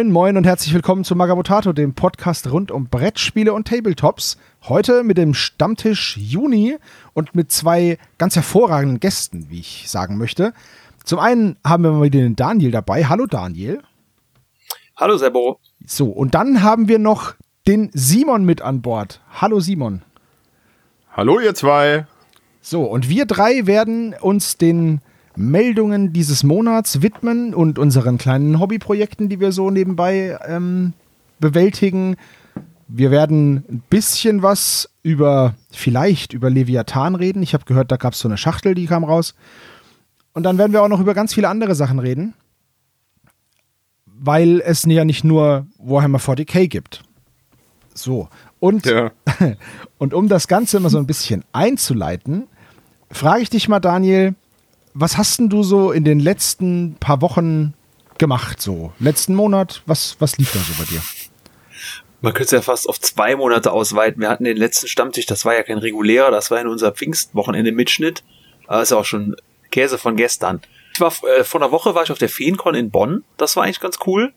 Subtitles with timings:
[0.00, 4.38] Moin, moin und herzlich willkommen zu Magabotato, dem Podcast rund um Brettspiele und Tabletops.
[4.62, 6.78] Heute mit dem Stammtisch Juni
[7.12, 10.54] und mit zwei ganz hervorragenden Gästen, wie ich sagen möchte.
[11.04, 13.04] Zum einen haben wir mal wieder den Daniel dabei.
[13.04, 13.82] Hallo Daniel.
[14.96, 15.60] Hallo Sebo.
[15.84, 17.34] So, und dann haben wir noch
[17.66, 19.20] den Simon mit an Bord.
[19.38, 20.00] Hallo Simon.
[21.12, 22.06] Hallo ihr zwei.
[22.62, 25.02] So, und wir drei werden uns den
[25.36, 30.92] Meldungen dieses Monats widmen und unseren kleinen Hobbyprojekten, die wir so nebenbei ähm,
[31.38, 32.16] bewältigen.
[32.88, 37.42] Wir werden ein bisschen was über, vielleicht über Leviathan reden.
[37.42, 39.34] Ich habe gehört, da gab es so eine Schachtel, die kam raus.
[40.32, 42.34] Und dann werden wir auch noch über ganz viele andere Sachen reden,
[44.06, 47.02] weil es ja nicht nur Warhammer 40k gibt.
[47.94, 48.28] So.
[48.58, 49.10] Und, ja.
[49.98, 52.46] und um das Ganze immer so ein bisschen einzuleiten,
[53.10, 54.34] frage ich dich mal, Daniel,
[54.94, 57.74] was hast denn du so in den letzten paar Wochen
[58.18, 58.92] gemacht, so?
[58.98, 61.02] Letzten Monat, was, was lief da so bei dir?
[62.22, 64.20] Man könnte es ja fast auf zwei Monate ausweiten.
[64.20, 67.72] Wir hatten den letzten Stammtisch, das war ja kein regulärer, das war in unser Pfingstwochenende
[67.72, 68.22] Mitschnitt.
[68.68, 69.36] Das ist ja auch schon
[69.70, 70.60] Käse von gestern.
[70.92, 73.24] Ich war, äh, vor einer Woche war ich auf der Feencon in Bonn.
[73.38, 74.34] Das war eigentlich ganz cool.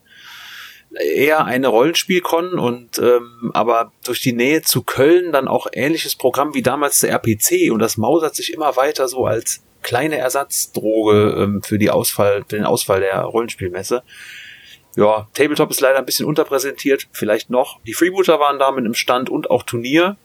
[1.14, 6.54] Eher eine Rollenspielcon und ähm, aber durch die Nähe zu Köln dann auch ähnliches Programm
[6.54, 11.62] wie damals der RPC und das mausert sich immer weiter so als kleine Ersatzdroge ähm,
[11.62, 14.02] für die Ausfall, für den Ausfall der Rollenspielmesse.
[14.96, 17.80] Ja, Tabletop ist leider ein bisschen unterpräsentiert, vielleicht noch.
[17.86, 20.16] Die Freebooter waren da mit einem Stand und auch Turnier.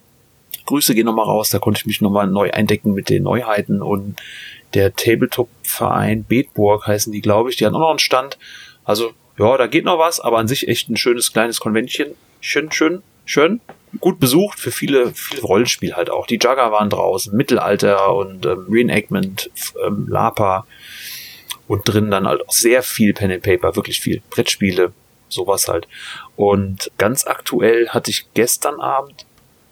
[0.65, 4.19] Grüße gehen nochmal raus, da konnte ich mich nochmal neu eindecken mit den Neuheiten und
[4.73, 7.57] der Tabletop-Verein Betburg heißen die, glaube ich.
[7.57, 8.37] Die haben auch noch einen Stand.
[8.83, 12.13] Also, ja, da geht noch was, aber an sich echt ein schönes kleines Konventchen.
[12.39, 13.61] Schön, schön, schön.
[13.99, 16.27] Gut besucht für viele, viel Rollenspiel halt auch.
[16.27, 19.49] Die Jugger waren draußen, Mittelalter und ähm, Reenactment,
[19.85, 20.65] ähm, Lapa
[21.67, 24.93] und drin dann halt auch sehr viel Pen and Paper, wirklich viel Brettspiele,
[25.27, 25.87] sowas halt.
[26.35, 29.25] Und ganz aktuell hatte ich gestern Abend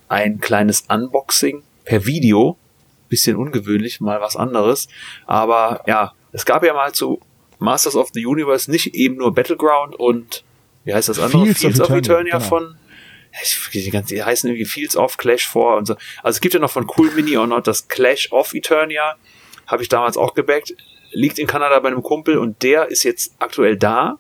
[0.10, 2.58] ein kleines Unboxing per Video
[3.10, 4.88] bisschen ungewöhnlich, mal was anderes.
[5.26, 7.22] Aber ja, es gab ja mal zu
[7.60, 10.44] Masters of the Universe nicht eben nur Battleground und
[10.84, 11.44] wie heißt das andere?
[11.44, 12.48] Fields, Fields of Eternia, genau.
[12.48, 12.76] von
[13.74, 15.96] die, ganzen, die heißen irgendwie Fields of Clash 4 und so.
[16.24, 19.16] Also es gibt ja noch von Cool Mini or Not das Clash of Eternia.
[19.68, 20.76] Habe ich damals auch gebackt.
[21.12, 24.20] Liegt in Kanada bei einem Kumpel und der ist jetzt aktuell da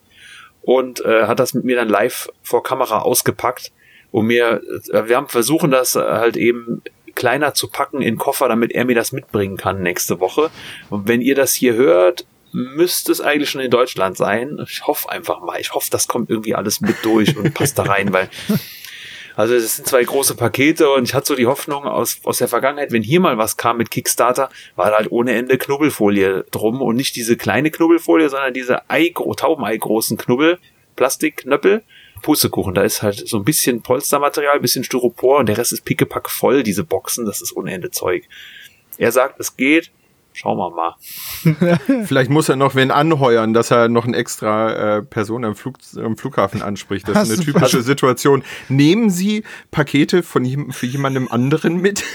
[0.62, 3.72] und äh, hat das mit mir dann live vor Kamera ausgepackt.
[4.12, 4.62] Und mir,
[4.92, 6.82] äh, wir haben versuchen das halt eben
[7.18, 10.52] kleiner zu packen in Koffer, damit er mir das mitbringen kann nächste Woche.
[10.90, 14.60] Und wenn ihr das hier hört, müsste es eigentlich schon in Deutschland sein.
[14.68, 15.60] Ich hoffe einfach mal.
[15.60, 18.30] Ich hoffe, das kommt irgendwie alles mit durch und passt da rein, weil
[19.38, 22.48] also das sind zwei große Pakete und ich hatte so die Hoffnung aus, aus der
[22.48, 26.82] Vergangenheit, wenn hier mal was kam mit Kickstarter, war da halt ohne Ende Knubbelfolie drum
[26.82, 30.58] und nicht diese kleine Knubbelfolie, sondern diese Ei, Taubenei großen Knubbel,
[30.96, 31.84] Plastikknöppel
[32.24, 32.74] Pustekuchen.
[32.74, 36.32] Da ist halt so ein bisschen Polstermaterial, ein bisschen Styropor und der Rest ist pickepack
[36.32, 37.26] voll, diese Boxen.
[37.26, 38.28] Das ist ohne Ende Zeug.
[38.98, 39.92] Er sagt, es geht.
[40.38, 40.94] Schauen wir mal.
[42.06, 45.78] Vielleicht muss er noch wen anheuern, dass er noch eine extra äh, Person am, Flug,
[45.96, 47.08] am Flughafen anspricht.
[47.08, 48.44] Das Hast ist eine typische Situation.
[48.70, 52.04] Nehmen Sie Pakete von für jemandem anderen mit?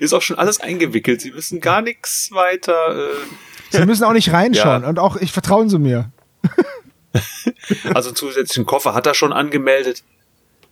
[0.00, 1.22] ist auch schon alles eingewickelt.
[1.22, 2.94] Sie müssen gar nichts weiter.
[2.94, 3.14] Äh
[3.70, 4.88] Sie müssen auch nicht reinschauen ja.
[4.90, 6.12] und auch ich vertrauen Sie mir.
[7.94, 10.04] also zusätzlichen Koffer hat er schon angemeldet.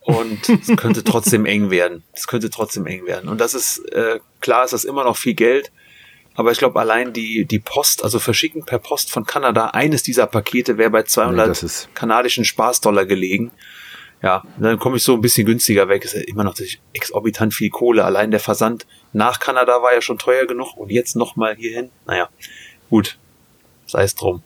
[0.07, 2.05] Und es könnte trotzdem eng werden.
[2.13, 3.29] Es könnte trotzdem eng werden.
[3.29, 5.73] Und das ist, äh, klar ist das immer noch viel Geld.
[6.37, 10.29] Aber ich glaube, allein die, die Post, also verschicken per Post von Kanada, eines dieser
[10.29, 13.51] Pakete wäre bei 200 nee, kanadischen Spaßdollar gelegen.
[14.23, 16.05] Ja, dann komme ich so ein bisschen günstiger weg.
[16.05, 16.55] Ist ja immer noch
[16.93, 18.05] exorbitant viel Kohle.
[18.05, 21.91] Allein der Versand nach Kanada war ja schon teuer genug und jetzt nochmal hierhin.
[22.07, 22.29] Naja,
[22.91, 23.19] gut.
[23.87, 24.45] Sei es drum.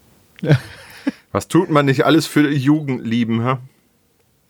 [1.32, 3.60] Was tut man nicht alles für Jugendlieben, ha?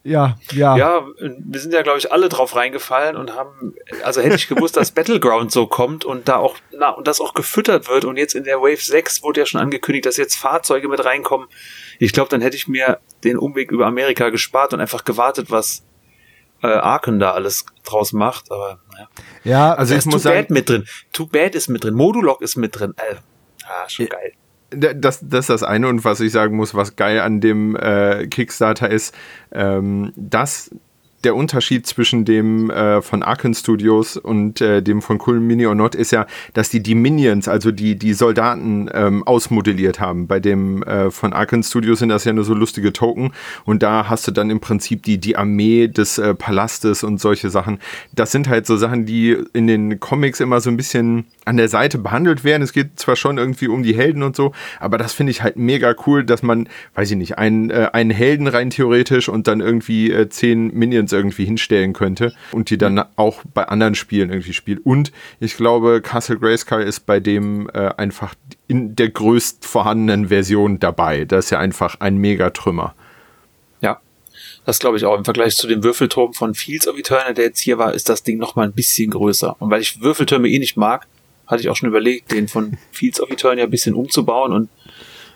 [0.02, 0.76] Ja, ja.
[0.76, 4.76] Ja, wir sind ja, glaube ich, alle drauf reingefallen und haben, also hätte ich gewusst,
[4.76, 8.34] dass Battleground so kommt und da auch, na, und das auch gefüttert wird und jetzt
[8.34, 11.48] in der Wave 6 wurde ja schon angekündigt, dass jetzt Fahrzeuge mit reinkommen.
[11.98, 15.84] Ich glaube, dann hätte ich mir den Umweg über Amerika gespart und einfach gewartet, was
[16.62, 19.08] äh, Arken da alles draus macht, aber naja.
[19.44, 20.86] Ja, also da ich muss Too sagen, Bad mit drin.
[21.12, 22.94] Too Bad ist mit drin, Modulok ist mit drin.
[22.96, 23.16] Äh,
[23.66, 24.32] ah, schon geil
[24.70, 25.88] das, das ist das eine.
[25.88, 29.14] Und was ich sagen muss, was geil an dem äh, Kickstarter ist,
[29.52, 30.70] ähm, dass
[31.24, 35.74] der Unterschied zwischen dem äh, von Arken Studios und äh, dem von Cool Mini or
[35.74, 40.26] Not ist ja, dass die die Minions, also die, die Soldaten ähm, ausmodelliert haben.
[40.26, 43.32] Bei dem äh, von Arken Studios sind das ja nur so lustige Token
[43.64, 47.50] und da hast du dann im Prinzip die, die Armee des äh, Palastes und solche
[47.50, 47.80] Sachen.
[48.14, 51.68] Das sind halt so Sachen, die in den Comics immer so ein bisschen an der
[51.68, 52.62] Seite behandelt werden.
[52.62, 55.56] Es geht zwar schon irgendwie um die Helden und so, aber das finde ich halt
[55.56, 59.60] mega cool, dass man, weiß ich nicht, einen, äh, einen Helden rein theoretisch und dann
[59.60, 64.52] irgendwie äh, zehn Minions irgendwie hinstellen könnte und die dann auch bei anderen Spielen irgendwie
[64.52, 64.84] spielt.
[64.84, 68.34] Und ich glaube, Castle Grayskull ist bei dem äh, einfach
[68.68, 71.24] in der größt vorhandenen Version dabei.
[71.24, 72.94] Das ist ja einfach ein Megatrümmer.
[73.80, 74.00] Ja,
[74.64, 75.16] das glaube ich auch.
[75.16, 78.22] Im Vergleich zu dem Würfelturm von Fields of Eternal, der jetzt hier war, ist das
[78.22, 79.56] Ding noch mal ein bisschen größer.
[79.58, 81.06] Und weil ich Würfeltürme eh nicht mag,
[81.46, 84.68] hatte ich auch schon überlegt, den von Fields of Eternal ein bisschen umzubauen und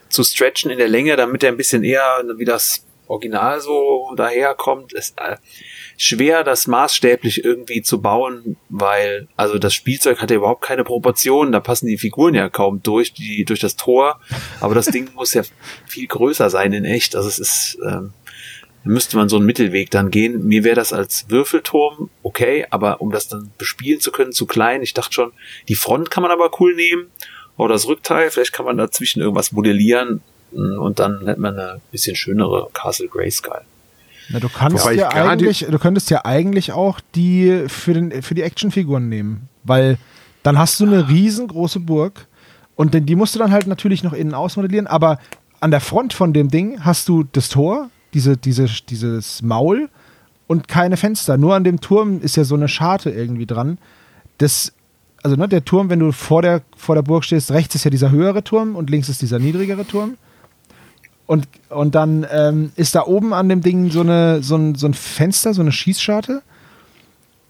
[0.09, 4.93] zu stretchen in der Länge, damit er ein bisschen eher wie das Original so daherkommt.
[4.93, 5.37] Ist äh,
[5.97, 11.53] schwer, das maßstäblich irgendwie zu bauen, weil also das Spielzeug hat ja überhaupt keine Proportionen.
[11.53, 14.21] Da passen die Figuren ja kaum durch die durch das Tor.
[14.61, 15.43] Aber das Ding muss ja
[15.87, 17.17] viel größer sein in echt.
[17.17, 18.13] Also es ist ähm,
[18.85, 20.47] müsste man so einen Mittelweg dann gehen.
[20.47, 24.83] Mir wäre das als Würfelturm okay, aber um das dann bespielen zu können, zu klein.
[24.83, 25.33] Ich dachte schon,
[25.69, 27.11] die Front kann man aber cool nehmen.
[27.57, 30.23] Oder das Rückteil, vielleicht kann man dazwischen irgendwas modellieren
[30.55, 33.61] und dann hätte man eine bisschen schönere Castle Grayskull.
[34.31, 38.43] Na, du kannst ja eigentlich, du könntest ja eigentlich auch die für, den, für die
[38.43, 39.99] Actionfiguren nehmen, weil
[40.43, 42.27] dann hast du eine riesengroße Burg
[42.77, 45.19] und die musst du dann halt natürlich noch innen ausmodellieren, aber
[45.61, 49.89] an der Front von dem Ding hast du das Tor, diese, diese, dieses Maul
[50.47, 51.37] und keine Fenster.
[51.37, 53.79] Nur an dem Turm ist ja so eine Scharte irgendwie dran.
[54.39, 54.73] Das,
[55.23, 57.91] also ne, der Turm, wenn du vor der, vor der Burg stehst, rechts ist ja
[57.91, 60.17] dieser höhere Turm und links ist dieser niedrigere Turm.
[61.27, 64.87] Und, und dann ähm, ist da oben an dem Ding so, eine, so, ein, so
[64.87, 66.43] ein Fenster, so eine Schießscharte.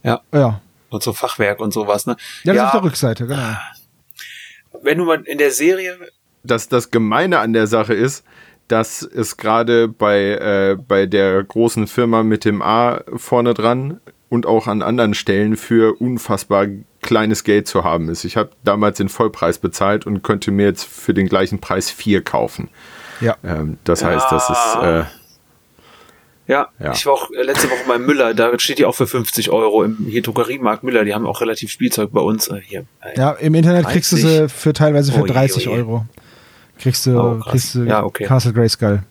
[0.02, 0.20] Ja.
[0.32, 0.60] Ja.
[0.90, 2.16] Und so Fachwerk und sowas, ne?
[2.44, 3.56] Ja, das ja, ist auf der Rückseite, genau.
[4.82, 5.98] Wenn du mal in der Serie.
[6.44, 8.24] Das, das Gemeine an der Sache ist,
[8.68, 14.46] dass es gerade bei, äh, bei der großen Firma mit dem A vorne dran und
[14.46, 16.66] auch an anderen Stellen für unfassbar
[17.02, 18.24] kleines Geld zu haben ist.
[18.24, 22.22] Ich habe damals den Vollpreis bezahlt und könnte mir jetzt für den gleichen Preis vier
[22.22, 22.68] kaufen.
[23.20, 23.36] Ja.
[23.44, 24.08] Ähm, das ja.
[24.08, 24.76] heißt, das ist.
[24.82, 25.04] Äh,
[26.46, 29.06] ja, ja, ich war auch äh, letzte Woche bei Müller, da steht die auch für
[29.06, 32.48] 50 Euro im hier Drogeriemarkt Müller, die haben auch relativ Spielzeug bei uns.
[32.48, 33.92] Äh, hier, äh, ja, im Internet 30.
[33.92, 35.78] kriegst du sie für teilweise für oh, 30 je, oh, je.
[35.78, 36.06] Euro.
[36.78, 38.24] Kriegst du, oh, kriegst du ja, okay.
[38.24, 39.02] Castle Grayskull.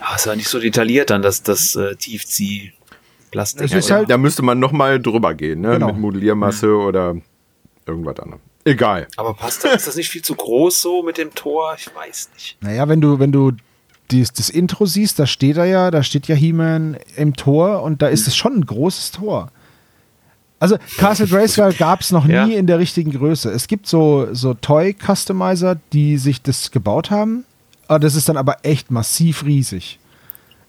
[0.00, 2.72] Ah, ist ja nicht so detailliert dann, dass das äh, Tiefzieh
[3.30, 3.70] Plastik.
[3.90, 5.72] Halt, da müsste man noch mal drüber gehen, ne?
[5.72, 5.88] Genau.
[5.88, 6.86] Mit Modelliermasse mhm.
[6.86, 7.16] oder
[7.86, 8.42] irgendwas anderes.
[8.64, 9.08] Egal.
[9.16, 11.74] Aber passt das, ist das nicht viel zu groß so mit dem Tor?
[11.78, 12.56] Ich weiß nicht.
[12.60, 13.52] Naja, wenn du, wenn du
[14.10, 18.02] dies, das Intro siehst, da steht er ja, da steht ja He-Man im Tor und
[18.02, 19.50] da ist es schon ein großes Tor.
[20.58, 22.46] Also Castle Grayskull gab es noch nie ja.
[22.46, 23.50] in der richtigen Größe.
[23.50, 27.46] Es gibt so, so Toy-Customizer, die sich das gebaut haben.
[27.88, 29.98] Aber das ist dann aber echt massiv riesig.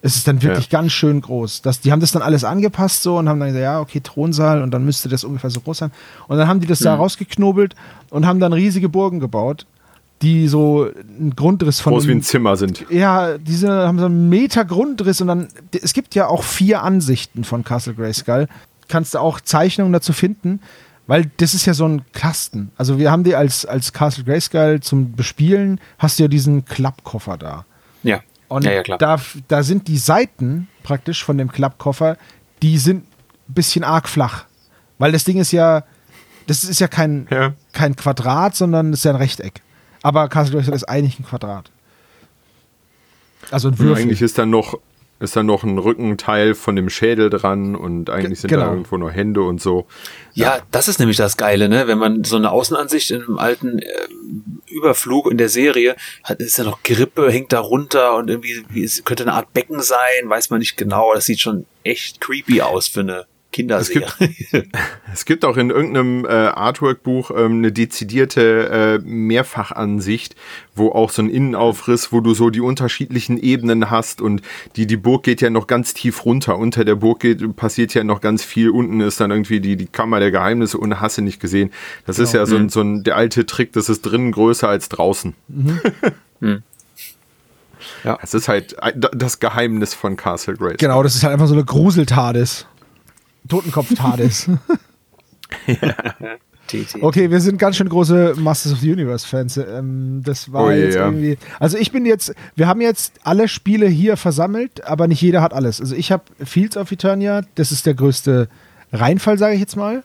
[0.02, 0.80] Es ist dann wirklich ja.
[0.80, 1.62] ganz schön groß.
[1.62, 4.64] Das, die haben das dann alles angepasst so und haben dann gesagt, ja, okay, Thronsaal
[4.64, 5.92] und dann müsste das ungefähr so groß sein.
[6.28, 6.86] Und dann haben die das mhm.
[6.86, 7.76] da rausgeknobelt
[8.10, 9.68] und haben dann riesige Burgen gebaut,
[10.22, 10.88] die so
[11.20, 11.94] einen Grundriss von.
[11.94, 12.86] Groß wie ein Zimmer sind.
[12.90, 15.48] Ja, diese haben so einen Meter Grundriss und dann.
[15.72, 18.48] Es gibt ja auch vier Ansichten von Castle Grayskull
[18.92, 20.60] kannst du auch Zeichnungen dazu finden,
[21.08, 22.72] weil das ist ja so ein Kasten.
[22.78, 27.38] Also wir haben die als, als Castle Grayskull zum Bespielen, hast du ja diesen Klappkoffer
[27.38, 27.66] da.
[28.04, 28.20] Ja.
[28.52, 28.98] Und ja, ja, klar.
[28.98, 32.18] Da, da sind die Seiten praktisch von dem Klappkoffer,
[32.62, 33.06] die sind
[33.48, 34.44] ein bisschen arg flach.
[34.98, 35.86] Weil das Ding ist ja,
[36.48, 37.54] das ist ja kein, ja.
[37.72, 39.62] kein Quadrat, sondern das ist ja ein Rechteck.
[40.04, 41.72] Aber Castle Grayskull ist eigentlich ein Quadrat.
[43.52, 43.94] Also ein Würfel.
[43.94, 44.78] Und eigentlich ist dann noch
[45.22, 48.66] ist dann noch ein Rückenteil von dem Schädel dran und eigentlich sind genau.
[48.66, 49.86] da irgendwo nur Hände und so.
[50.34, 51.88] Ja, ja, das ist nämlich das Geile, ne?
[51.88, 53.86] Wenn man so eine Außenansicht in einem alten äh,
[54.68, 58.84] Überflug in der Serie hat, ist ja noch Grippe, hängt da runter und irgendwie wie,
[58.84, 61.14] es könnte eine Art Becken sein, weiß man nicht genau.
[61.14, 64.08] Das sieht schon echt creepy aus für eine Kinderserie.
[64.20, 64.68] Es gibt,
[65.14, 70.36] es gibt auch in irgendeinem äh, Artwork-Buch ähm, eine dezidierte äh, Mehrfachansicht,
[70.76, 74.42] wo auch so ein Innenaufriss, wo du so die unterschiedlichen Ebenen hast und
[74.76, 76.58] die, die Burg geht ja noch ganz tief runter.
[76.58, 78.70] Unter der Burg geht, passiert ja noch ganz viel.
[78.70, 81.72] Unten ist dann irgendwie die, die Kammer der Geheimnisse und hast du nicht gesehen.
[82.06, 82.28] Das genau.
[82.28, 82.70] ist ja so ein, mhm.
[82.70, 85.34] so ein, der alte Trick, das ist drinnen größer als draußen.
[85.48, 85.82] Mhm.
[86.40, 86.64] mhm.
[88.04, 88.18] Ja.
[88.22, 90.78] Es ist halt das Geheimnis von Castle Grace.
[90.78, 92.68] Genau, das ist halt einfach so eine Gruseltades.
[93.48, 94.50] Totenkopf-TARDIS.
[95.68, 95.96] ja.
[97.02, 99.58] Okay, wir sind ganz schön große Masters of the Universe-Fans.
[99.58, 101.06] Ähm, das war oh, jetzt ja.
[101.06, 101.38] irgendwie.
[101.60, 105.54] Also ich bin jetzt, wir haben jetzt alle Spiele hier versammelt, aber nicht jeder hat
[105.54, 105.82] alles.
[105.82, 108.48] Also ich habe Fields of Eternia, das ist der größte
[108.94, 110.04] Reinfall, sage ich jetzt mal,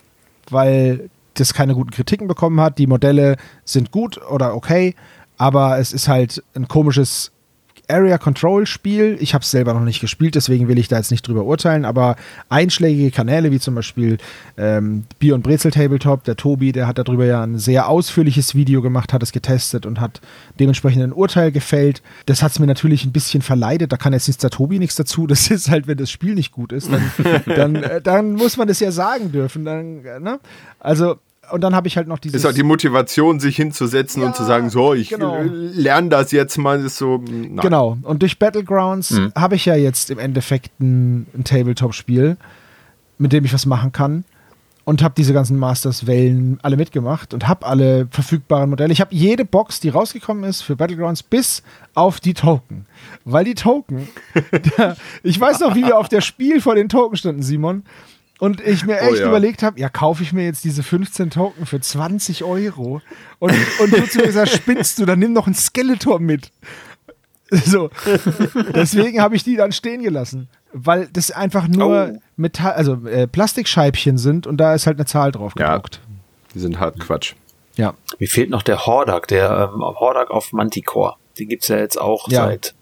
[0.51, 2.79] weil das keine guten Kritiken bekommen hat.
[2.79, 4.95] Die Modelle sind gut oder okay,
[5.39, 7.33] aber es ist halt ein komisches
[7.89, 9.17] Area Control Spiel.
[9.21, 11.85] Ich habe es selber noch nicht gespielt, deswegen will ich da jetzt nicht drüber urteilen,
[11.85, 12.17] aber
[12.49, 14.19] einschlägige Kanäle wie zum Beispiel
[14.57, 18.83] ähm, Bier und Brezel Tabletop, der Tobi, der hat darüber ja ein sehr ausführliches Video
[18.83, 20.21] gemacht, hat es getestet und hat
[20.59, 22.03] dementsprechend ein Urteil gefällt.
[22.27, 24.97] Das hat es mir natürlich ein bisschen verleidet, da kann jetzt jetzt der Tobi nichts
[24.97, 25.27] dazu.
[25.27, 27.11] Das ist halt, wenn das Spiel nicht gut ist, dann,
[27.47, 29.65] dann, äh, dann muss man das ja sagen dürfen.
[29.65, 30.41] Dann, äh, ne?
[30.81, 31.17] Also
[31.51, 32.41] und dann habe ich halt noch dieses.
[32.41, 35.41] Ist halt die Motivation, sich hinzusetzen ja, und zu sagen, so, ich genau.
[35.43, 37.19] lerne das jetzt mal, ist so.
[37.19, 37.57] Nein.
[37.57, 37.99] Genau.
[38.03, 39.33] Und durch Battlegrounds mhm.
[39.35, 42.37] habe ich ja jetzt im Endeffekt ein, ein Tabletop-Spiel,
[43.19, 44.25] mit dem ich was machen kann.
[44.85, 48.93] Und habe diese ganzen Masters-Wellen alle mitgemacht und habe alle verfügbaren Modelle.
[48.93, 52.87] Ich habe jede Box, die rausgekommen ist für Battlegrounds, bis auf die Token.
[53.25, 54.07] Weil die Token,
[54.79, 57.83] der, ich weiß noch, wie wir auf der Spiel vor den Token standen, Simon.
[58.39, 59.29] Und ich mir oh echt oh, ja.
[59.29, 63.01] überlegt habe, ja, kaufe ich mir jetzt diese 15 Token für 20 Euro?
[63.39, 66.53] Und, und du zu mir gesagt, spinnst du, dann nimm noch ein Skeletor mit.
[67.51, 67.91] So.
[68.75, 70.49] Deswegen habe ich die dann stehen gelassen.
[70.73, 72.19] Weil das einfach nur oh.
[72.37, 75.97] Metall, also äh, Plastikscheibchen sind und da ist halt eine Zahl drauf gedruckt.
[76.03, 76.17] Ja,
[76.55, 77.35] die sind hart Quatsch.
[77.77, 77.95] Ja.
[78.19, 81.15] Mir fehlt noch der Hordak, der ähm, Hordak auf Manticore.
[81.39, 82.47] Den gibt es ja jetzt auch ja.
[82.47, 82.75] seit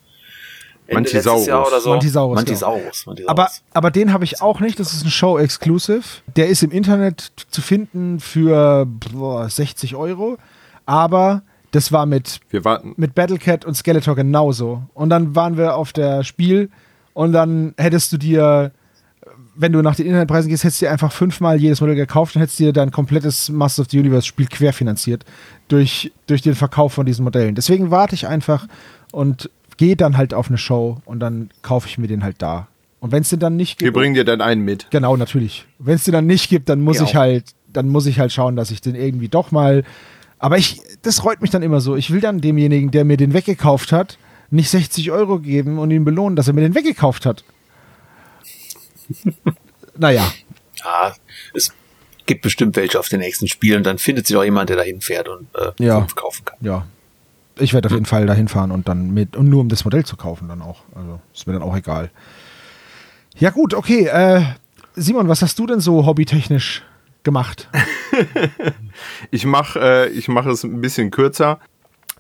[0.92, 1.44] Mantisaurus.
[1.82, 1.90] So.
[1.90, 3.28] Mantisaurus, Mantisaurus, Mantisaurus.
[3.28, 4.78] Aber, aber den habe ich auch nicht.
[4.78, 6.02] Das ist ein Show-Exclusive.
[6.36, 10.36] Der ist im Internet zu finden für boah, 60 Euro.
[10.86, 12.40] Aber das war mit,
[12.96, 14.82] mit Battlecat und Skeletor genauso.
[14.94, 16.70] Und dann waren wir auf der Spiel
[17.14, 18.70] und dann hättest du dir,
[19.56, 22.42] wenn du nach den Internetpreisen gehst, hättest du dir einfach fünfmal jedes Modell gekauft und
[22.42, 25.24] hättest dir dein komplettes Master of the Universe Spiel querfinanziert
[25.68, 27.54] durch, durch den Verkauf von diesen Modellen.
[27.54, 28.68] Deswegen warte ich einfach
[29.10, 32.68] und gehe dann halt auf eine Show und dann kaufe ich mir den halt da.
[33.00, 33.84] Und wenn es den dann nicht gibt.
[33.84, 34.86] Wir bringen dir dann einen mit.
[34.90, 35.66] Genau, natürlich.
[35.78, 37.04] Wenn es den dann nicht gibt, dann muss ja.
[37.04, 39.84] ich halt, dann muss ich halt schauen, dass ich den irgendwie doch mal.
[40.38, 41.96] Aber ich, das freut mich dann immer so.
[41.96, 44.18] Ich will dann demjenigen, der mir den weggekauft hat,
[44.50, 47.44] nicht 60 Euro geben und ihn belohnen, dass er mir den weggekauft hat.
[49.98, 50.32] naja.
[50.82, 51.14] Ja,
[51.52, 51.72] es
[52.26, 55.28] gibt bestimmt welche auf den nächsten Spielen dann findet sich auch jemand, der dahin fährt
[55.28, 55.98] und äh, ja.
[55.98, 56.58] fünf kaufen kann.
[56.60, 56.86] Ja,
[57.58, 60.04] ich werde auf jeden Fall dahin fahren und dann mit, und nur um das Modell
[60.04, 60.82] zu kaufen dann auch.
[60.94, 62.10] Also ist mir dann auch egal.
[63.36, 64.06] Ja, gut, okay.
[64.06, 64.42] Äh,
[64.94, 66.82] Simon, was hast du denn so hobbytechnisch
[67.22, 67.68] gemacht?
[69.30, 71.58] ich mache äh, ich mach es ein bisschen kürzer.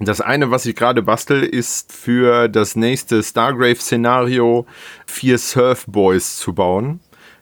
[0.00, 4.66] Das eine, was ich gerade bastel, ist für das nächste Stargrave-Szenario
[5.06, 6.98] vier Surfboys zu bauen.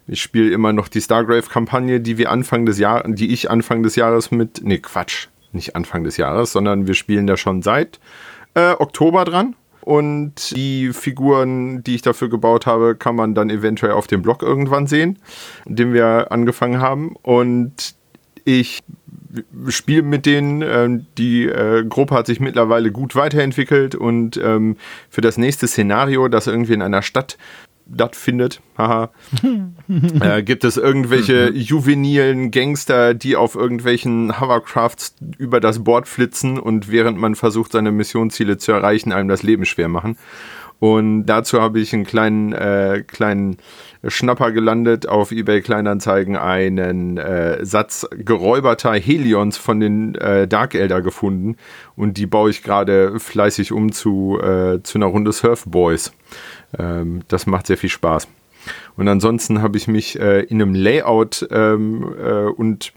[0.07, 3.97] Ich spiele immer noch die Stargrave-Kampagne, die wir Anfang des Jahres, die ich Anfang des
[3.97, 8.01] Jahres mit, nee, Quatsch, nicht Anfang des Jahres, sondern wir spielen da schon seit
[8.55, 9.55] äh, Oktober dran.
[9.81, 14.41] Und die Figuren, die ich dafür gebaut habe, kann man dann eventuell auf dem Blog
[14.41, 15.19] irgendwann sehen,
[15.65, 17.17] den wir angefangen haben.
[17.23, 17.97] Und
[18.45, 18.83] ich
[19.69, 20.63] spiele mit denen.
[20.63, 24.77] Ähm, die äh, Gruppe hat sich mittlerweile gut weiterentwickelt und ähm,
[25.11, 27.39] für das nächste Szenario, das irgendwie in einer Stadt
[27.95, 29.11] stattfindet, haha,
[30.21, 31.57] äh, gibt es irgendwelche mhm.
[31.57, 37.93] juvenilen Gangster, die auf irgendwelchen Hovercrafts über das Board flitzen und während man versucht, seine
[37.93, 40.17] Missionsziele zu erreichen, einem das Leben schwer machen.
[40.83, 43.59] Und dazu habe ich einen kleinen, äh, kleinen
[44.05, 51.01] Schnapper gelandet auf eBay Kleinanzeigen einen äh, Satz geräuberter Helions von den äh, Dark Elder
[51.01, 51.57] gefunden
[51.95, 56.13] und die baue ich gerade fleißig um zu, äh, zu einer Runde Surf Boys.
[56.79, 58.29] Ähm, das macht sehr viel Spaß.
[58.97, 62.93] Und ansonsten habe ich mich äh, in einem Layout ähm, äh, und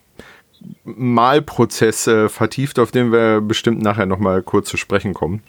[0.84, 5.42] Malprozess äh, vertieft, auf den wir bestimmt nachher nochmal kurz zu sprechen kommen.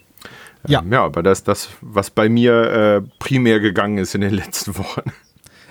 [0.67, 0.81] Ja.
[0.81, 4.35] Ähm, ja, aber das ist das, was bei mir äh, primär gegangen ist in den
[4.35, 5.03] letzten Wochen.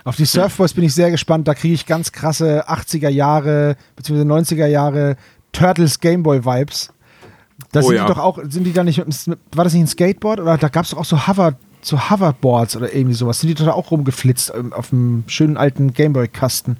[0.03, 1.47] Auf die Surfboys bin ich sehr gespannt.
[1.47, 4.21] Da kriege ich ganz krasse 80er Jahre bzw.
[4.21, 5.17] 90er Jahre
[5.51, 6.91] Turtles Gameboy Vibes.
[7.71, 8.05] Da oh, sind ja.
[8.05, 10.39] die doch auch, sind die da nicht, war das nicht ein Skateboard?
[10.39, 11.55] Oder da gab es doch auch so Hover,
[11.87, 13.39] so Hoverboards oder irgendwie sowas.
[13.39, 16.77] Sind die da auch rumgeflitzt ähm, auf dem schönen alten Gameboy-Kasten?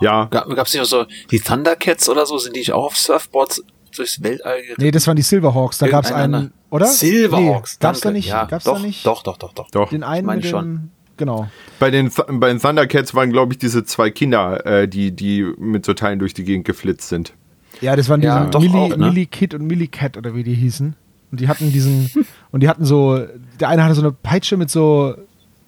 [0.00, 0.26] ja.
[0.26, 2.38] Gab es nicht auch so die Thundercats oder so?
[2.38, 3.64] Sind die auch auf Surfboards
[3.96, 4.82] durchs Weltall geritten?
[4.82, 5.78] Nee, das waren die Silverhawks.
[5.78, 6.86] Da gab es einen, oder?
[6.86, 7.74] Silverhawks.
[7.74, 8.28] Nee, gab's da nicht?
[8.28, 9.06] Ja, gab's doch, da nicht?
[9.06, 9.70] Doch, doch, doch, doch.
[9.70, 9.90] doch.
[9.90, 10.90] Den einen meine mit schon.
[11.16, 11.48] Genau.
[11.78, 15.86] Bei den, bei den Thundercats waren, glaube ich, diese zwei Kinder, äh, die, die mit
[15.86, 17.34] so Teilen durch die Gegend geflitzt sind.
[17.80, 18.96] Ja, das waren die ja, Millie, auch, ne?
[18.96, 20.96] Millie Kid und Millie Cat oder wie die hießen.
[21.34, 22.08] Und die hatten diesen,
[22.52, 23.26] und die hatten so,
[23.58, 25.16] der eine hatte so eine Peitsche mit so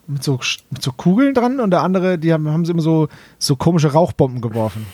[0.06, 0.38] mit so,
[0.70, 3.08] mit so Kugeln dran und der andere, die haben, haben sie immer so,
[3.40, 4.86] so komische Rauchbomben geworfen.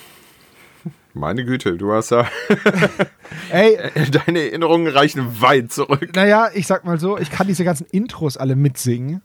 [1.12, 2.26] Meine Güte, du hast ja.
[3.50, 3.76] Ey.
[4.10, 6.08] Deine Erinnerungen reichen weit zurück.
[6.14, 9.20] Naja, ich sag mal so, ich kann diese ganzen Intros alle mitsingen.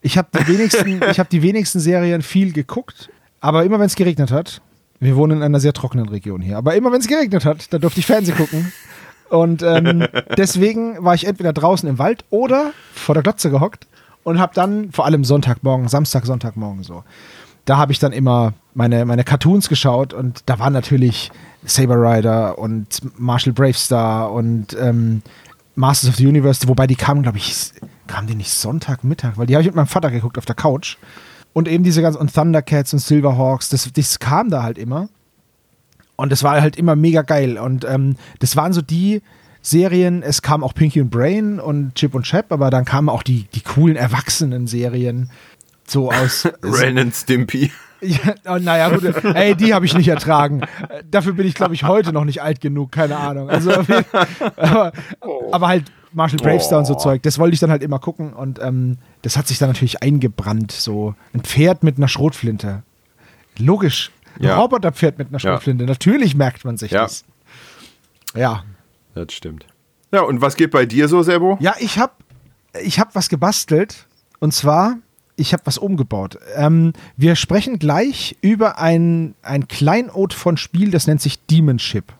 [0.00, 4.32] Ich habe die, wenigsten, hab die wenigsten Serien viel geguckt, aber immer wenn es geregnet
[4.32, 4.62] hat,
[4.98, 7.80] wir wohnen in einer sehr trockenen Region hier, aber immer wenn es geregnet hat, dann
[7.80, 8.72] durfte ich Fernsehen gucken.
[9.30, 13.86] Und ähm, deswegen war ich entweder draußen im Wald oder vor der Glotze gehockt
[14.22, 17.04] und habe dann vor allem Sonntagmorgen, Samstag, Sonntagmorgen so,
[17.64, 21.30] da habe ich dann immer meine, meine Cartoons geschaut und da waren natürlich
[21.64, 25.22] Saber Rider und Marshall Bravestar und ähm,
[25.74, 27.72] Masters of the Universe, wobei die kamen, glaube ich,
[28.06, 30.98] kamen die nicht Sonntagmittag, weil die habe ich mit meinem Vater geguckt auf der Couch.
[31.52, 35.08] Und eben diese ganzen und Thundercats und Silverhawks, das, das kam da halt immer.
[36.16, 37.58] Und das war halt immer mega geil.
[37.58, 39.22] Und ähm, das waren so die
[39.62, 43.22] Serien, es kam auch Pinky und Brain und Chip und Chap, aber dann kamen auch
[43.22, 45.30] die, die coolen Erwachsenen-Serien.
[45.86, 46.46] So aus.
[46.62, 47.72] Ren and Stimpy.
[48.04, 49.24] Ja, oh, naja, gut.
[49.24, 50.60] Ey, die habe ich nicht ertragen.
[51.10, 53.48] Dafür bin ich, glaube ich, heute noch nicht alt genug, keine Ahnung.
[53.48, 53.72] Also,
[54.56, 54.92] aber,
[55.22, 55.48] oh.
[55.52, 56.80] aber halt Marshall Bravestar oh.
[56.80, 59.58] und so Zeug, das wollte ich dann halt immer gucken und ähm, das hat sich
[59.58, 60.70] dann natürlich eingebrannt.
[60.70, 62.82] So ein Pferd mit einer Schrotflinte.
[63.58, 64.10] Logisch.
[64.38, 64.56] Ein ja.
[64.56, 65.84] Roboterpferd mit einer Schrotflinte.
[65.84, 65.88] Ja.
[65.88, 67.02] Natürlich merkt man sich ja.
[67.02, 67.24] das.
[68.34, 68.64] Ja.
[69.14, 69.66] Das stimmt.
[70.12, 71.56] Ja, und was geht bei dir so, Sebo?
[71.60, 72.12] Ja, ich habe
[72.82, 74.06] ich hab was gebastelt.
[74.40, 74.98] Und zwar,
[75.36, 76.38] ich habe was umgebaut.
[76.54, 82.12] Ähm, wir sprechen gleich über ein, ein Kleinod von Spiel, das nennt sich Demonship.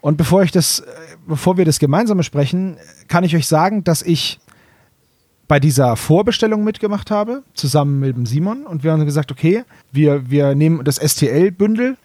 [0.00, 0.84] Und bevor ich das, äh,
[1.26, 2.76] bevor wir das gemeinsam besprechen,
[3.08, 4.40] kann ich euch sagen, dass ich
[5.52, 8.64] bei dieser Vorbestellung mitgemacht habe, zusammen mit dem Simon.
[8.64, 11.98] Und wir haben gesagt, okay, wir, wir nehmen das STL-Bündel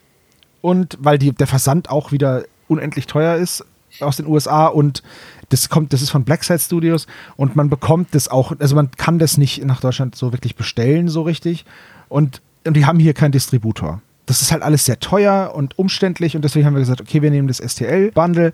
[0.59, 3.63] und weil die, der Versand auch wieder unendlich teuer ist
[4.01, 5.01] aus den USA und
[5.47, 9.17] das kommt, das ist von Blackside Studios und man bekommt das auch, also man kann
[9.17, 11.63] das nicht nach Deutschland so wirklich bestellen, so richtig.
[12.09, 14.01] Und, und die haben hier keinen Distributor.
[14.25, 17.31] Das ist halt alles sehr teuer und umständlich und deswegen haben wir gesagt, okay, wir
[17.31, 18.51] nehmen das STL-Bundle.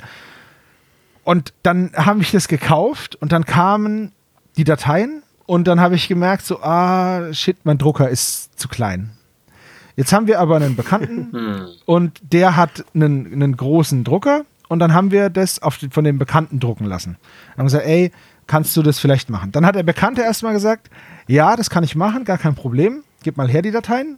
[1.24, 4.12] Und dann haben wir das gekauft und dann kamen
[4.58, 9.12] die Dateien und dann habe ich gemerkt, so, ah, shit, mein Drucker ist zu klein.
[9.96, 11.68] Jetzt haben wir aber einen Bekannten hm.
[11.86, 16.18] und der hat einen, einen großen Drucker und dann haben wir das auf, von dem
[16.18, 17.18] Bekannten drucken lassen.
[17.52, 18.12] Dann haben gesagt, ey,
[18.48, 19.52] kannst du das vielleicht machen?
[19.52, 20.90] Dann hat der Bekannte erstmal gesagt,
[21.28, 23.04] ja, das kann ich machen, gar kein Problem.
[23.22, 24.18] Gib mal her die Dateien.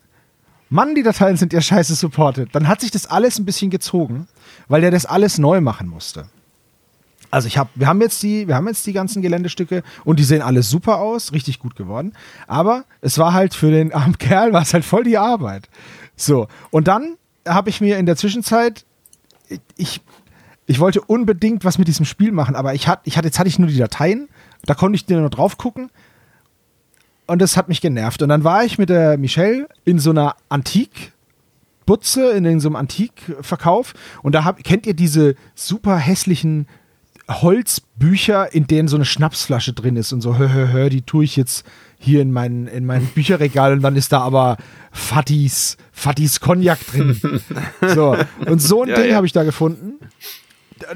[0.70, 2.50] Mann, die Dateien sind ja scheiße supported.
[2.54, 4.28] Dann hat sich das alles ein bisschen gezogen,
[4.68, 6.26] weil der das alles neu machen musste.
[7.36, 10.24] Also ich habe, wir haben jetzt die, wir haben jetzt die ganzen Geländestücke und die
[10.24, 12.14] sehen alle super aus, richtig gut geworden.
[12.48, 15.68] Aber es war halt für den armen Kerl war es halt voll die Arbeit.
[16.16, 18.86] So und dann habe ich mir in der Zwischenzeit,
[19.76, 20.00] ich,
[20.66, 23.50] ich wollte unbedingt was mit diesem Spiel machen, aber ich hatte, ich hatte, jetzt hatte
[23.50, 24.30] ich nur die Dateien,
[24.64, 25.90] da konnte ich nur drauf gucken
[27.28, 28.22] und das hat mich genervt.
[28.22, 33.94] Und dann war ich mit der Michelle in so einer Antikbutze, in so einem Antikverkauf
[34.24, 36.68] und da hab, kennt ihr diese super hässlichen
[37.28, 41.24] Holzbücher, in denen so eine Schnapsflasche drin ist und so, hör, hör, hör, die tue
[41.24, 41.66] ich jetzt
[41.98, 44.58] hier in mein, in mein Bücherregal und dann ist da aber
[44.92, 47.20] Fattis, Fattis Cognac drin.
[47.96, 49.16] so, und so ein ja, Ding ja.
[49.16, 49.94] habe ich da gefunden.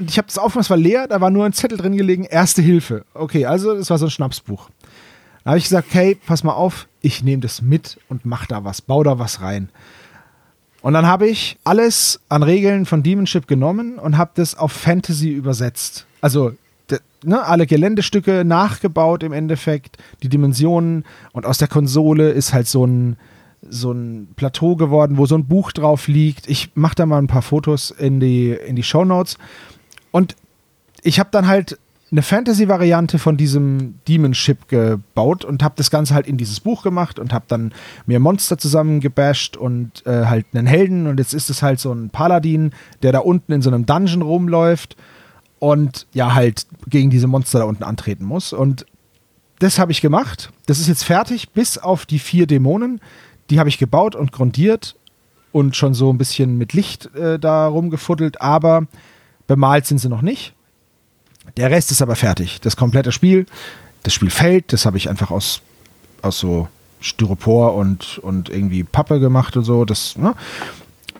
[0.06, 2.62] Ich habe das aufgemacht, es war leer, da war nur ein Zettel drin gelegen, Erste
[2.62, 3.04] Hilfe.
[3.14, 4.68] Okay, also das war so ein Schnapsbuch.
[5.42, 8.62] Da habe ich gesagt, okay, pass mal auf, ich nehme das mit und mach da
[8.62, 9.70] was, baue da was rein.
[10.82, 15.30] Und dann habe ich alles an Regeln von Demonship genommen und habe das auf Fantasy
[15.30, 16.06] übersetzt.
[16.20, 16.52] Also
[17.24, 22.84] ne, alle Geländestücke nachgebaut im Endeffekt, die Dimensionen und aus der Konsole ist halt so
[22.84, 23.16] ein,
[23.68, 26.48] so ein Plateau geworden, wo so ein Buch drauf liegt.
[26.48, 29.36] Ich mache da mal ein paar Fotos in die, in die Show Notes.
[30.10, 30.34] Und
[31.02, 31.78] ich habe dann halt
[32.12, 37.20] eine Fantasy-Variante von diesem Demon-Ship gebaut und habe das Ganze halt in dieses Buch gemacht
[37.20, 37.72] und habe dann
[38.06, 42.10] mir Monster zusammengebasht und äh, halt einen Helden und jetzt ist es halt so ein
[42.10, 44.96] Paladin, der da unten in so einem Dungeon rumläuft
[45.60, 48.84] und ja halt gegen diese Monster da unten antreten muss und
[49.60, 50.50] das habe ich gemacht.
[50.66, 53.00] Das ist jetzt fertig, bis auf die vier Dämonen.
[53.50, 54.96] Die habe ich gebaut und grundiert
[55.52, 58.86] und schon so ein bisschen mit Licht äh, da rumgefuddelt, aber
[59.46, 60.54] bemalt sind sie noch nicht.
[61.56, 62.60] Der Rest ist aber fertig.
[62.62, 63.44] Das komplette Spiel,
[64.02, 65.60] das Spiel fällt, das habe ich einfach aus,
[66.22, 66.68] aus so
[67.00, 69.84] Styropor und, und irgendwie Pappe gemacht und so.
[69.84, 70.34] Das, ne?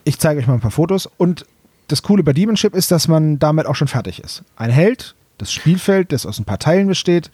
[0.04, 1.10] Ich zeige euch mal ein paar Fotos.
[1.18, 1.44] Und
[1.90, 4.42] das Coole bei Demonship ist, dass man damit auch schon fertig ist.
[4.56, 7.30] Ein Held, das Spielfeld, das aus ein paar Teilen besteht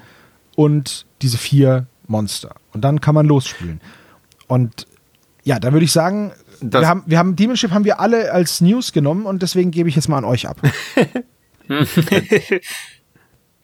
[0.54, 2.54] und diese vier Monster.
[2.72, 3.80] Und dann kann man losspielen.
[4.46, 4.86] Und
[5.44, 8.92] ja, da würde ich sagen, wir haben, wir haben Demonship haben wir alle als News
[8.92, 10.60] genommen und deswegen gebe ich jetzt mal an euch ab.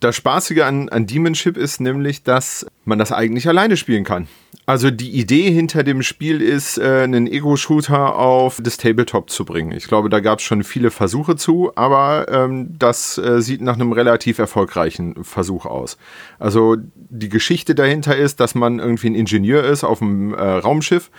[0.03, 4.27] das Spaßige an, an Demonship ist nämlich, dass man das eigentlich alleine spielen kann.
[4.65, 9.73] Also die Idee hinter dem Spiel ist, äh, einen Ego-Shooter auf das Tabletop zu bringen.
[9.73, 13.75] Ich glaube, da gab es schon viele Versuche zu, aber ähm, das äh, sieht nach
[13.75, 15.99] einem relativ erfolgreichen Versuch aus.
[16.39, 21.11] Also die Geschichte dahinter ist, dass man irgendwie ein Ingenieur ist auf einem äh, Raumschiff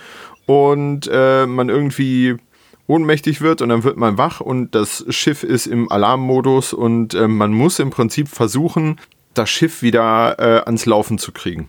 [0.46, 2.36] und äh, man irgendwie
[2.86, 7.28] ohnmächtig wird und dann wird man wach und das Schiff ist im Alarmmodus und äh,
[7.28, 9.00] man muss im Prinzip versuchen,
[9.32, 11.68] das Schiff wieder äh, ans Laufen zu kriegen.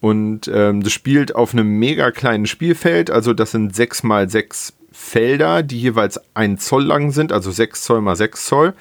[0.00, 4.74] Und ähm, das spielt auf einem mega kleinen Spielfeld, also das sind sechs mal sechs
[4.92, 8.74] Felder, die jeweils ein Zoll lang sind, also sechs Zoll mal sechs Zoll.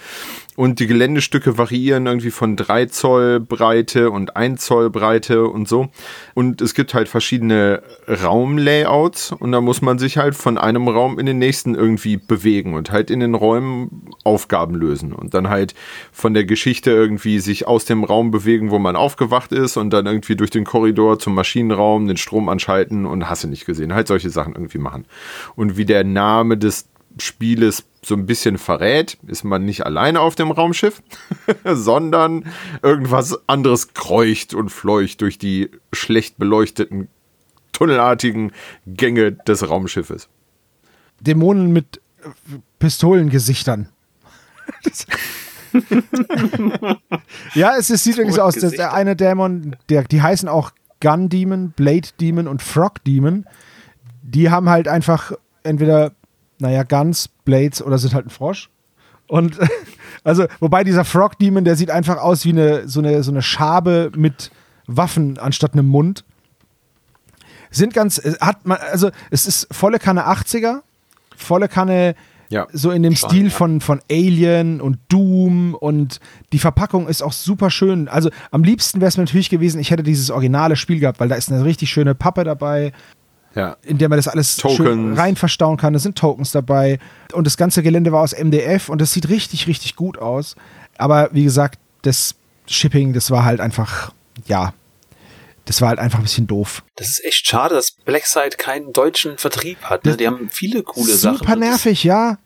[0.55, 5.89] Und die Geländestücke variieren irgendwie von 3 Zoll Breite und 1 Zoll Breite und so.
[6.35, 11.17] Und es gibt halt verschiedene Raumlayouts und da muss man sich halt von einem Raum
[11.17, 15.73] in den nächsten irgendwie bewegen und halt in den Räumen Aufgaben lösen und dann halt
[16.11, 20.05] von der Geschichte irgendwie sich aus dem Raum bewegen, wo man aufgewacht ist und dann
[20.05, 24.07] irgendwie durch den Korridor zum Maschinenraum den Strom anschalten und hast du nicht gesehen, halt
[24.07, 25.05] solche Sachen irgendwie machen.
[25.55, 30.35] Und wie der Name des Spieles so ein bisschen verrät, ist man nicht alleine auf
[30.35, 31.01] dem Raumschiff,
[31.63, 32.45] sondern
[32.81, 37.07] irgendwas anderes kreucht und fleucht durch die schlecht beleuchteten,
[37.71, 38.51] tunnelartigen
[38.85, 40.27] Gänge des Raumschiffes.
[41.21, 42.29] Dämonen mit äh,
[42.79, 43.89] Pistolengesichtern.
[47.53, 48.55] ja, es, es sieht wirklich so aus.
[48.55, 53.45] Der eine Dämon, der, die heißen auch Gun Demon, Blade Demon und Frog Demon.
[54.21, 56.13] Die haben halt einfach entweder
[56.63, 58.69] naja, Guns, Blades oder sind halt ein Frosch.
[59.27, 59.59] Und
[60.23, 63.41] also, wobei dieser Frog Demon, der sieht einfach aus wie eine, so, eine, so eine
[63.41, 64.51] Schabe mit
[64.87, 66.25] Waffen anstatt einem Mund.
[67.69, 70.81] Sind ganz, äh, hat man, also es ist volle Kanne 80er,
[71.35, 72.15] volle Kanne
[72.49, 76.19] ja, so in dem Stil von, von Alien und Doom und
[76.51, 78.07] die Verpackung ist auch super schön.
[78.07, 81.29] Also am liebsten wäre es mir natürlich gewesen, ich hätte dieses originale Spiel gehabt, weil
[81.29, 82.91] da ist eine richtig schöne Pappe dabei
[83.55, 83.77] ja.
[83.83, 84.77] in der man das alles Tokens.
[84.77, 85.93] schön rein verstauen kann.
[85.93, 86.99] Da sind Tokens dabei.
[87.33, 90.55] Und das ganze Gelände war aus MDF und das sieht richtig, richtig gut aus.
[90.97, 92.35] Aber wie gesagt, das
[92.67, 94.13] Shipping, das war halt einfach,
[94.45, 94.73] ja,
[95.65, 96.83] das war halt einfach ein bisschen doof.
[96.95, 100.03] Das ist echt schade, dass Blackside keinen deutschen Vertrieb hat.
[100.05, 100.17] Ne?
[100.17, 101.37] Die haben viele coole super Sachen.
[101.37, 102.37] Super nervig, ja.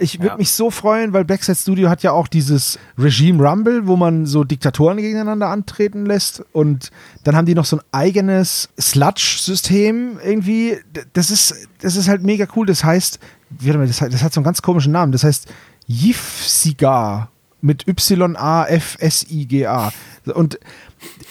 [0.00, 0.36] Ich würde ja.
[0.36, 4.44] mich so freuen, weil Backside Studio hat ja auch dieses Regime Rumble, wo man so
[4.44, 6.44] Diktatoren gegeneinander antreten lässt.
[6.52, 6.92] Und
[7.24, 10.76] dann haben die noch so ein eigenes Sludge-System irgendwie.
[11.14, 12.66] Das ist, das ist halt mega cool.
[12.66, 13.18] Das heißt,
[13.50, 15.10] das hat, das hat so einen ganz komischen Namen.
[15.10, 15.48] Das heißt
[15.88, 17.30] Yifsigar
[17.60, 18.32] mit Y-A-F-S-I-G-A.
[20.32, 20.60] Und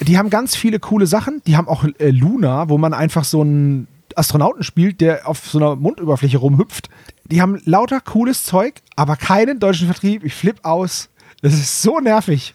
[0.00, 1.40] die haben ganz viele coole Sachen.
[1.46, 5.58] Die haben auch äh, Luna, wo man einfach so einen Astronauten spielt, der auf so
[5.58, 6.90] einer Mundüberfläche rumhüpft.
[7.30, 10.24] Die haben lauter cooles Zeug, aber keinen deutschen Vertrieb.
[10.24, 11.10] Ich flipp aus.
[11.42, 12.54] Das ist so nervig.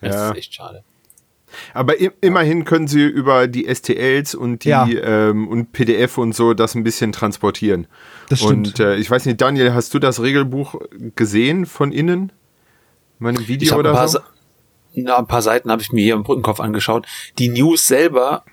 [0.00, 0.30] Das ja.
[0.30, 0.84] ist echt schade.
[1.74, 4.86] Aber immerhin können sie über die STLs und die ja.
[4.88, 7.86] ähm, und PDF und so das ein bisschen transportieren.
[8.28, 8.68] Das stimmt.
[8.68, 10.76] Und äh, ich weiß nicht, Daniel, hast du das Regelbuch
[11.14, 12.32] gesehen von innen?
[13.18, 14.20] Mein Video oder so?
[14.94, 17.06] Na, ein paar Seiten habe ich mir hier im Brückenkopf angeschaut.
[17.38, 18.44] Die News selber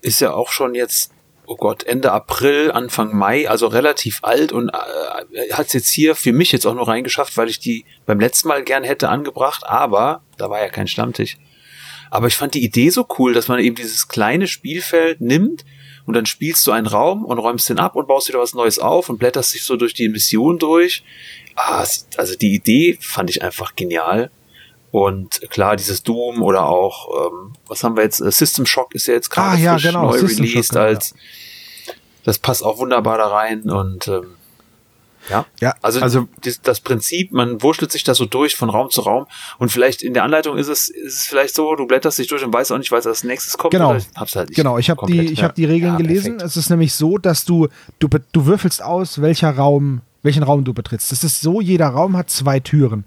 [0.00, 1.13] ist ja auch schon jetzt
[1.46, 6.14] oh Gott, Ende April, Anfang Mai, also relativ alt und äh, hat es jetzt hier
[6.14, 9.64] für mich jetzt auch nur reingeschafft, weil ich die beim letzten Mal gern hätte angebracht,
[9.66, 11.38] aber da war ja kein Stammtisch.
[12.10, 15.64] Aber ich fand die Idee so cool, dass man eben dieses kleine Spielfeld nimmt
[16.06, 18.78] und dann spielst du einen Raum und räumst den ab und baust wieder was Neues
[18.78, 21.02] auf und blätterst dich so durch die Mission durch.
[21.56, 21.84] Ah,
[22.16, 24.30] also die Idee fand ich einfach genial.
[24.94, 28.20] Und klar, dieses Doom oder auch, ähm, was haben wir jetzt?
[28.20, 30.04] Äh, System Shock ist ja jetzt gerade ah, ja, genau.
[30.04, 31.14] neu System released Shock, als
[31.84, 31.94] ja.
[32.22, 34.36] das passt auch wunderbar da rein und ähm,
[35.28, 35.46] ja.
[35.60, 39.00] ja, also, also das, das Prinzip, man wurschtelt sich da so durch von Raum zu
[39.00, 39.26] Raum
[39.58, 42.44] und vielleicht in der Anleitung ist es, ist es vielleicht so, du blätterst dich durch
[42.44, 43.72] und weißt auch nicht, was als nächstes kommt.
[43.72, 44.78] Genau, ich hab's halt nicht genau.
[44.78, 45.44] Ich habe die, ich ja.
[45.46, 46.38] habe die Regeln ja, gelesen.
[46.38, 47.66] Es ist nämlich so, dass du,
[47.98, 51.10] du, du würfelst aus, welcher Raum, welchen Raum du betrittst.
[51.10, 53.04] Das ist so, jeder Raum hat zwei Türen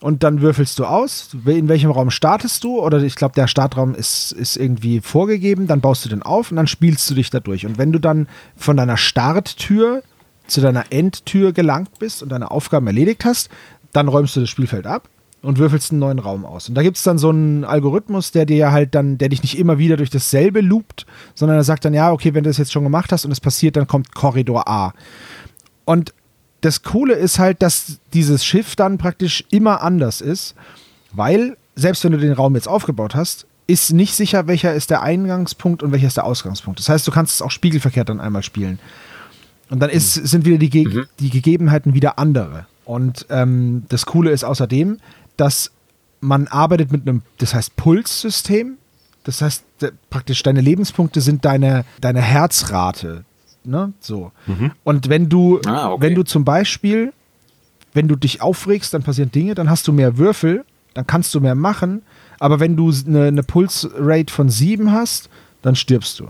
[0.00, 3.94] und dann würfelst du aus, in welchem Raum startest du, oder ich glaube, der Startraum
[3.94, 7.40] ist, ist irgendwie vorgegeben, dann baust du den auf und dann spielst du dich da
[7.40, 7.66] durch.
[7.66, 10.02] Und wenn du dann von deiner Starttür
[10.46, 13.50] zu deiner Endtür gelangt bist und deine Aufgaben erledigt hast,
[13.92, 15.08] dann räumst du das Spielfeld ab
[15.42, 16.68] und würfelst einen neuen Raum aus.
[16.68, 19.58] Und da gibt es dann so einen Algorithmus, der dir halt dann, der dich nicht
[19.58, 22.72] immer wieder durch dasselbe loopt, sondern er sagt dann, ja, okay, wenn du das jetzt
[22.72, 24.94] schon gemacht hast und es passiert, dann kommt Korridor A.
[25.84, 26.12] Und
[26.60, 30.54] das Coole ist halt, dass dieses Schiff dann praktisch immer anders ist,
[31.12, 35.02] weil selbst wenn du den Raum jetzt aufgebaut hast, ist nicht sicher, welcher ist der
[35.02, 36.80] Eingangspunkt und welcher ist der Ausgangspunkt.
[36.80, 38.78] Das heißt, du kannst es auch spiegelverkehrt dann einmal spielen.
[39.70, 41.06] Und dann ist, sind wieder die, Ge mhm.
[41.20, 42.66] die Gegebenheiten wieder andere.
[42.86, 44.98] Und ähm, das Coole ist außerdem,
[45.36, 45.70] dass
[46.20, 48.78] man arbeitet mit einem, das heißt Pulssystem.
[49.24, 49.62] Das heißt,
[50.08, 53.24] praktisch deine Lebenspunkte sind deine, deine Herzrate.
[53.68, 53.92] Ne?
[54.00, 54.32] So.
[54.46, 54.72] Mhm.
[54.84, 56.02] Und wenn du, ah, okay.
[56.02, 57.12] wenn du zum Beispiel,
[57.92, 61.40] wenn du dich aufregst, dann passieren Dinge, dann hast du mehr Würfel, dann kannst du
[61.40, 62.02] mehr machen.
[62.38, 65.28] Aber wenn du eine, eine Pulsrate von 7 hast,
[65.62, 66.28] dann stirbst du.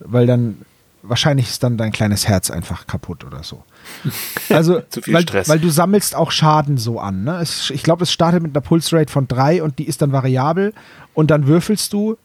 [0.00, 0.58] Weil dann
[1.02, 3.64] wahrscheinlich ist dann dein kleines Herz einfach kaputt oder so.
[4.50, 7.24] Also, weil, weil, du sammelst auch Schaden so an.
[7.24, 7.38] Ne?
[7.40, 10.72] Es, ich glaube, es startet mit einer Pulsrate von 3 und die ist dann variabel
[11.12, 12.16] und dann würfelst du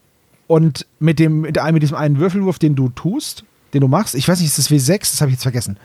[0.47, 4.27] und mit, dem, mit, mit diesem einen Würfelwurf, den du tust, den du machst, ich
[4.27, 4.99] weiß nicht, ist das W6?
[4.99, 5.77] Das habe ich jetzt vergessen.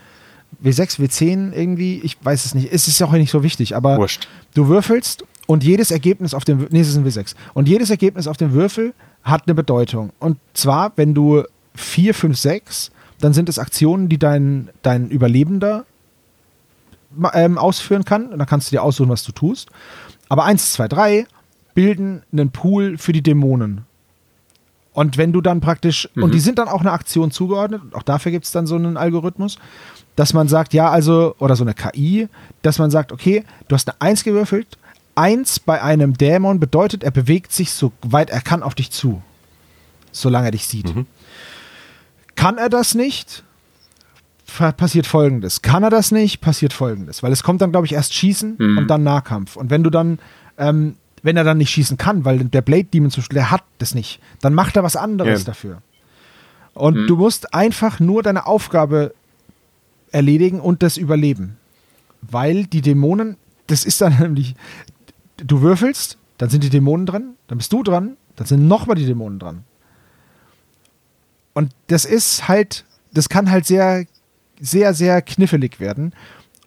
[0.63, 2.71] W6, W10 irgendwie, ich weiß es nicht.
[2.71, 4.27] Es ist ja auch nicht so wichtig, aber Wurscht.
[4.55, 7.35] du würfelst und jedes Ergebnis auf dem, nee, es ist ein W6.
[7.53, 10.11] Und jedes Ergebnis auf dem Würfel hat eine Bedeutung.
[10.19, 11.43] Und zwar, wenn du
[11.75, 15.85] 4, 5, 6, dann sind es Aktionen, die dein, dein Überlebender
[17.33, 18.27] ähm, ausführen kann.
[18.27, 19.69] Und dann kannst du dir aussuchen, was du tust.
[20.29, 21.27] Aber 1, 2, 3
[21.73, 23.85] bilden einen Pool für die Dämonen.
[24.99, 26.23] Und wenn du dann praktisch, mhm.
[26.23, 28.97] und die sind dann auch einer Aktion zugeordnet, auch dafür gibt es dann so einen
[28.97, 29.57] Algorithmus,
[30.17, 32.27] dass man sagt, ja, also, oder so eine KI,
[32.63, 34.77] dass man sagt, okay, du hast eine 1 gewürfelt,
[35.15, 39.21] 1 bei einem Dämon bedeutet, er bewegt sich so weit er kann auf dich zu,
[40.11, 40.93] solange er dich sieht.
[40.93, 41.05] Mhm.
[42.35, 43.45] Kann er das nicht,
[44.75, 45.61] passiert folgendes.
[45.61, 47.23] Kann er das nicht, passiert folgendes.
[47.23, 48.77] Weil es kommt dann, glaube ich, erst Schießen mhm.
[48.79, 49.55] und dann Nahkampf.
[49.55, 50.19] Und wenn du dann,
[50.57, 53.63] ähm, wenn er dann nicht schießen kann, weil der Blade Demon zum Beispiel, der hat
[53.77, 55.45] das nicht, dann macht er was anderes ja.
[55.45, 55.81] dafür.
[56.73, 57.07] Und mhm.
[57.07, 59.13] du musst einfach nur deine Aufgabe
[60.11, 61.57] erledigen und das überleben.
[62.21, 64.55] Weil die Dämonen, das ist dann nämlich,
[65.37, 69.05] du würfelst, dann sind die Dämonen dran, dann bist du dran, dann sind nochmal die
[69.05, 69.63] Dämonen dran.
[71.53, 74.05] Und das ist halt, das kann halt sehr,
[74.61, 76.13] sehr, sehr knifflig werden.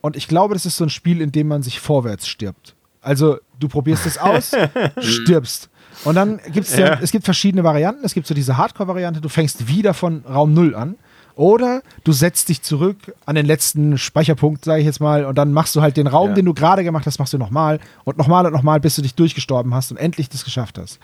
[0.02, 2.74] Und ich glaube, das ist so ein Spiel, in dem man sich vorwärts stirbt.
[3.02, 4.52] Also du probierst es aus,
[5.00, 5.68] stirbst.
[6.04, 8.04] Und dann gibt es ja, ja, es gibt verschiedene Varianten.
[8.04, 10.96] Es gibt so diese Hardcore-Variante, du fängst wieder von Raum Null an.
[11.34, 15.52] Oder du setzt dich zurück an den letzten Speicherpunkt, sage ich jetzt mal, und dann
[15.52, 16.34] machst du halt den Raum, ja.
[16.34, 19.14] den du gerade gemacht hast, machst du nochmal und nochmal und nochmal, bis du dich
[19.14, 20.98] durchgestorben hast und endlich das geschafft hast.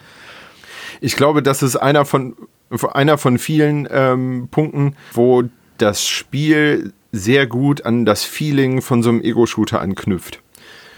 [1.01, 2.37] Ich glaube, das ist einer von,
[2.93, 5.45] einer von vielen ähm, Punkten, wo
[5.79, 10.43] das Spiel sehr gut an das Feeling von so einem Ego-Shooter anknüpft.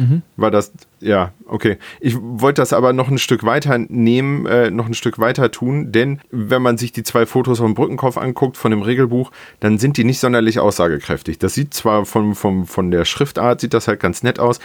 [0.01, 0.23] Mhm.
[0.37, 1.77] War das, ja, okay.
[2.01, 5.93] Ich wollte das aber noch ein Stück weiter nehmen, äh, noch ein Stück weiter tun,
[5.93, 9.97] denn wenn man sich die zwei Fotos vom Brückenkopf anguckt, von dem Regelbuch, dann sind
[9.97, 11.39] die nicht sonderlich aussagekräftig.
[11.39, 14.59] Das sieht zwar von, von, von der Schriftart, sieht das halt ganz nett aus,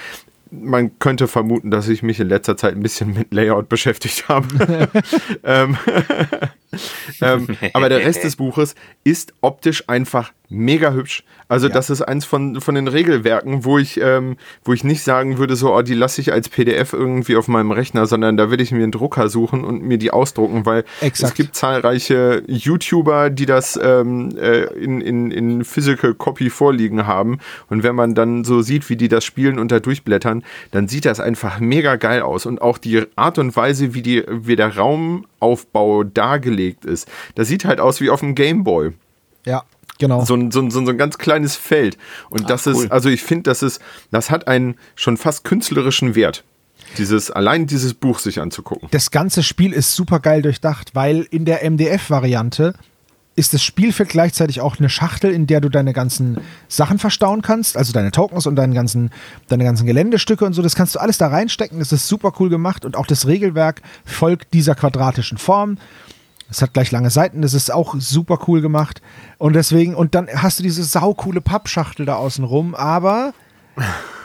[0.52, 4.48] man könnte vermuten, dass ich mich in letzter Zeit ein bisschen mit Layout beschäftigt habe.
[5.44, 5.78] ähm,
[7.22, 11.24] ähm, aber der Rest des Buches ist optisch einfach mega hübsch.
[11.48, 11.74] Also ja.
[11.74, 15.56] das ist eins von, von den Regelwerken, wo ich, ähm, wo ich nicht sagen würde,
[15.56, 18.72] so, oh, die lasse ich als PDF irgendwie auf meinem Rechner, sondern da würde ich
[18.72, 21.32] mir einen Drucker suchen und mir die ausdrucken, weil Exakt.
[21.32, 27.40] es gibt zahlreiche YouTuber, die das ähm, äh, in, in, in Physical Copy vorliegen haben.
[27.70, 31.06] Und wenn man dann so sieht, wie die das spielen und da durchblättern, dann sieht
[31.06, 32.48] das einfach mega geil aus.
[32.48, 34.76] Und auch die Art und Weise, wie, die, wie der
[35.42, 38.92] Raumaufbau dargelegt ist, das sieht halt aus wie auf dem Gameboy.
[39.46, 39.64] Ja,
[39.98, 40.26] Genau.
[40.26, 41.98] So ein, so, ein, so ein ganz kleines Feld.
[42.30, 42.74] Und Ach, das cool.
[42.86, 43.80] ist, also ich finde, das ist,
[44.12, 46.44] das hat einen schon fast künstlerischen Wert.
[46.98, 48.90] Dieses, allein dieses Buch sich anzugucken.
[48.92, 52.74] Das ganze Spiel ist super geil durchdacht, weil in der MDF-Variante
[53.36, 57.76] ist das Spielfeld gleichzeitig auch eine Schachtel, in der du deine ganzen Sachen verstauen kannst,
[57.76, 59.12] also deine Tokens und deine ganzen,
[59.50, 60.62] deine ganzen Geländestücke und so.
[60.62, 61.80] Das kannst du alles da reinstecken.
[61.80, 65.78] Das ist super cool gemacht und auch das Regelwerk folgt dieser quadratischen Form.
[66.50, 69.02] Es hat gleich lange Seiten, das ist auch super cool gemacht.
[69.38, 73.34] Und deswegen, und dann hast du diese saukoole Pappschachtel da außen rum, aber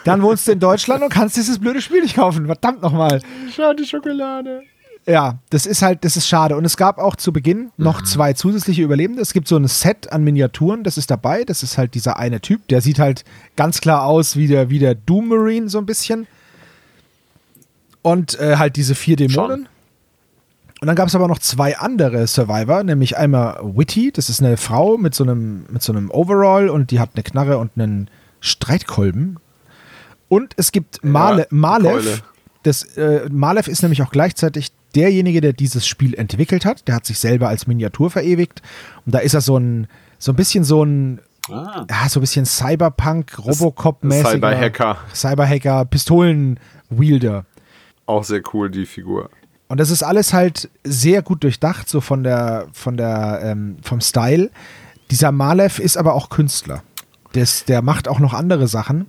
[0.05, 2.45] dann wohnst du in Deutschland und kannst dieses blöde Spiel nicht kaufen.
[2.45, 3.21] Verdammt nochmal.
[3.53, 4.63] Schade Schokolade.
[5.11, 6.55] Ja, das ist halt, das ist schade.
[6.55, 8.05] Und es gab auch zu Beginn noch mhm.
[8.05, 9.21] zwei zusätzliche Überlebende.
[9.21, 11.43] Es gibt so ein Set an Miniaturen, das ist dabei.
[11.43, 13.25] Das ist halt dieser eine Typ, der sieht halt
[13.57, 16.27] ganz klar aus wie der, wie der Doom Marine so ein bisschen.
[18.01, 19.65] Und äh, halt diese vier Dämonen.
[19.65, 19.67] Schon.
[20.79, 24.55] Und dann gab es aber noch zwei andere Survivor, nämlich einmal Witty, das ist eine
[24.55, 28.09] Frau mit so einem, mit so einem Overall und die hat eine Knarre und einen
[28.39, 29.39] Streitkolben.
[30.29, 32.23] Und es gibt Male, ja, Malev.
[32.63, 36.87] Das, äh, Malev ist nämlich auch gleichzeitig derjenige, der dieses Spiel entwickelt hat.
[36.87, 38.61] Der hat sich selber als Miniatur verewigt.
[39.05, 39.87] Und da ist er so ein,
[40.19, 41.85] so ein bisschen so ein Ah.
[41.89, 44.31] Ja, so ein bisschen Cyberpunk, Robocop-mäßiger.
[44.31, 44.97] Cyberhacker.
[45.13, 47.45] Cyberhacker, Pistolen-Wielder.
[48.05, 49.29] Auch sehr cool, die Figur.
[49.67, 54.01] Und das ist alles halt sehr gut durchdacht, so von der, von der, ähm, vom
[54.01, 54.51] Style.
[55.09, 56.83] Dieser Malev ist aber auch Künstler.
[57.33, 59.07] Des, der macht auch noch andere Sachen.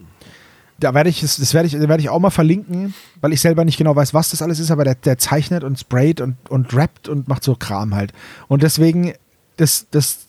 [0.83, 3.79] Da werde ich, das werde ich, werde ich auch mal verlinken, weil ich selber nicht
[3.79, 7.09] genau weiß, was das alles ist, aber der, der zeichnet und sprayt und, und rappt
[7.09, 8.13] und macht so Kram halt.
[8.49, 9.13] Und deswegen,
[9.57, 10.27] das, das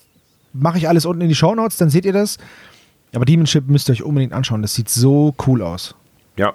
[0.53, 2.37] mache ich alles unten in die Show Notes, dann seht ihr das.
[3.13, 4.61] Aber Demonship müsst ihr euch unbedingt anschauen.
[4.61, 5.95] Das sieht so cool aus.
[6.35, 6.53] Ja.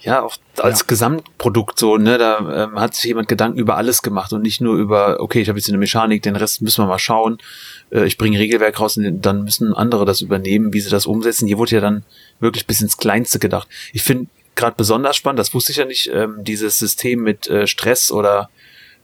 [0.00, 0.86] Ja, auch als ja.
[0.88, 4.74] Gesamtprodukt so, ne, da ähm, hat sich jemand Gedanken über alles gemacht und nicht nur
[4.74, 7.38] über, okay, ich habe jetzt eine Mechanik, den Rest müssen wir mal schauen.
[7.90, 11.46] Äh, ich bringe Regelwerk raus und dann müssen andere das übernehmen, wie sie das umsetzen.
[11.46, 12.02] Hier wurde ja dann
[12.42, 13.68] wirklich bis ins Kleinste gedacht.
[13.92, 17.66] Ich finde gerade besonders spannend, das wusste ich ja nicht, ähm, dieses System mit äh,
[17.66, 18.50] Stress oder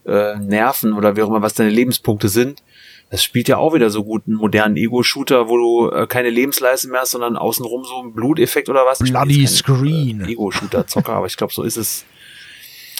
[0.05, 2.61] äh, Nerven oder wie auch immer, was deine Lebenspunkte sind
[3.09, 6.89] das spielt ja auch wieder so gut einen modernen Ego-Shooter, wo du äh, keine Lebensleiste
[6.89, 8.99] mehr hast, sondern außenrum so ein Bluteffekt oder was.
[8.99, 10.27] Bloody Screen.
[10.27, 12.05] Ego-Shooter-Zocker, aber ich glaube, so ist es.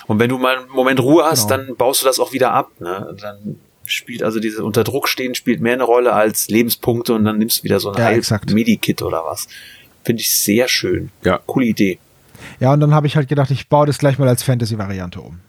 [0.08, 1.63] Und wenn du mal einen Moment Ruhe hast, genau.
[1.63, 2.71] dann baust du das auch wieder ab.
[2.80, 3.15] Ne?
[3.21, 7.38] Dann spielt also diese unter Druck stehen spielt mehr eine Rolle als Lebenspunkte und dann
[7.38, 9.47] nimmst du wieder so ein ja, Medi-Kit oder was.
[10.03, 11.12] Finde ich sehr schön.
[11.23, 11.39] Ja.
[11.45, 11.99] Coole Idee.
[12.59, 15.39] Ja, und dann habe ich halt gedacht, ich baue das gleich mal als Fantasy-Variante um.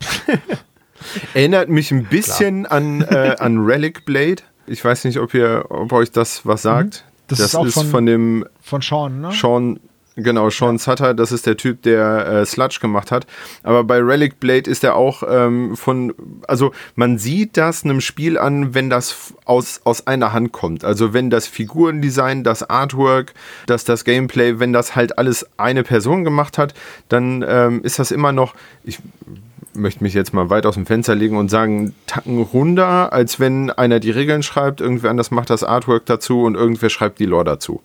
[1.34, 4.42] Erinnert mich ein bisschen an, äh, an Relic Blade.
[4.66, 6.68] Ich weiß nicht, ob ihr, ob euch das was mhm.
[6.68, 7.04] sagt.
[7.28, 9.32] Das, das ist, ist von, von, dem von Sean, ne?
[9.32, 9.80] Sean,
[10.16, 13.26] genau, Sean Sutter, das ist der Typ, der äh, Sludge gemacht hat.
[13.62, 16.14] Aber bei Relic Blade ist er auch ähm, von,
[16.48, 20.84] also man sieht das einem Spiel an, wenn das aus, aus einer Hand kommt.
[20.84, 23.34] Also wenn das Figurendesign, das Artwork,
[23.66, 26.74] dass das Gameplay, wenn das halt alles eine Person gemacht hat,
[27.08, 28.98] dann ähm, ist das immer noch, ich
[29.76, 33.70] möchte mich jetzt mal weit aus dem Fenster legen und sagen, Tacken runder, als wenn
[33.70, 37.44] einer die Regeln schreibt, irgendwer anders macht das Artwork dazu und irgendwer schreibt die Lore
[37.44, 37.82] dazu.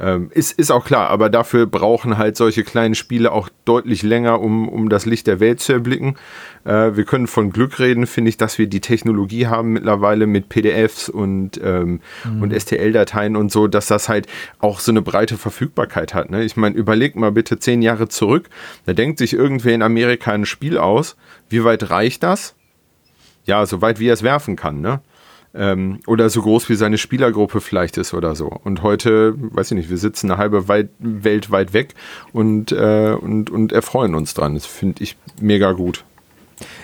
[0.00, 4.40] Ähm, ist, ist auch klar, aber dafür brauchen halt solche kleinen Spiele auch deutlich länger,
[4.40, 6.16] um, um das Licht der Welt zu erblicken.
[6.64, 10.48] Äh, wir können von Glück reden, finde ich, dass wir die Technologie haben mittlerweile mit
[10.48, 12.42] PDFs und, ähm, mhm.
[12.42, 14.26] und STL-Dateien und so, dass das halt
[14.58, 16.30] auch so eine breite Verfügbarkeit hat.
[16.30, 16.42] Ne?
[16.44, 18.48] Ich meine, überleg mal bitte zehn Jahre zurück,
[18.86, 21.16] da denkt sich irgendwer in Amerika ein Spiel aus.
[21.48, 22.54] Wie weit reicht das?
[23.44, 25.00] Ja, so weit wie er es werfen kann, ne?
[25.54, 28.46] Ähm, oder so groß wie seine Spielergruppe vielleicht ist oder so.
[28.46, 31.94] Und heute, weiß ich nicht, wir sitzen eine halbe weit, Welt weit weg
[32.32, 34.54] und, äh, und, und erfreuen uns dran.
[34.54, 36.04] Das finde ich mega gut.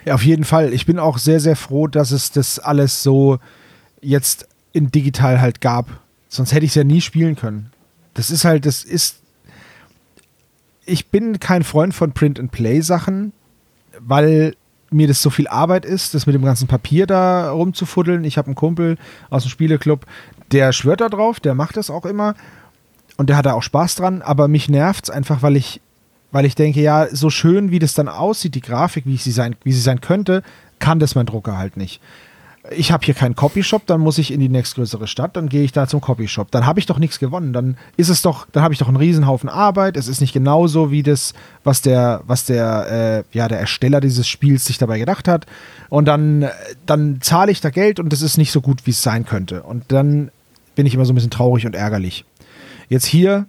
[0.04, 0.72] Ja, auf jeden Fall.
[0.72, 3.38] Ich bin auch sehr, sehr froh, dass es das alles so
[4.00, 6.00] jetzt in digital halt gab.
[6.28, 7.70] Sonst hätte ich es ja nie spielen können.
[8.14, 9.20] Das ist halt, das ist.
[10.84, 13.32] Ich bin kein Freund von Print-and-Play-Sachen,
[14.00, 14.54] weil
[14.90, 18.24] mir das so viel Arbeit ist, das mit dem ganzen Papier da rumzufuddeln.
[18.24, 18.96] Ich habe einen Kumpel
[19.30, 20.06] aus dem Spieleclub,
[20.52, 22.34] der schwört da drauf, der macht das auch immer.
[23.16, 25.80] Und der hat da auch Spaß dran, aber mich nervt es einfach, weil ich,
[26.30, 29.56] weil ich denke, ja, so schön wie das dann aussieht, die Grafik, wie sie sein,
[29.64, 30.42] wie sie sein könnte,
[30.78, 32.00] kann das mein Drucker halt nicht
[32.70, 35.72] ich habe hier keinen Copyshop, dann muss ich in die nächstgrößere Stadt, dann gehe ich
[35.72, 36.50] da zum Copyshop.
[36.50, 37.52] Dann habe ich doch nichts gewonnen.
[37.52, 39.96] Dann ist es doch, dann habe ich doch einen Riesenhaufen Arbeit.
[39.96, 44.28] Es ist nicht genauso wie das, was der, was der, äh, ja, der Ersteller dieses
[44.28, 45.46] Spiels sich dabei gedacht hat.
[45.88, 46.48] Und dann,
[46.84, 49.62] dann zahle ich da Geld und das ist nicht so gut, wie es sein könnte.
[49.62, 50.30] Und dann
[50.74, 52.24] bin ich immer so ein bisschen traurig und ärgerlich.
[52.88, 53.46] Jetzt hier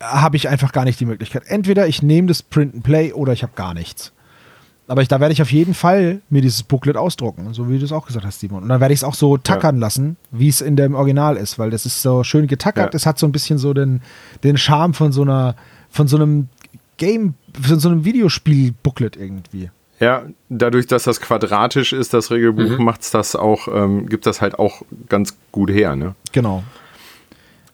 [0.00, 1.44] habe ich einfach gar nicht die Möglichkeit.
[1.46, 4.12] Entweder ich nehme das Print and Play oder ich habe gar nichts.
[4.88, 7.84] Aber ich, da werde ich auf jeden Fall mir dieses Booklet ausdrucken, so wie du
[7.84, 8.62] es auch gesagt hast, Simon.
[8.62, 9.80] Und dann werde ich es auch so tackern ja.
[9.80, 12.94] lassen, wie es in dem Original ist, weil das ist so schön getackert.
[12.94, 13.08] Es ja.
[13.08, 14.00] hat so ein bisschen so den,
[14.44, 15.56] den Charme von so einer,
[15.90, 16.48] von so einem
[16.98, 19.70] Game, von so einem Videospiel-Booklet irgendwie.
[19.98, 22.84] Ja, dadurch, dass das quadratisch ist, das Regelbuch, mhm.
[22.84, 26.14] macht's das auch, ähm, gibt das halt auch ganz gut her, ne?
[26.32, 26.62] Genau.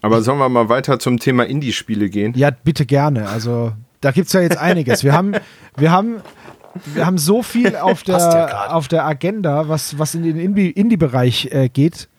[0.01, 2.33] Aber sollen wir mal weiter zum Thema Indie-Spiele gehen?
[2.35, 3.29] Ja, bitte gerne.
[3.29, 5.03] Also, da gibt es ja jetzt einiges.
[5.03, 5.33] Wir haben,
[5.77, 6.17] wir haben
[6.85, 11.49] wir haben so viel auf der, ja auf der Agenda, was, was in den Indie-Bereich
[11.51, 12.09] äh, geht.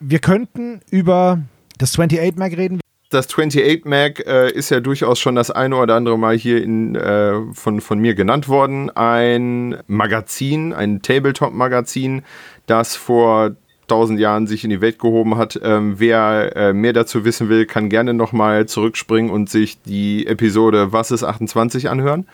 [0.00, 1.40] Wir könnten über
[1.78, 2.80] das 28 Mag reden.
[3.10, 6.94] Das 28 Mag äh, ist ja durchaus schon das eine oder andere Mal hier in,
[6.94, 8.90] äh, von, von mir genannt worden.
[8.90, 12.22] Ein Magazin, ein Tabletop-Magazin,
[12.66, 13.52] das vor
[13.86, 15.58] tausend Jahren sich in die Welt gehoben hat.
[15.62, 20.92] Ähm, wer äh, mehr dazu wissen will, kann gerne nochmal zurückspringen und sich die Episode
[20.92, 22.26] Was ist 28 anhören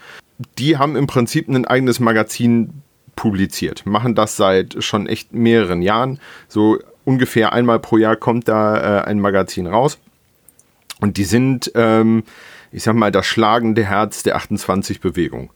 [0.59, 2.83] die haben im Prinzip ein eigenes Magazin
[3.17, 6.19] publiziert, machen das seit schon echt mehreren Jahren.
[6.49, 9.99] So ungefähr einmal pro Jahr kommt da äh, ein Magazin raus.
[11.01, 12.25] Und die sind, ähm,
[12.73, 15.51] ich sag mal, das schlagende Herz der 28-Bewegung.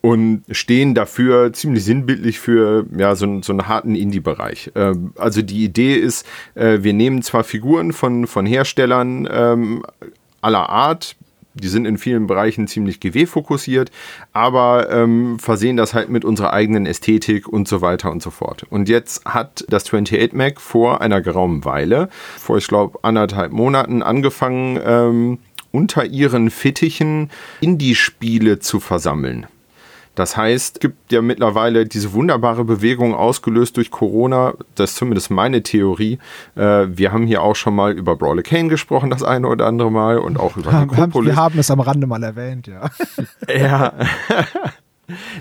[0.00, 4.72] Und stehen dafür ziemlich sinnbildlich für ja, so, so einen harten Indie-Bereich.
[4.74, 9.84] Ähm, also die Idee ist, äh, wir nehmen zwar Figuren von, von Herstellern ähm,
[10.40, 11.16] aller Art,
[11.54, 13.90] die sind in vielen Bereichen ziemlich GW-fokussiert,
[14.32, 18.64] aber ähm, versehen das halt mit unserer eigenen Ästhetik und so weiter und so fort.
[18.70, 24.02] Und jetzt hat das 28 Mac vor einer geraumen Weile, vor ich glaube anderthalb Monaten,
[24.02, 25.38] angefangen, ähm,
[25.72, 27.30] unter ihren Fittichen
[27.60, 29.46] Indie-Spiele zu versammeln.
[30.14, 34.54] Das heißt, es gibt ja mittlerweile diese wunderbare Bewegung ausgelöst durch Corona.
[34.74, 36.18] Das ist zumindest meine Theorie.
[36.54, 39.90] Äh, wir haben hier auch schon mal über Brawler Kane gesprochen, das eine oder andere
[39.90, 41.32] Mal und auch über Necropolis.
[41.32, 42.90] Wir haben es am Rande mal erwähnt, ja.
[43.48, 43.94] Ja.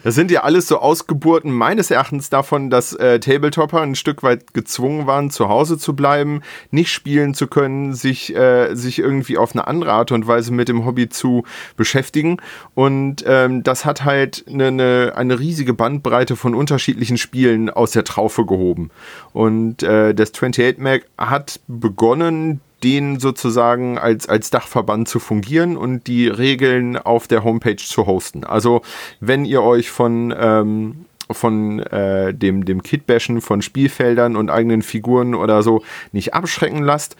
[0.04, 4.54] Das sind ja alles so Ausgeburten meines Erachtens davon, dass äh, Tabletopper ein Stück weit
[4.54, 6.42] gezwungen waren, zu Hause zu bleiben,
[6.72, 10.68] nicht spielen zu können, sich, äh, sich irgendwie auf eine andere Art und Weise mit
[10.68, 11.44] dem Hobby zu
[11.78, 12.38] beschäftigen.
[12.76, 18.04] Und ähm, das hat halt eine, eine, eine riesige Bandbreite von unterschiedlichen Spielen aus der
[18.04, 18.90] Traufe gehoben.
[19.34, 26.08] Und äh, das 28 Mac hat begonnen, den sozusagen als, als Dachverband zu fungieren und
[26.08, 28.44] die Regeln auf der Homepage zu hosten.
[28.44, 28.82] Also
[29.20, 35.34] wenn ihr euch von ähm, von äh, dem, dem Kitbashen von Spielfeldern und eigenen Figuren
[35.34, 37.16] oder so nicht abschrecken lasst,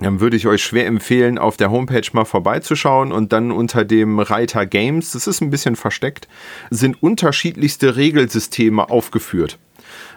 [0.00, 4.18] dann würde ich euch schwer empfehlen, auf der Homepage mal vorbeizuschauen und dann unter dem
[4.18, 6.28] Reiter Games, das ist ein bisschen versteckt,
[6.70, 9.58] sind unterschiedlichste Regelsysteme aufgeführt.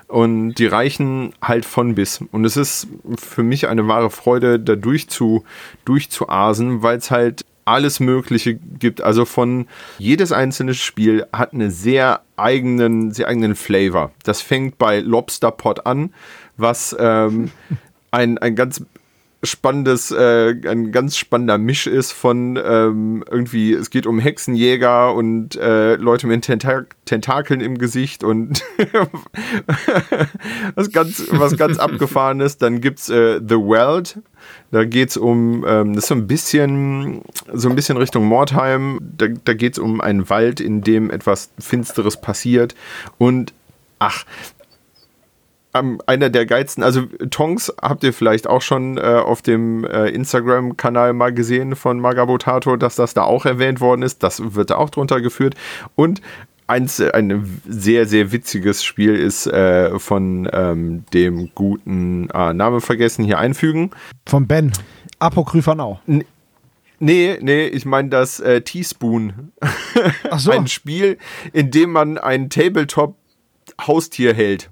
[0.08, 2.24] Und die reichen halt von bis.
[2.32, 2.88] Und es ist
[3.18, 5.44] für mich eine wahre Freude, da durch zu,
[5.84, 9.02] durchzuasen, weil es halt alles Mögliche gibt.
[9.02, 9.68] Also von
[10.00, 14.12] jedes einzelne Spiel hat einen sehr eigenen, sehr eigenen Flavor.
[14.24, 16.14] Das fängt bei Lobster Pot an,
[16.56, 17.52] was ähm,
[18.12, 18.84] ein, ein ganz
[19.44, 25.56] spannendes, äh, ein ganz spannender Misch ist von ähm, irgendwie, es geht um Hexenjäger und
[25.56, 28.64] äh, Leute mit Tentak Tentakeln im Gesicht und
[30.76, 32.62] was ganz, was ganz abgefahren ist.
[32.62, 34.20] Dann gibt's äh, The World.
[34.72, 37.22] Da geht's um, ähm, das ist so ein bisschen,
[37.54, 39.00] so ein bisschen Richtung Mordheim.
[39.02, 42.76] Da, da geht's um einen Wald, in dem etwas Finsteres passiert.
[43.18, 43.54] Und
[44.00, 44.26] ach,
[45.74, 51.14] einer der geilsten, also Tongs habt ihr vielleicht auch schon äh, auf dem äh, Instagram-Kanal
[51.14, 54.24] mal gesehen von Magabotato, dass das da auch erwähnt worden ist.
[54.24, 55.56] Das wird da auch drunter geführt.
[55.96, 56.22] Und
[56.68, 63.24] eins, ein sehr, sehr witziges Spiel ist äh, von ähm, dem guten ah, Name vergessen,
[63.24, 63.92] hier einfügen.
[64.26, 64.74] Von Ben.
[65.20, 66.00] Apokrypha Now.
[66.08, 66.24] N
[67.00, 69.52] Nee, nee, ich meine das äh, Teaspoon.
[70.32, 70.50] Ach so.
[70.52, 71.20] ein Spiel,
[71.54, 74.72] in dem man ein Tabletop-Haustier hält.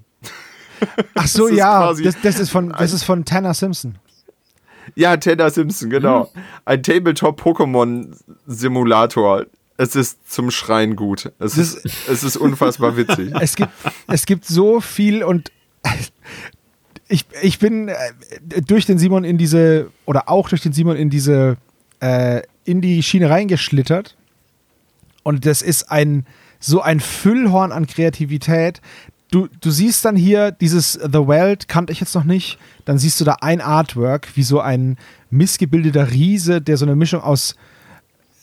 [1.14, 3.96] Ach so, ja, das, das, ist von, das ist von Tanner Simpson.
[4.94, 6.30] Ja, Tanner Simpson, genau.
[6.32, 6.42] Hm.
[6.64, 9.46] Ein Tabletop-Pokémon-Simulator.
[9.78, 11.30] Es ist zum Schreien gut.
[11.38, 13.32] Es, ist, es ist unfassbar witzig.
[13.40, 13.70] Es gibt,
[14.08, 15.52] es gibt so viel und
[17.08, 17.94] ich, ich bin äh,
[18.66, 21.56] durch den Simon in diese, oder auch durch den Simon in diese,
[22.00, 24.16] äh, in die Schiene reingeschlittert.
[25.22, 26.24] Und das ist ein,
[26.58, 28.80] so ein Füllhorn an Kreativität
[29.36, 32.58] du, du siehst dann hier dieses The World, kannte ich jetzt noch nicht.
[32.86, 34.96] Dann siehst du da ein Artwork, wie so ein
[35.28, 37.54] missgebildeter Riese, der so eine Mischung aus,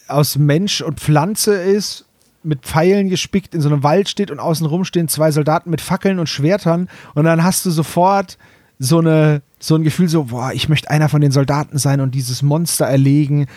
[0.08, 2.06] aus Mensch und Pflanze ist,
[2.44, 6.20] mit Pfeilen gespickt in so einem Wald steht und außenrum stehen zwei Soldaten mit Fackeln
[6.20, 6.90] und Schwertern.
[7.16, 8.38] Und dann hast du sofort
[8.78, 12.14] so, eine, so ein Gefühl, so, boah, ich möchte einer von den Soldaten sein und
[12.14, 13.48] dieses Monster erlegen.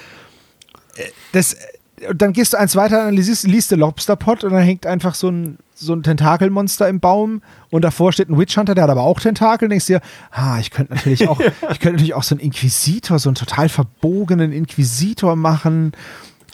[0.95, 1.57] Äh, das,
[2.15, 5.29] dann gehst du eins weiter, dann liest, liest du Lobsterpot und dann hängt einfach so
[5.29, 9.03] ein, so ein Tentakelmonster im Baum und davor steht ein Witch Hunter, der hat aber
[9.03, 9.69] auch Tentakel.
[9.69, 10.01] Denkst dir,
[10.31, 11.39] ah, ich könnte natürlich auch,
[11.71, 15.93] ich könnte natürlich auch so einen Inquisitor, so einen total verbogenen Inquisitor machen.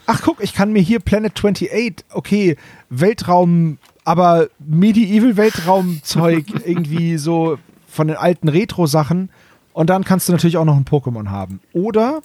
[0.07, 2.57] Ach guck, ich kann mir hier Planet 28, okay,
[2.91, 9.31] Weltraum, aber Medieval Weltraumzeug irgendwie so von den alten Retro-Sachen.
[9.73, 11.61] Und dann kannst du natürlich auch noch ein Pokémon haben.
[11.73, 12.21] Oder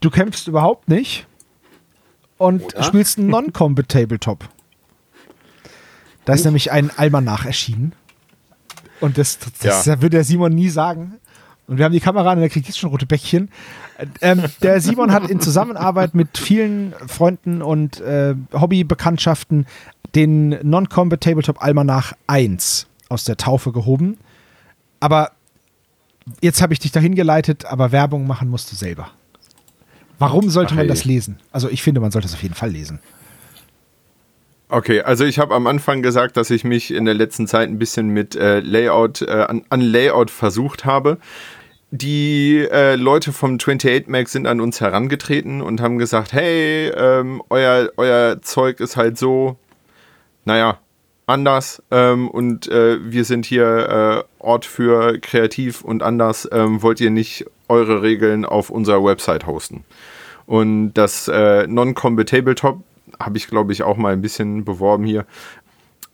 [0.00, 1.26] du kämpfst überhaupt nicht
[2.38, 2.82] und Oder?
[2.82, 4.48] spielst einen Non-Combat Tabletop.
[6.24, 7.92] Da ist nämlich ein Almanach erschienen.
[9.00, 10.02] Und das, das, ja.
[10.02, 11.14] würde der Simon nie sagen.
[11.66, 13.48] Und wir haben die Kamera an und er kriegt jetzt schon rote Bäckchen.
[14.20, 19.66] Ähm, der Simon hat in Zusammenarbeit mit vielen Freunden und äh, Hobbybekanntschaften
[20.14, 24.18] den Non-Combat Tabletop Almanach 1 aus der Taufe gehoben.
[24.98, 25.30] Aber
[26.40, 29.10] jetzt habe ich dich dahin geleitet, aber Werbung machen musst du selber.
[30.18, 31.38] Warum sollte Ach, man das lesen?
[31.52, 32.98] Also ich finde, man sollte es auf jeden Fall lesen.
[34.72, 37.78] Okay, also ich habe am Anfang gesagt, dass ich mich in der letzten Zeit ein
[37.80, 41.18] bisschen mit äh, Layout, äh, an, an, Layout versucht habe.
[41.90, 47.42] Die äh, Leute vom 28 Mac sind an uns herangetreten und haben gesagt, hey, ähm,
[47.50, 49.56] euer, euer Zeug ist halt so,
[50.44, 50.78] naja,
[51.26, 56.48] anders ähm, und äh, wir sind hier äh, Ort für kreativ und anders.
[56.52, 59.84] Ähm, wollt ihr nicht eure Regeln auf unserer Website hosten?
[60.46, 62.84] Und das äh, Non-Combat Tabletop
[63.20, 65.26] habe ich, glaube ich, auch mal ein bisschen beworben hier.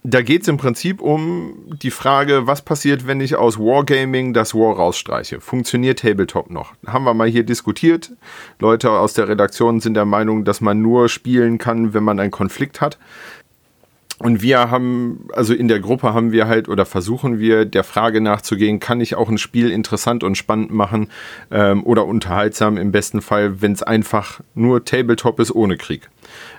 [0.08, 4.54] Da geht es im Prinzip um die Frage, was passiert, wenn ich aus Wargaming das
[4.54, 5.40] War rausstreiche?
[5.40, 6.74] Funktioniert Tabletop noch?
[6.86, 8.12] Haben wir mal hier diskutiert.
[8.60, 12.30] Leute aus der Redaktion sind der Meinung, dass man nur spielen kann, wenn man einen
[12.30, 12.98] Konflikt hat.
[14.18, 18.22] Und wir haben, also in der Gruppe haben wir halt oder versuchen wir der Frage
[18.22, 21.10] nachzugehen, kann ich auch ein Spiel interessant und spannend machen
[21.50, 26.08] ähm, oder unterhaltsam im besten Fall, wenn es einfach nur Tabletop ist ohne Krieg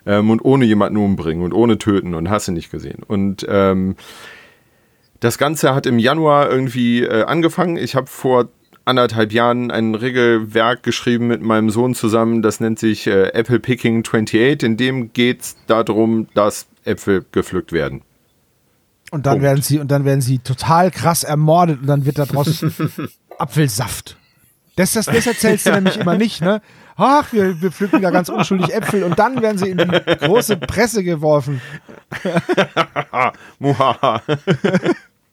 [0.05, 3.01] ähm, und ohne jemanden umbringen und ohne töten und hast du nicht gesehen.
[3.07, 3.95] Und ähm,
[5.19, 7.77] das Ganze hat im Januar irgendwie äh, angefangen.
[7.77, 8.49] Ich habe vor
[8.87, 12.41] anderthalb Jahren ein Regelwerk geschrieben mit meinem Sohn zusammen.
[12.41, 14.63] Das nennt sich äh, Apple Picking 28.
[14.63, 18.01] In dem geht es darum, dass Äpfel gepflückt werden.
[19.11, 19.43] Und dann Punkt.
[19.43, 22.65] werden sie und dann werden sie total krass ermordet und dann wird daraus
[23.37, 24.17] Apfelsaft.
[24.75, 26.61] Das, das, das erzählst du nämlich immer nicht, ne?
[26.97, 30.57] Ach, wir, wir pflücken da ganz unschuldig Äpfel und dann werden sie in die große
[30.57, 31.61] Presse geworfen.
[33.59, 34.21] Muhaha.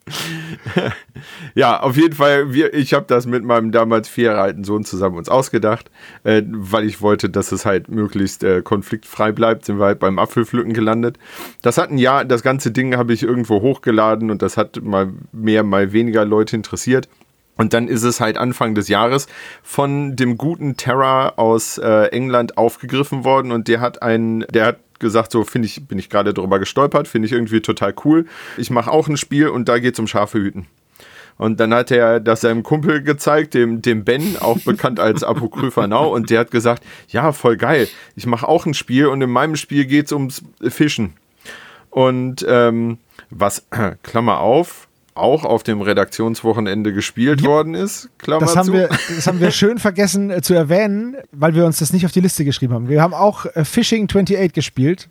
[1.54, 4.84] ja, auf jeden Fall, wir, ich habe das mit meinem damals vier Jahre alten Sohn
[4.84, 5.90] zusammen uns ausgedacht,
[6.24, 10.18] äh, weil ich wollte, dass es halt möglichst äh, konfliktfrei bleibt, sind wir halt beim
[10.18, 11.18] Apfelpflücken gelandet.
[11.62, 15.12] Das hat ein Jahr, das ganze Ding habe ich irgendwo hochgeladen und das hat mal
[15.32, 17.08] mehr, mal weniger Leute interessiert.
[17.56, 19.28] Und dann ist es halt Anfang des Jahres
[19.62, 24.78] von dem guten Terra aus äh, England aufgegriffen worden und der hat einen, der hat
[25.04, 28.26] gesagt, so finde ich, bin ich gerade drüber gestolpert, finde ich irgendwie total cool.
[28.56, 30.66] Ich mache auch ein Spiel und da geht es um Schafe hüten.
[31.36, 35.86] Und dann hat er das seinem Kumpel gezeigt, dem, dem Ben, auch bekannt als Apokrypha
[35.86, 39.30] Now, und der hat gesagt, ja, voll geil, ich mache auch ein Spiel und in
[39.30, 41.14] meinem Spiel geht es ums Fischen.
[41.90, 42.98] Und ähm,
[43.30, 43.66] was,
[44.02, 48.08] Klammer auf, auch auf dem Redaktionswochenende gespielt ja, worden ist.
[48.18, 48.72] Klammer das, haben zu.
[48.72, 52.12] Wir, das haben wir schön vergessen äh, zu erwähnen, weil wir uns das nicht auf
[52.12, 52.88] die Liste geschrieben haben.
[52.88, 55.08] Wir haben auch äh, Fishing 28 gespielt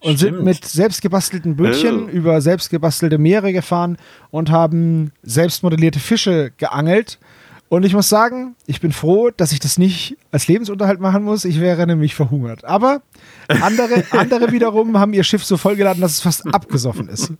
[0.00, 0.36] und Stimmt.
[0.36, 2.08] sind mit selbstgebastelten Bötchen oh.
[2.08, 3.98] über selbstgebastelte Meere gefahren
[4.30, 7.18] und haben selbstmodellierte Fische geangelt.
[7.68, 11.44] Und ich muss sagen, ich bin froh, dass ich das nicht als Lebensunterhalt machen muss.
[11.44, 12.64] Ich wäre nämlich verhungert.
[12.64, 13.02] Aber
[13.48, 17.32] andere, andere wiederum haben ihr Schiff so vollgeladen, dass es fast abgesoffen ist.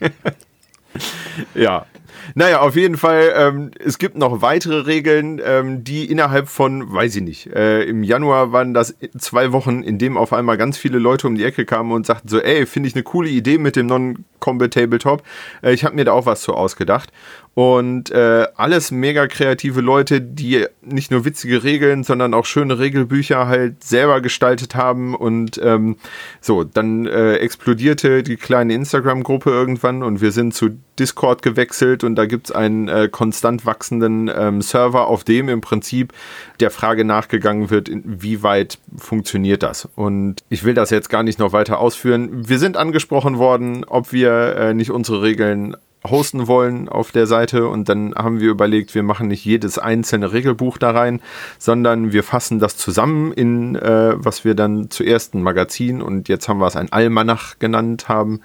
[1.54, 1.86] ja.
[2.34, 7.16] Naja, auf jeden Fall, ähm, es gibt noch weitere Regeln, ähm, die innerhalb von, weiß
[7.16, 10.98] ich nicht, äh, im Januar waren das zwei Wochen, in dem auf einmal ganz viele
[10.98, 13.76] Leute um die Ecke kamen und sagten so, ey, finde ich eine coole Idee mit
[13.76, 15.22] dem Non-Combat Tabletop.
[15.62, 17.12] Äh, ich habe mir da auch was zu ausgedacht.
[17.56, 23.48] Und äh, alles mega kreative Leute, die nicht nur witzige Regeln, sondern auch schöne Regelbücher
[23.48, 25.14] halt selber gestaltet haben.
[25.14, 25.96] Und ähm,
[26.42, 32.16] so, dann äh, explodierte die kleine Instagram-Gruppe irgendwann und wir sind zu Discord gewechselt und
[32.16, 36.12] da gibt's einen äh, konstant wachsenden ähm, Server, auf dem im Prinzip
[36.60, 39.88] der Frage nachgegangen wird, inwieweit funktioniert das.
[39.94, 42.48] Und ich will das jetzt gar nicht noch weiter ausführen.
[42.48, 45.74] Wir sind angesprochen worden, ob wir äh, nicht unsere Regeln
[46.10, 50.32] hosten wollen auf der Seite und dann haben wir überlegt, wir machen nicht jedes einzelne
[50.32, 51.20] Regelbuch da rein,
[51.58, 56.48] sondern wir fassen das zusammen in, äh, was wir dann zuerst ein Magazin und jetzt
[56.48, 58.40] haben wir es ein Almanach genannt haben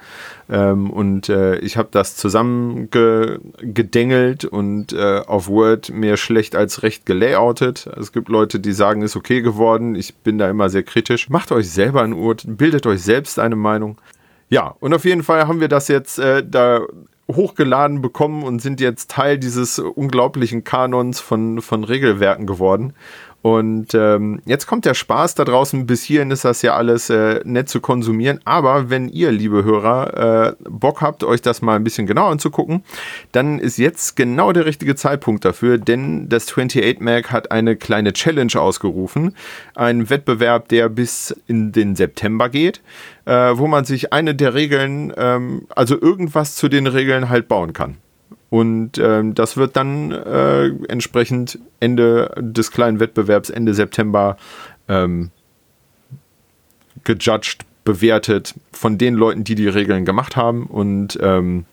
[0.48, 3.38] ähm, und äh, ich habe das zusammen ge
[4.50, 7.88] und äh, auf Word mehr schlecht als recht gelayoutet.
[7.98, 9.94] Es gibt Leute, die sagen, ist okay geworden.
[9.94, 11.28] Ich bin da immer sehr kritisch.
[11.30, 13.98] Macht euch selber ein Ur, bildet euch selbst eine Meinung.
[14.48, 16.82] Ja, und auf jeden Fall haben wir das jetzt äh, da
[17.34, 22.94] hochgeladen bekommen und sind jetzt Teil dieses unglaublichen Kanons von, von Regelwerken geworden.
[23.42, 25.84] Und ähm, jetzt kommt der Spaß da draußen.
[25.84, 28.40] Bis hierhin ist das ja alles äh, nett zu konsumieren.
[28.44, 32.84] Aber wenn ihr, liebe Hörer, äh, Bock habt, euch das mal ein bisschen genauer anzugucken,
[33.32, 38.12] dann ist jetzt genau der richtige Zeitpunkt dafür, denn das 28 Mag hat eine kleine
[38.12, 39.36] Challenge ausgerufen.
[39.74, 42.80] Ein Wettbewerb, der bis in den September geht,
[43.24, 47.72] äh, wo man sich eine der Regeln, ähm, also irgendwas zu den Regeln halt bauen
[47.72, 47.96] kann.
[48.52, 54.36] Und ähm, das wird dann äh, entsprechend Ende des kleinen Wettbewerbs, Ende September,
[54.88, 55.30] ähm,
[57.02, 60.66] gejudged, bewertet von den Leuten, die die Regeln gemacht haben.
[60.66, 61.64] Und ähm,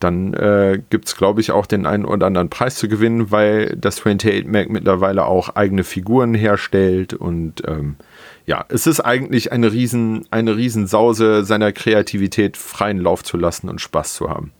[0.00, 3.76] dann äh, gibt es, glaube ich, auch den einen oder anderen Preis zu gewinnen, weil
[3.76, 7.14] das 28 Mac mittlerweile auch eigene Figuren herstellt.
[7.14, 7.94] Und ähm,
[8.44, 13.80] ja, es ist eigentlich eine riesen, eine Riesensause, seiner Kreativität freien Lauf zu lassen und
[13.80, 14.50] Spaß zu haben.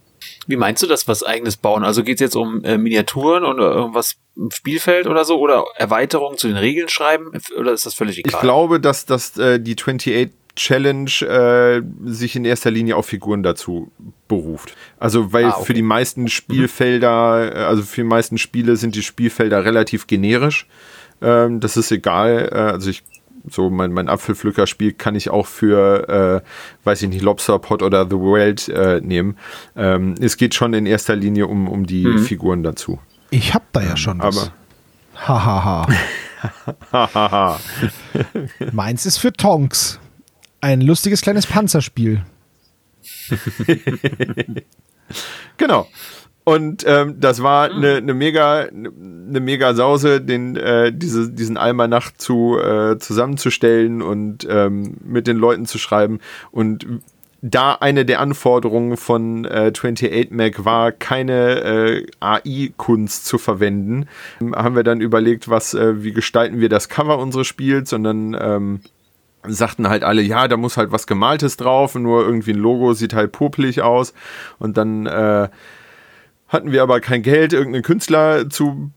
[0.49, 1.84] Wie meinst du das, was eigenes bauen?
[1.84, 6.38] Also geht es jetzt um äh, Miniaturen oder irgendwas im Spielfeld oder so oder Erweiterungen
[6.38, 8.32] zu den Regeln schreiben oder ist das völlig egal?
[8.34, 13.42] Ich glaube, dass, dass äh, die 28 Challenge äh, sich in erster Linie auf Figuren
[13.42, 13.92] dazu
[14.26, 14.74] beruft.
[14.99, 15.66] Also weil ah, okay.
[15.66, 17.57] für die meisten Spielfelder, mhm.
[17.68, 20.66] also für die meisten Spiele sind die Spielfelder relativ generisch.
[21.22, 22.49] Ähm, das ist egal.
[22.51, 23.03] Äh, also ich
[23.51, 28.16] so mein, mein Apfelpflückerspiel kann ich auch für, äh, weiß ich nicht, Lobsterpot oder The
[28.16, 29.36] World äh, nehmen.
[29.76, 32.18] Ähm, es geht schon in erster Linie um, um die mhm.
[32.20, 32.99] Figuren dazu.
[33.30, 34.38] Ich hab da ja schon was.
[34.38, 34.53] Aber.
[35.26, 35.88] Hahaha.
[36.92, 37.61] Hahaha.
[38.72, 39.99] Meins ist für Tonks.
[40.61, 42.24] Ein lustiges kleines Panzerspiel.
[45.57, 45.88] genau.
[46.49, 48.07] Und ähm, das war eine mhm.
[48.07, 54.49] ne mega, eine ne mega Sause, den, äh, diese, diesen Almanach zu, äh, zusammenzustellen und
[54.49, 56.20] ähm, mit den Leuten zu schreiben.
[56.51, 56.86] Und
[57.42, 64.07] da eine der Anforderungen von äh, 28 Mac war, keine äh, AI-Kunst zu verwenden,
[64.57, 68.34] haben wir dann überlegt, was, äh, wie gestalten wir das Cover unseres Spiels und dann
[68.40, 68.80] ähm,
[69.46, 73.12] sagten halt alle, ja, da muss halt was Gemaltes drauf, nur irgendwie ein Logo sieht
[73.12, 74.14] halt popelig aus
[74.59, 75.49] und dann äh,
[76.49, 78.90] hatten wir aber kein Geld, irgendeinen Künstler zu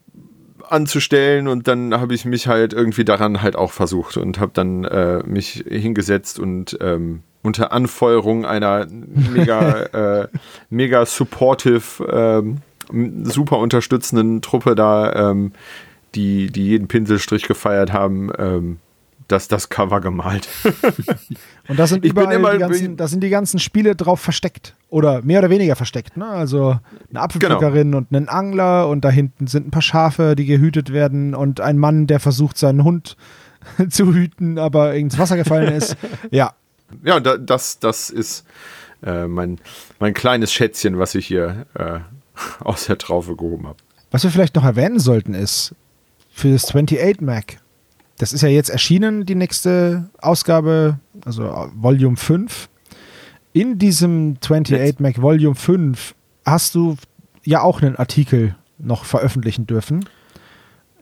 [0.68, 4.86] anzustellen und dann habe ich mich halt irgendwie daran halt auch versucht und habe dann
[4.86, 9.82] äh, mich hingesetzt und ähm, unter Anfeuerung einer mega,
[10.22, 10.28] äh,
[10.70, 12.58] mega supportive, ähm,
[13.24, 15.52] super unterstützenden Truppe da, ähm,
[16.16, 18.78] die, die jeden Pinselstrich gefeiert haben, ähm,
[19.32, 20.48] das, das Cover gemalt.
[21.68, 24.76] Und da sind überall die ganzen, da sind die ganzen Spiele drauf versteckt.
[24.90, 26.18] Oder mehr oder weniger versteckt.
[26.18, 26.26] Ne?
[26.26, 26.80] Also
[27.10, 27.98] eine Apfelpflückerin genau.
[28.00, 31.78] und einen Angler und da hinten sind ein paar Schafe, die gehütet werden und ein
[31.78, 33.16] Mann, der versucht, seinen Hund
[33.90, 35.96] zu hüten, aber ins Wasser gefallen ist.
[36.32, 36.54] Ja.
[37.04, 38.46] Ja, das, das ist
[39.02, 39.60] äh, mein,
[40.00, 42.00] mein kleines Schätzchen, was ich hier äh,
[42.60, 43.78] aus der Traufe gehoben habe.
[44.12, 45.74] Was wir vielleicht noch erwähnen sollten, ist
[46.32, 47.58] für das 28 Mac
[48.22, 52.70] das ist ja jetzt erschienen, die nächste Ausgabe, also Volume 5.
[53.52, 56.14] In diesem 28 Mac Volume 5
[56.46, 56.98] hast du
[57.44, 60.06] ja auch einen Artikel noch veröffentlichen dürfen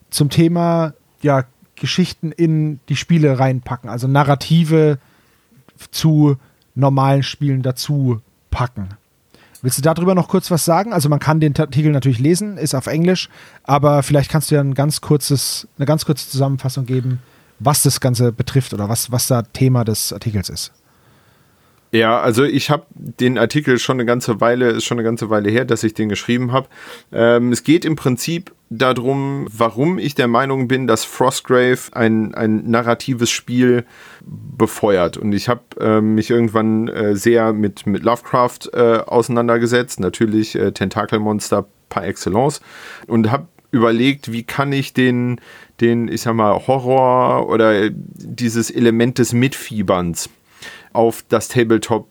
[0.09, 1.43] zum Thema ja,
[1.75, 4.97] Geschichten in die Spiele reinpacken, also Narrative
[5.91, 6.37] zu
[6.73, 8.89] normalen Spielen dazu packen.
[9.61, 10.93] Willst du darüber noch kurz was sagen?
[10.93, 13.29] Also man kann den Artikel natürlich lesen, ist auf Englisch,
[13.63, 17.19] aber vielleicht kannst du ja ein ganz kurzes, eine ganz kurze Zusammenfassung geben,
[17.59, 20.71] was das Ganze betrifft oder was, was da Thema des Artikels ist.
[21.91, 25.49] Ja, also ich habe den Artikel schon eine ganze Weile, ist schon eine ganze Weile
[25.49, 26.67] her, dass ich den geschrieben habe.
[27.11, 32.69] Ähm, es geht im Prinzip darum, warum ich der Meinung bin, dass Frostgrave ein, ein
[32.69, 33.85] narratives Spiel
[34.21, 35.17] befeuert.
[35.17, 40.71] Und ich habe äh, mich irgendwann äh, sehr mit, mit Lovecraft äh, auseinandergesetzt, natürlich äh,
[40.71, 42.61] Tentakelmonster par excellence,
[43.07, 45.41] und habe überlegt, wie kann ich den,
[45.81, 50.29] den, ich sag mal, Horror oder dieses Element des Mitfieberns
[50.93, 52.07] auf das Tabletop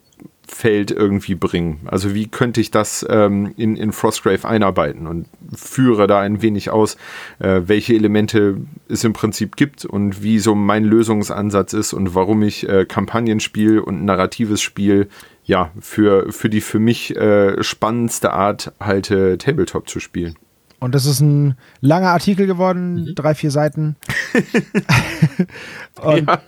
[0.51, 1.81] Feld irgendwie bringen.
[1.87, 6.71] Also wie könnte ich das ähm, in, in Frostgrave einarbeiten und führe da ein wenig
[6.71, 6.97] aus,
[7.39, 8.57] äh, welche Elemente
[8.89, 13.79] es im Prinzip gibt und wie so mein Lösungsansatz ist und warum ich äh, Kampagnenspiel
[13.79, 15.09] und narratives Spiel
[15.45, 20.35] ja für, für die für mich äh, spannendste Art halte, Tabletop zu spielen.
[20.81, 23.15] Und das ist ein langer Artikel geworden, mhm.
[23.15, 23.97] drei, vier Seiten.
[26.01, 26.41] und ja.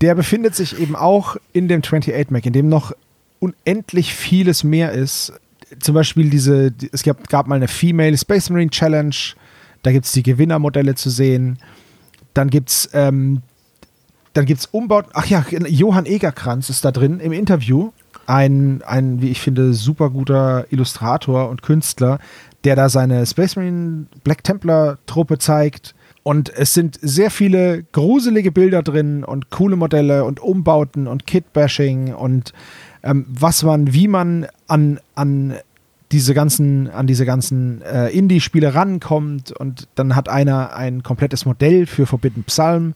[0.00, 2.92] Der befindet sich eben auch in dem 28 Mac, in dem noch
[3.40, 5.32] unendlich vieles mehr ist.
[5.80, 9.14] Zum Beispiel diese, es gab, gab mal eine Female Space Marine Challenge,
[9.82, 11.58] da gibt es die Gewinnermodelle zu sehen.
[12.34, 13.42] Dann gibt es ähm,
[14.38, 15.10] dann gibt's Umbauten.
[15.14, 17.90] Ach ja, Johann Egerkranz ist da drin im Interview.
[18.26, 22.20] Ein, ein, wie ich finde, super guter Illustrator und Künstler,
[22.62, 25.94] der da seine Space Marine Black Templar Truppe zeigt.
[26.22, 32.12] Und es sind sehr viele gruselige Bilder drin und coole Modelle und Umbauten und Kit-Bashing
[32.14, 32.52] und
[33.02, 35.54] ähm, was man, wie man an, an
[36.12, 39.52] diese ganzen, an diese ganzen äh, Indie-Spiele rankommt.
[39.52, 42.94] Und dann hat einer ein komplettes Modell für Forbidden Psalm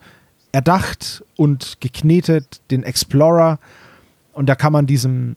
[0.53, 3.59] erdacht und geknetet, den Explorer.
[4.33, 5.37] Und da kann man diesem,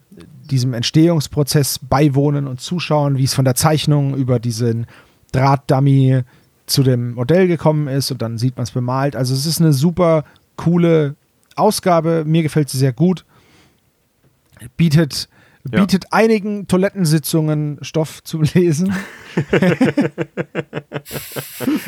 [0.50, 4.86] diesem Entstehungsprozess beiwohnen und zuschauen, wie es von der Zeichnung über diesen
[5.32, 6.22] Drahtdummy
[6.66, 9.16] zu dem Modell gekommen ist und dann sieht man es bemalt.
[9.16, 10.24] Also es ist eine super
[10.56, 11.14] coole
[11.54, 12.24] Ausgabe.
[12.26, 13.24] Mir gefällt sie sehr gut
[14.76, 15.28] bietet,
[15.70, 15.80] ja.
[15.80, 18.94] bietet einigen Toilettensitzungen Stoff zum Lesen.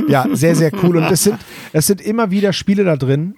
[0.09, 0.97] ja, sehr, sehr cool.
[0.97, 1.39] Und es sind,
[1.73, 3.37] es sind immer wieder Spiele da drin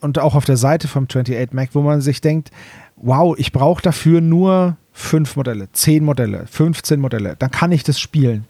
[0.00, 2.50] und auch auf der Seite vom 28 Mac, wo man sich denkt,
[2.96, 7.98] wow, ich brauche dafür nur fünf Modelle, zehn Modelle, 15 Modelle, dann kann ich das
[7.98, 8.46] spielen.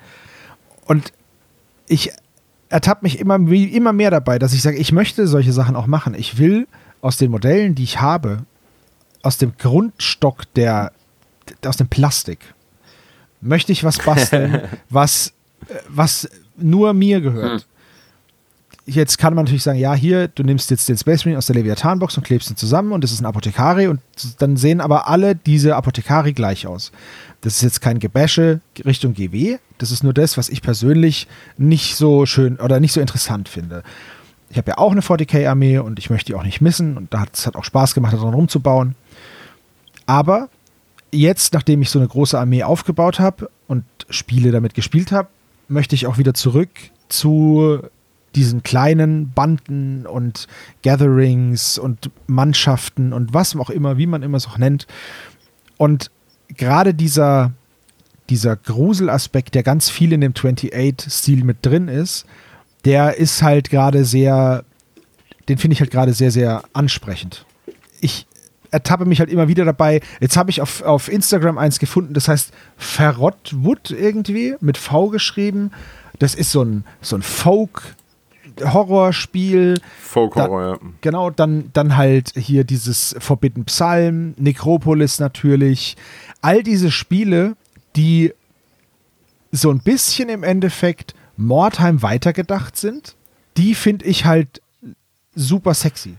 [0.87, 1.13] Und
[1.87, 2.13] ich
[2.69, 6.15] ertappe mich immer, immer mehr dabei, dass ich sage, ich möchte solche Sachen auch machen.
[6.15, 6.67] Ich will
[7.01, 8.45] aus den Modellen, die ich habe,
[9.23, 10.93] aus dem Grundstock der,
[11.65, 12.39] aus dem Plastik,
[13.41, 15.33] möchte ich was basteln, was,
[15.89, 17.63] was nur mir gehört.
[17.63, 17.69] Hm.
[18.87, 21.57] jetzt kann man natürlich sagen, ja, hier, du nimmst jetzt den Space Marine aus der
[21.57, 24.01] Leviathan-Box und klebst ihn zusammen und das ist ein Apothekari und
[24.39, 26.93] dann sehen aber alle diese Apothekari gleich aus.
[27.45, 31.29] Das ist jetzt kein Gebäsche Richtung GW, das ist nur das, was ich persönlich
[31.59, 33.83] nicht so schön oder nicht so interessant finde.
[34.49, 37.21] Ich habe ja auch eine 40k-Armee und ich möchte die auch nicht missen und da
[37.21, 38.95] hat es hat auch Spaß gemacht, daran rumzubauen.
[40.07, 40.49] Aber
[41.13, 45.29] jetzt, nachdem ich so eine große Armee aufgebaut habe und Spiele damit gespielt habe,
[45.69, 46.71] möchte ich auch wieder zurück
[47.11, 47.81] zu
[48.35, 50.49] diesen kleinen Banden und
[50.83, 54.87] Gatherings und Mannschaften und was auch immer, wie man immer es auch nennt.
[55.77, 56.11] Und
[56.49, 57.53] gerade dieser,
[58.31, 62.27] dieser Gruselaspekt, der ganz viel in dem 28-Stil mit drin ist,
[62.85, 64.65] der ist halt gerade sehr,
[65.49, 67.47] den finde ich halt gerade sehr, sehr ansprechend.
[68.01, 68.27] Ich
[68.71, 70.01] ertappe mich halt immer wieder dabei.
[70.21, 75.71] Jetzt habe ich auf, auf Instagram eins gefunden, das heißt Ferrotwood irgendwie, mit V geschrieben.
[76.19, 77.95] Das ist so ein, so ein Folk-
[78.63, 79.81] Horrorspiel.
[80.01, 80.79] Folk-Horror, ja.
[81.01, 85.97] Genau, dann, dann halt hier dieses Forbidden Psalm, Necropolis natürlich.
[86.45, 87.57] All diese Spiele,
[87.97, 88.35] die
[89.51, 93.17] so ein bisschen im Endeffekt Mordheim weitergedacht sind,
[93.57, 94.61] die finde ich halt
[95.35, 96.17] super sexy.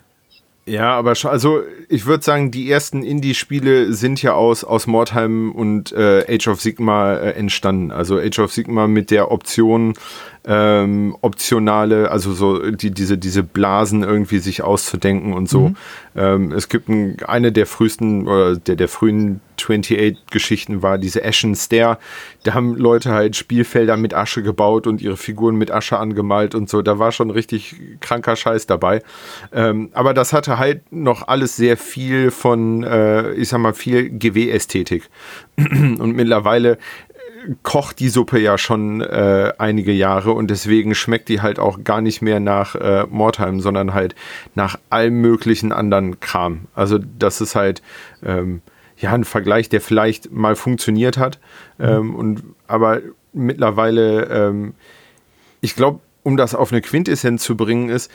[0.68, 5.92] Ja, aber also ich würde sagen, die ersten Indie-Spiele sind ja aus, aus Mordheim und
[5.92, 7.92] äh, Age of Sigma äh, entstanden.
[7.92, 9.94] Also Age of Sigma mit der Option,
[10.48, 15.70] ähm, optionale, also so die, diese, diese Blasen irgendwie sich auszudenken und so.
[15.70, 15.78] Mhm.
[16.16, 21.56] Ähm, es gibt ein, eine der frühesten oder der, der frühen 28-Geschichten war diese Ashen
[21.56, 21.98] Stair.
[22.44, 26.70] Da haben Leute halt Spielfelder mit Asche gebaut und ihre Figuren mit Asche angemalt und
[26.70, 26.82] so.
[26.82, 29.02] Da war schon richtig kranker Scheiß dabei.
[29.52, 34.10] Ähm, aber das hatte halt noch alles sehr viel von, äh, ich sag mal, viel
[34.10, 35.10] GW-Ästhetik.
[35.58, 36.78] und mittlerweile
[37.64, 42.02] kocht die Suppe ja schon äh, einige Jahre und deswegen schmeckt die halt auch gar
[42.02, 44.16] nicht mehr nach äh, Mordheim, sondern halt
[44.56, 46.68] nach allem möglichen anderen Kram.
[46.74, 47.82] Also das ist halt
[48.24, 48.62] ähm,
[48.98, 51.40] ja ein Vergleich, der vielleicht mal funktioniert hat,
[51.78, 51.86] mhm.
[51.86, 53.02] ähm, und aber
[53.34, 54.74] mittlerweile, ähm,
[55.62, 58.12] ich glaube, um das auf eine Quintessenz zu bringen, ist,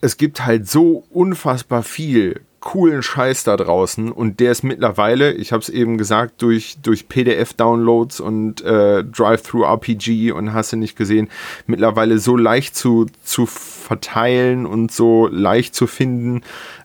[0.00, 5.52] es gibt halt so unfassbar viel coolen Scheiß da draußen und der ist mittlerweile, ich
[5.52, 11.28] habe es eben gesagt, durch, durch PDF-Downloads und äh, Drive-Through-RPG und hast du nicht gesehen,
[11.68, 16.42] mittlerweile so leicht zu, zu verteilen und so leicht zu finden,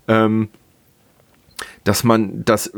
[0.08, 0.50] ähm,
[1.84, 2.72] dass man, dass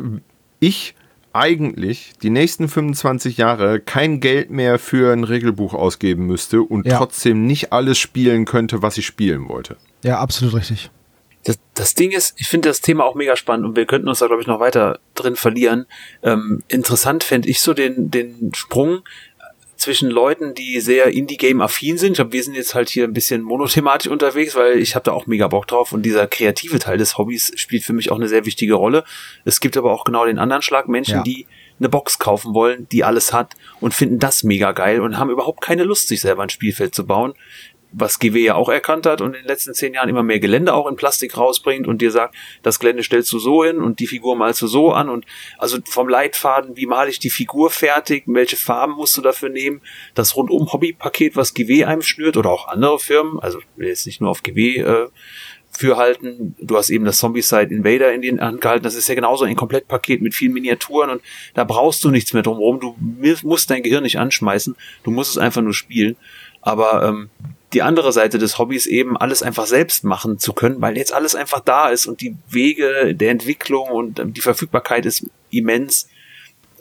[0.61, 0.95] ich
[1.33, 6.99] eigentlich die nächsten 25 Jahre kein Geld mehr für ein Regelbuch ausgeben müsste und ja.
[6.99, 9.75] trotzdem nicht alles spielen könnte, was ich spielen wollte.
[10.05, 10.89] Ja, absolut richtig.
[11.43, 14.19] Das, das Ding ist, ich finde das Thema auch mega spannend und wir könnten uns
[14.19, 15.87] da, glaube ich, noch weiter drin verlieren.
[16.21, 19.03] Ähm, interessant fände ich so den, den Sprung
[19.83, 22.13] zwischen Leuten, die sehr Indie-Game-affin sind.
[22.13, 25.11] Ich glaube, wir sind jetzt halt hier ein bisschen monothematisch unterwegs, weil ich habe da
[25.11, 28.29] auch mega Bock drauf und dieser kreative Teil des Hobbys spielt für mich auch eine
[28.29, 29.03] sehr wichtige Rolle.
[29.43, 31.23] Es gibt aber auch genau den anderen Schlag Menschen, ja.
[31.23, 31.47] die
[31.79, 35.59] eine Box kaufen wollen, die alles hat und finden das mega geil und haben überhaupt
[35.59, 37.33] keine Lust, sich selber ein Spielfeld zu bauen
[37.93, 40.73] was GW ja auch erkannt hat und in den letzten zehn Jahren immer mehr Gelände
[40.73, 44.07] auch in Plastik rausbringt und dir sagt, das Gelände stellst du so hin und die
[44.07, 45.25] Figur malst du so an und
[45.57, 49.81] also vom Leitfaden, wie male ich die Figur fertig, welche Farben musst du dafür nehmen,
[50.15, 54.31] das rundum Hobbypaket, was GW einem schnürt oder auch andere Firmen, also jetzt nicht nur
[54.31, 55.07] auf GW äh,
[55.75, 56.55] für halten.
[56.59, 58.83] Du hast eben das Zombie-Side Invader in die Hand gehalten.
[58.83, 61.21] Das ist ja genauso ein Komplettpaket mit vielen Miniaturen und
[61.55, 62.79] da brauchst du nichts mehr drumherum.
[62.79, 62.95] Du
[63.43, 64.75] musst dein Gehirn nicht anschmeißen.
[65.03, 66.15] Du musst es einfach nur spielen.
[66.61, 67.29] Aber ähm,
[67.74, 71.36] die andere Seite des Hobbys eben alles einfach selbst machen zu können, weil jetzt alles
[71.36, 76.07] einfach da ist und die Wege der Entwicklung und ähm, die Verfügbarkeit ist immens.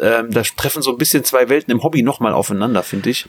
[0.01, 3.29] Ähm, da treffen so ein bisschen zwei Welten im Hobby nochmal aufeinander, finde ich.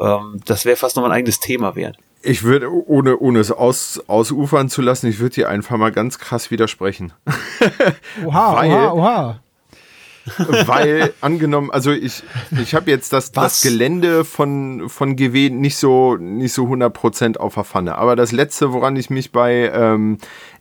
[0.00, 1.96] Ähm, das wäre fast nochmal ein eigenes Thema wert.
[2.22, 6.18] Ich würde, ohne, ohne es aus, ausufern zu lassen, ich würde dir einfach mal ganz
[6.18, 7.12] krass widersprechen.
[8.24, 9.40] Oha, Weil, oha, oha.
[10.66, 12.22] Weil angenommen, also ich,
[12.60, 17.54] ich habe jetzt das, das Gelände von, von GW nicht so, nicht so 100% auf
[17.54, 17.96] der Pfanne.
[17.96, 20.18] Aber das letzte, woran ich mich bei ähm,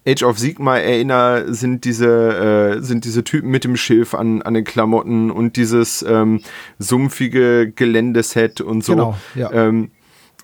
[0.07, 4.53] Age of Sigma erinnere, sind diese, äh, sind diese Typen mit dem Schilf an, an
[4.53, 6.41] den Klamotten und dieses ähm,
[6.79, 8.93] sumpfige Geländeset und so.
[8.93, 9.51] Genau, ja.
[9.51, 9.91] ähm,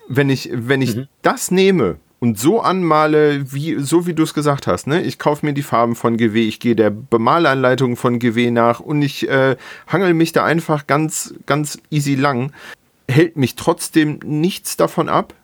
[0.08, 1.08] wenn ich, wenn ich mhm.
[1.22, 5.02] das nehme und so anmale, wie, so wie du es gesagt hast, ne?
[5.02, 9.02] Ich kaufe mir die Farben von GW, ich gehe der Bemalanleitung von GW nach und
[9.02, 9.56] ich äh,
[9.88, 12.50] hangel mich da einfach ganz, ganz easy lang.
[13.10, 15.34] Hält mich trotzdem nichts davon ab,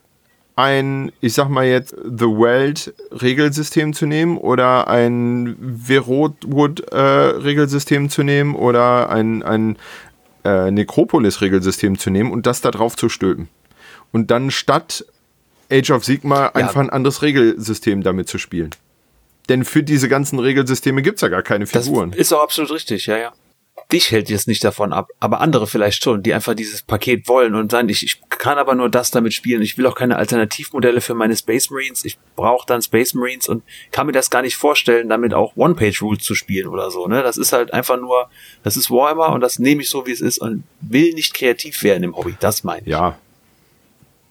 [0.56, 8.08] ein, ich sag mal jetzt, The World Regelsystem zu nehmen oder ein Verotwood äh, Regelsystem
[8.08, 9.76] zu nehmen oder ein, ein
[10.44, 13.50] äh, Necropolis Regelsystem zu nehmen und das da drauf zu stülpen.
[14.12, 15.04] Und dann statt
[15.70, 16.82] Age of Sigma einfach ja.
[16.82, 18.70] ein anderes Regelsystem damit zu spielen.
[19.48, 22.10] Denn für diese ganzen Regelsysteme gibt's ja gar keine Figuren.
[22.12, 23.32] Das ist auch absolut richtig, ja, ja
[23.92, 27.54] dich hält jetzt nicht davon ab, aber andere vielleicht schon, die einfach dieses Paket wollen
[27.54, 29.62] und sagen, ich, ich kann aber nur das damit spielen.
[29.62, 32.04] Ich will auch keine Alternativmodelle für meine Space Marines.
[32.04, 36.22] Ich brauche dann Space Marines und kann mir das gar nicht vorstellen, damit auch One-Page-Rules
[36.22, 37.06] zu spielen oder so.
[37.06, 37.22] Ne?
[37.22, 38.28] Das ist halt einfach nur,
[38.62, 41.82] das ist Warhammer und das nehme ich so, wie es ist und will nicht kreativ
[41.82, 42.36] werden im Hobby.
[42.40, 42.88] Das meine ich.
[42.88, 43.18] Ja,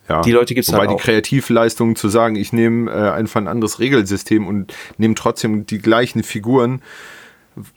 [0.09, 0.21] ja.
[0.21, 0.97] Die Leute gibt's Wobei halt auch.
[0.97, 5.77] die Kreativleistung zu sagen, ich nehme äh, einfach ein anderes Regelsystem und nehme trotzdem die
[5.77, 6.81] gleichen Figuren,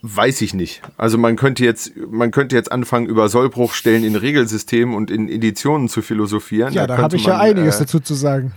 [0.02, 0.82] weiß ich nicht.
[0.96, 5.88] Also man könnte jetzt, man könnte jetzt anfangen, über Sollbruchstellen in Regelsystemen und in Editionen
[5.88, 6.72] zu philosophieren.
[6.72, 8.52] Ja, da, da habe ich man, ja einiges äh, dazu zu sagen.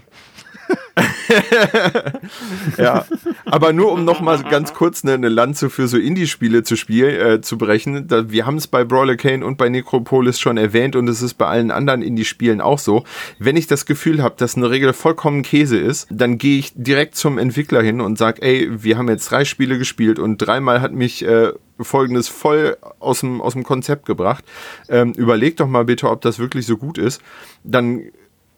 [2.78, 3.06] ja,
[3.46, 7.20] aber nur um noch mal ganz kurz eine, eine Lanze für so Indie-Spiele zu spielen,
[7.20, 8.08] äh, zu brechen.
[8.08, 11.36] Da, wir haben es bei Brawler Kane und bei Necropolis schon erwähnt und es ist
[11.36, 13.04] bei allen anderen Indie-Spielen auch so.
[13.40, 17.16] Wenn ich das Gefühl habe, dass eine Regel vollkommen Käse ist, dann gehe ich direkt
[17.16, 20.94] zum Entwickler hin und sage, ey, wir haben jetzt drei Spiele gespielt und dreimal hat
[20.94, 24.46] mich äh, Folgendes voll aus dem, aus dem Konzept gebracht.
[24.88, 27.22] Ähm, überleg doch mal bitte, ob das wirklich so gut ist.
[27.64, 28.04] Dann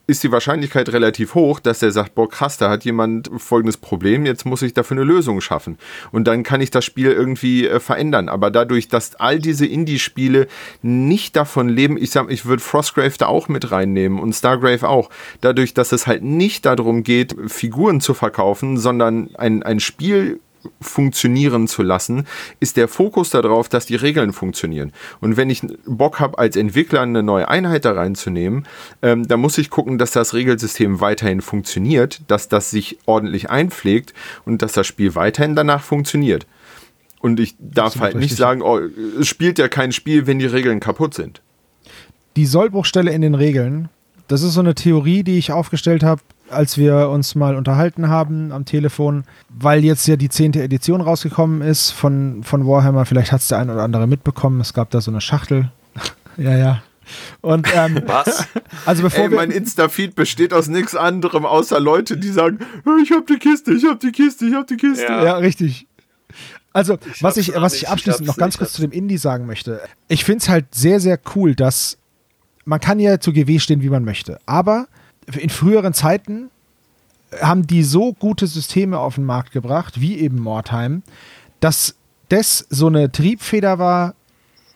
[0.07, 4.25] ist die Wahrscheinlichkeit relativ hoch, dass der sagt, boah krass, da hat jemand folgendes Problem,
[4.25, 5.77] jetzt muss ich dafür eine Lösung schaffen.
[6.11, 8.29] Und dann kann ich das Spiel irgendwie äh, verändern.
[8.29, 10.47] Aber dadurch, dass all diese Indie-Spiele
[10.81, 15.09] nicht davon leben, ich sag, ich würde Frostgrave da auch mit reinnehmen und Stargrave auch,
[15.41, 20.39] dadurch, dass es halt nicht darum geht, Figuren zu verkaufen, sondern ein, ein Spiel
[20.81, 22.25] funktionieren zu lassen,
[22.59, 24.91] ist der Fokus darauf, dass die Regeln funktionieren.
[25.19, 28.67] Und wenn ich Bock habe, als Entwickler eine neue Einheit da reinzunehmen,
[29.01, 34.13] ähm, dann muss ich gucken, dass das Regelsystem weiterhin funktioniert, dass das sich ordentlich einpflegt
[34.45, 36.47] und dass das Spiel weiterhin danach funktioniert.
[37.19, 38.79] Und ich darf halt nicht sagen, oh,
[39.19, 41.41] es spielt ja kein Spiel, wenn die Regeln kaputt sind.
[42.35, 43.89] Die Sollbruchstelle in den Regeln,
[44.27, 48.51] das ist so eine Theorie, die ich aufgestellt habe, als wir uns mal unterhalten haben
[48.51, 53.05] am Telefon, weil jetzt ja die zehnte Edition rausgekommen ist von, von Warhammer.
[53.05, 54.61] Vielleicht hat es der ein oder andere mitbekommen.
[54.61, 55.71] Es gab da so eine Schachtel.
[56.37, 56.83] ja, ja.
[57.41, 58.47] Und, ähm, Was?
[58.85, 62.59] Also bevor Ey, mein Insta-Feed besteht aus nichts anderem, außer Leute, die sagen,
[63.01, 65.03] ich hab die Kiste, ich hab die Kiste, ich hab die Kiste.
[65.03, 65.87] Ja, ja richtig.
[66.73, 69.45] Also, ich was ich, was ich abschließend ich noch ganz kurz zu dem Indie sagen
[69.45, 69.81] möchte.
[70.09, 71.97] Ich finde es halt sehr, sehr cool, dass
[72.65, 74.39] man kann ja zu GW stehen, wie man möchte.
[74.45, 74.87] Aber
[75.35, 76.49] in früheren Zeiten
[77.41, 81.03] haben die so gute Systeme auf den Markt gebracht, wie eben Mordheim,
[81.59, 81.95] dass
[82.29, 84.15] das so eine Triebfeder war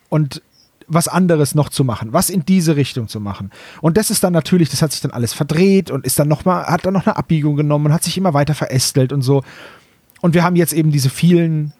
[0.09, 0.41] und
[0.87, 3.51] was anderes noch zu machen, was in diese Richtung zu machen.
[3.81, 6.43] Und das ist dann natürlich, das hat sich dann alles verdreht und ist dann noch
[6.43, 9.43] mal, hat dann noch eine Abbiegung genommen und hat sich immer weiter verästelt und so.
[10.19, 11.71] Und wir haben jetzt eben diese vielen,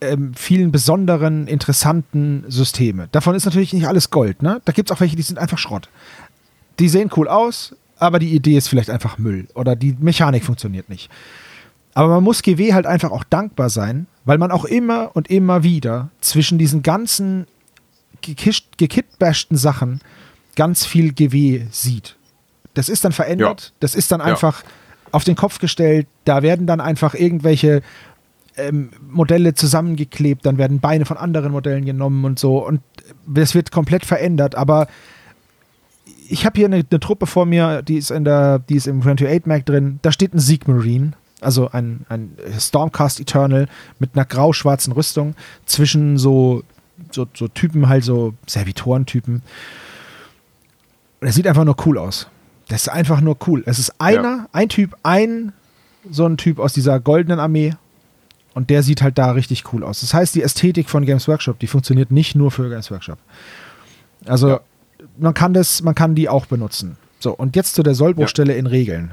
[0.00, 3.08] ähm, vielen besonderen, interessanten Systeme.
[3.12, 4.60] Davon ist natürlich nicht alles Gold, ne?
[4.64, 5.88] Da gibt es auch welche, die sind einfach Schrott.
[6.80, 10.88] Die sehen cool aus, aber die Idee ist vielleicht einfach Müll oder die Mechanik funktioniert
[10.88, 11.10] nicht.
[11.94, 15.62] Aber man muss GW halt einfach auch dankbar sein, weil man auch immer und immer
[15.62, 17.46] wieder zwischen diesen ganzen
[18.22, 20.00] gekittbashten Sachen
[20.56, 22.16] ganz viel GW sieht.
[22.74, 23.76] Das ist dann verändert, ja.
[23.80, 24.68] das ist dann einfach ja.
[25.12, 27.82] auf den Kopf gestellt, da werden dann einfach irgendwelche
[28.56, 32.80] ähm, Modelle zusammengeklebt, dann werden Beine von anderen Modellen genommen und so und
[33.26, 34.86] das wird komplett verändert, aber
[36.30, 39.00] ich habe hier eine, eine, Truppe vor mir, die ist in der, die ist im
[39.00, 39.98] 28 Mac drin.
[40.02, 43.68] Da steht ein Sieg Marine, also ein, ein Stormcast Eternal
[43.98, 45.34] mit einer grau-schwarzen Rüstung
[45.66, 46.62] zwischen so,
[47.10, 49.42] so, so Typen, halt so Servitoren-Typen.
[51.20, 52.28] Und er sieht einfach nur cool aus.
[52.68, 53.64] Das ist einfach nur cool.
[53.66, 54.48] Es ist einer, ja.
[54.52, 55.52] ein Typ, ein
[56.08, 57.74] so ein Typ aus dieser goldenen Armee.
[58.54, 60.00] Und der sieht halt da richtig cool aus.
[60.00, 63.18] Das heißt, die Ästhetik von Games Workshop, die funktioniert nicht nur für Games Workshop.
[64.26, 64.60] Also ja
[65.20, 66.96] man kann das, man kann die auch benutzen.
[67.18, 68.58] So, und jetzt zu der Sollbruchstelle ja.
[68.58, 69.12] in Regeln.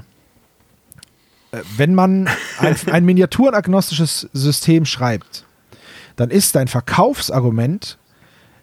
[1.52, 2.30] Äh, wenn man
[2.60, 5.46] ein, ein miniaturenagnostisches System schreibt,
[6.16, 7.98] dann ist dein Verkaufsargument,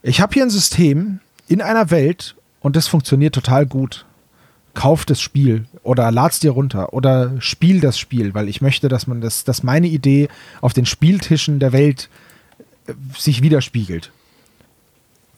[0.02, 4.06] ich habe hier ein System in einer Welt und das funktioniert total gut.
[4.74, 9.06] Kauf das Spiel oder lad's dir runter oder spiel das Spiel, weil ich möchte, dass
[9.06, 10.28] man das, dass meine Idee
[10.60, 12.08] auf den Spieltischen der Welt
[12.86, 14.10] äh, sich widerspiegelt.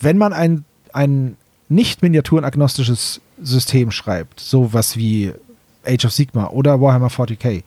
[0.00, 1.36] Wenn man ein, ein
[1.68, 5.32] nicht miniaturenagnostisches System schreibt, sowas wie
[5.84, 7.62] Age of Sigma oder Warhammer 40k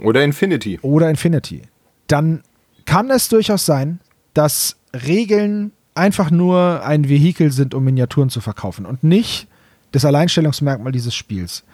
[0.00, 0.78] oder Infinity.
[0.82, 1.62] Oder Infinity,
[2.08, 2.42] dann
[2.84, 4.00] kann es durchaus sein,
[4.34, 9.46] dass Regeln einfach nur ein Vehikel sind, um Miniaturen zu verkaufen und nicht
[9.92, 11.64] das Alleinstellungsmerkmal dieses Spiels.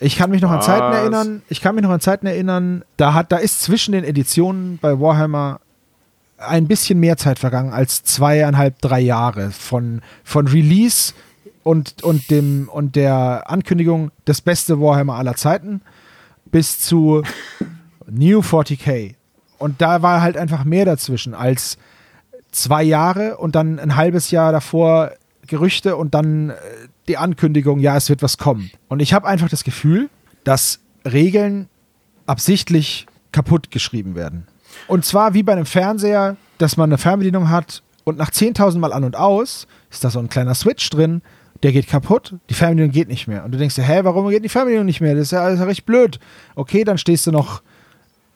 [0.00, 3.14] Ich kann mich noch an Zeiten erinnern, ich kann mich noch an Zeiten erinnern, da
[3.14, 5.60] hat, da ist zwischen den Editionen bei Warhammer
[6.38, 11.14] ein bisschen mehr Zeit vergangen als zweieinhalb, drei Jahre von, von Release
[11.62, 15.80] und, und, dem, und der Ankündigung das beste Warhammer aller Zeiten
[16.46, 17.22] bis zu
[18.06, 19.14] New 40k.
[19.58, 21.78] Und da war halt einfach mehr dazwischen als
[22.50, 25.12] zwei Jahre und dann ein halbes Jahr davor
[25.46, 26.54] Gerüchte und dann äh,
[27.08, 28.70] die Ankündigung, ja, es wird was kommen.
[28.88, 30.08] Und ich habe einfach das Gefühl,
[30.42, 31.68] dass Regeln
[32.26, 34.46] absichtlich kaputt geschrieben werden.
[34.86, 38.92] Und zwar wie bei einem Fernseher, dass man eine Fernbedienung hat und nach 10.000 Mal
[38.92, 41.22] an und aus ist da so ein kleiner Switch drin,
[41.62, 43.44] der geht kaputt, die Fernbedienung geht nicht mehr.
[43.44, 45.14] Und du denkst dir, hä, warum geht die Fernbedienung nicht mehr?
[45.14, 46.18] Das ist ja, ja recht blöd.
[46.54, 47.62] Okay, dann stehst du noch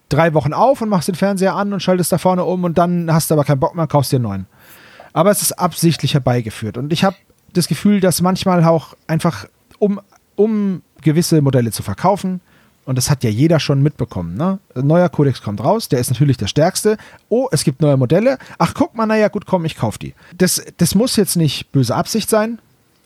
[0.09, 3.12] drei Wochen auf und machst den Fernseher an und schaltest da vorne um und dann
[3.12, 4.46] hast du aber keinen Bock mehr, kaufst dir einen neuen.
[5.12, 6.78] Aber es ist absichtlich herbeigeführt.
[6.78, 7.16] Und ich habe
[7.53, 9.46] das Gefühl, dass manchmal auch einfach,
[9.78, 10.01] um,
[10.36, 12.40] um gewisse Modelle zu verkaufen,
[12.89, 14.34] und das hat ja jeder schon mitbekommen.
[14.34, 14.61] Ne?
[14.74, 16.97] Ein neuer Codex kommt raus, der ist natürlich der stärkste.
[17.28, 18.39] Oh, es gibt neue Modelle.
[18.57, 20.14] Ach, guck mal, naja, gut, komm, ich kauf die.
[20.39, 22.61] Das, das muss jetzt nicht böse Absicht sein.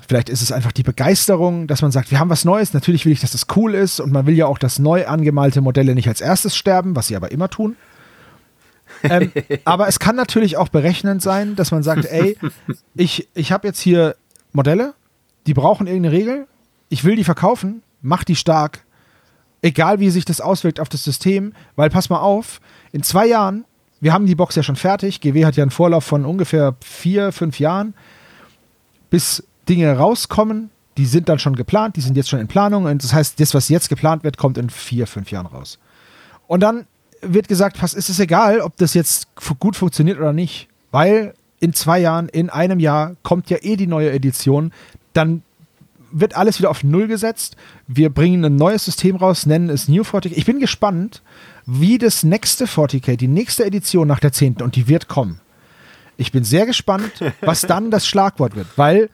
[0.07, 2.75] Vielleicht ist es einfach die Begeisterung, dass man sagt, wir haben was Neues.
[2.75, 3.99] Natürlich will ich, dass das cool ist.
[3.99, 7.17] Und man will ja auch, dass neu angemalte Modelle nicht als erstes sterben, was sie
[7.17, 7.75] aber immer tun.
[9.03, 9.33] ähm,
[9.65, 12.39] aber es kann natürlich auch berechnend sein, dass man sagt, ey,
[12.95, 14.15] ich, ich habe jetzt hier
[14.53, 14.95] Modelle,
[15.49, 16.47] die brauchen irgendeine Regel.
[16.89, 18.85] Ich will die verkaufen, mach die stark
[19.63, 22.61] egal wie sich das auswirkt auf das System, weil pass mal auf,
[22.93, 23.65] in zwei Jahren,
[24.01, 27.33] wir haben die Box ja schon fertig, GW hat ja einen Vorlauf von ungefähr vier,
[27.33, 27.95] fünf Jahren,
[29.09, 33.03] bis Dinge rauskommen, die sind dann schon geplant, die sind jetzt schon in Planung und
[33.03, 35.79] das heißt, das, was jetzt geplant wird, kommt in vier, fünf Jahren raus.
[36.49, 36.87] Und dann
[37.23, 39.29] wird gesagt, was ist es egal, ob das jetzt
[39.61, 43.87] gut funktioniert oder nicht, weil in zwei Jahren, in einem Jahr kommt ja eh die
[43.87, 44.73] neue Edition,
[45.13, 45.43] dann
[46.13, 47.57] wird alles wieder auf Null gesetzt.
[47.87, 50.33] Wir bringen ein neues System raus, nennen es New 40k.
[50.35, 51.23] Ich bin gespannt,
[51.67, 54.57] wie das nächste 40k, die nächste Edition nach der 10.
[54.63, 55.41] und die wird kommen.
[56.17, 59.11] Ich bin sehr gespannt, was dann das Schlagwort wird, weil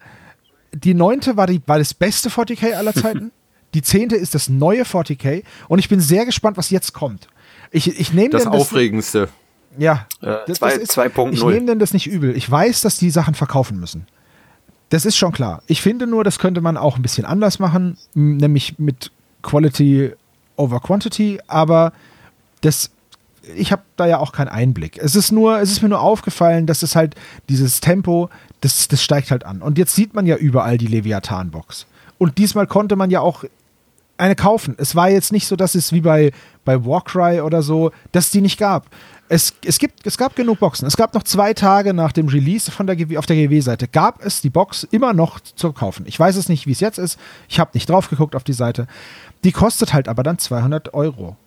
[0.73, 1.35] die 9.
[1.35, 3.31] war, die, war das beste 40k aller Zeiten.
[3.75, 4.09] Die 10.
[4.09, 7.27] ist das neue 40k und ich bin sehr gespannt, was jetzt kommt.
[7.69, 9.29] Ich, ich nehme das Aufregendste.
[9.77, 11.33] ja, äh, das, 2.0.
[11.33, 12.35] Ich nehme denn das nicht übel.
[12.35, 14.07] Ich weiß, dass die Sachen verkaufen müssen.
[14.89, 15.61] Das ist schon klar.
[15.67, 19.11] Ich finde nur, das könnte man auch ein bisschen anders machen, nämlich mit
[19.43, 20.13] Quality
[20.55, 21.93] over Quantity, aber
[22.61, 22.91] das
[23.55, 24.97] ich habe da ja auch keinen Einblick.
[24.97, 27.15] Es ist nur, es ist mir nur aufgefallen, dass es halt
[27.47, 28.29] dieses Tempo,
[28.61, 29.61] das, das steigt halt an.
[29.61, 31.87] Und jetzt sieht man ja überall die Leviathan-Box.
[32.17, 33.45] Und diesmal konnte man ja auch
[34.19, 34.75] eine kaufen.
[34.77, 36.31] Es war jetzt nicht so, dass es wie bei,
[36.65, 38.87] bei Warcry oder so, dass es die nicht gab
[39.29, 40.87] es, es, gibt, es gab genug Boxen.
[40.87, 44.41] Es gab noch zwei Tage nach dem Release von der auf der GW-Seite, gab es
[44.41, 46.05] die Box immer noch zu kaufen.
[46.07, 47.19] Ich weiß es nicht, wie es jetzt ist.
[47.47, 48.87] Ich habe nicht drauf geguckt auf die Seite.
[49.43, 51.37] Die kostet halt aber dann 200 Euro.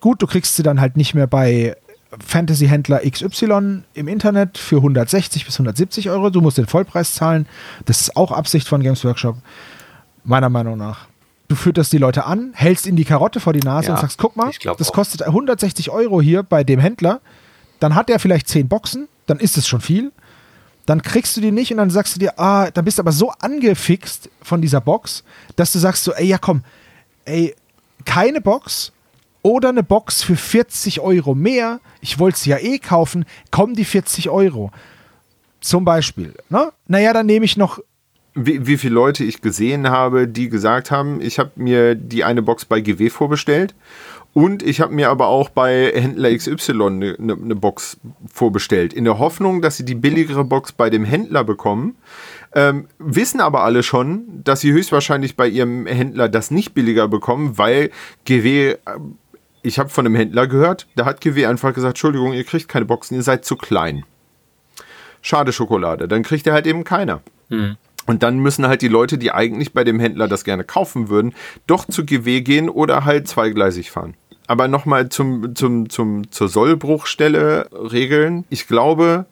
[0.00, 1.76] Gut, du kriegst sie dann halt nicht mehr bei
[2.24, 6.30] Fantasy-Händler XY im Internet für 160 bis 170 Euro.
[6.30, 7.46] Du musst den Vollpreis zahlen.
[7.84, 9.36] Das ist auch Absicht von Games Workshop,
[10.24, 11.08] meiner Meinung nach
[11.48, 14.18] du fütterst die Leute an, hältst ihnen die Karotte vor die Nase ja, und sagst,
[14.18, 14.92] guck mal, das auch.
[14.92, 17.20] kostet 160 Euro hier bei dem Händler.
[17.80, 20.12] Dann hat er vielleicht 10 Boxen, dann ist es schon viel.
[20.84, 23.12] Dann kriegst du die nicht und dann sagst du dir, ah, dann bist du aber
[23.12, 25.24] so angefixt von dieser Box,
[25.56, 26.62] dass du sagst so, ey, ja komm,
[27.24, 27.54] ey,
[28.04, 28.92] keine Box
[29.42, 31.80] oder eine Box für 40 Euro mehr.
[32.00, 34.70] Ich wollte sie ja eh kaufen, kommen die 40 Euro.
[35.60, 36.34] Zum Beispiel.
[36.48, 36.72] Ne?
[36.86, 37.80] Naja, dann nehme ich noch
[38.46, 42.42] wie, wie viele Leute ich gesehen habe, die gesagt haben, ich habe mir die eine
[42.42, 43.74] Box bei GW vorbestellt
[44.34, 47.98] und ich habe mir aber auch bei Händler XY eine, eine, eine, Box
[48.32, 51.96] vorbestellt, in der Hoffnung, dass sie die billigere Box bei dem Händler bekommen.
[52.54, 57.58] Ähm, wissen aber alle schon, dass sie höchstwahrscheinlich bei ihrem Händler das nicht billiger bekommen,
[57.58, 57.90] weil
[58.26, 58.76] GW, äh,
[59.62, 62.84] ich habe von einem Händler gehört, da hat GW einfach gesagt, Entschuldigung, ihr kriegt keine
[62.84, 64.04] Boxen, ihr seid zu klein.
[65.20, 67.22] Schade Schokolade, dann kriegt er halt eben keiner.
[67.50, 67.76] Hm.
[68.08, 71.34] Und dann müssen halt die Leute, die eigentlich bei dem Händler das gerne kaufen würden,
[71.66, 74.14] doch zu GW gehen oder halt zweigleisig fahren.
[74.46, 78.46] Aber nochmal zum, zum, zum, zur Sollbruchstelle regeln.
[78.48, 79.26] Ich glaube,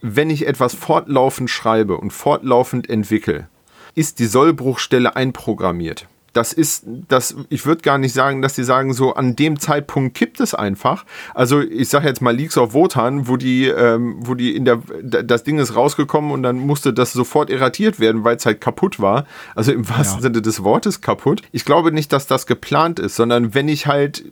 [0.00, 3.48] wenn ich etwas fortlaufend schreibe und fortlaufend entwickle,
[3.96, 8.92] ist die Sollbruchstelle einprogrammiert das ist, das, ich würde gar nicht sagen, dass die sagen,
[8.92, 11.04] so an dem Zeitpunkt kippt es einfach.
[11.34, 14.80] Also ich sage jetzt mal Leaks of Wotan, wo die, ähm, wo die in der,
[15.02, 19.00] das Ding ist rausgekommen und dann musste das sofort erratiert werden, weil es halt kaputt
[19.00, 19.26] war.
[19.54, 20.22] Also im wahrsten ja.
[20.22, 21.42] Sinne des Wortes kaputt.
[21.52, 24.24] Ich glaube nicht, dass das geplant ist, sondern wenn ich halt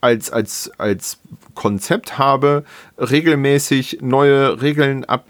[0.00, 1.18] als, als, als
[1.54, 2.64] Konzept habe,
[2.98, 5.24] regelmäßig neue Regeln ab,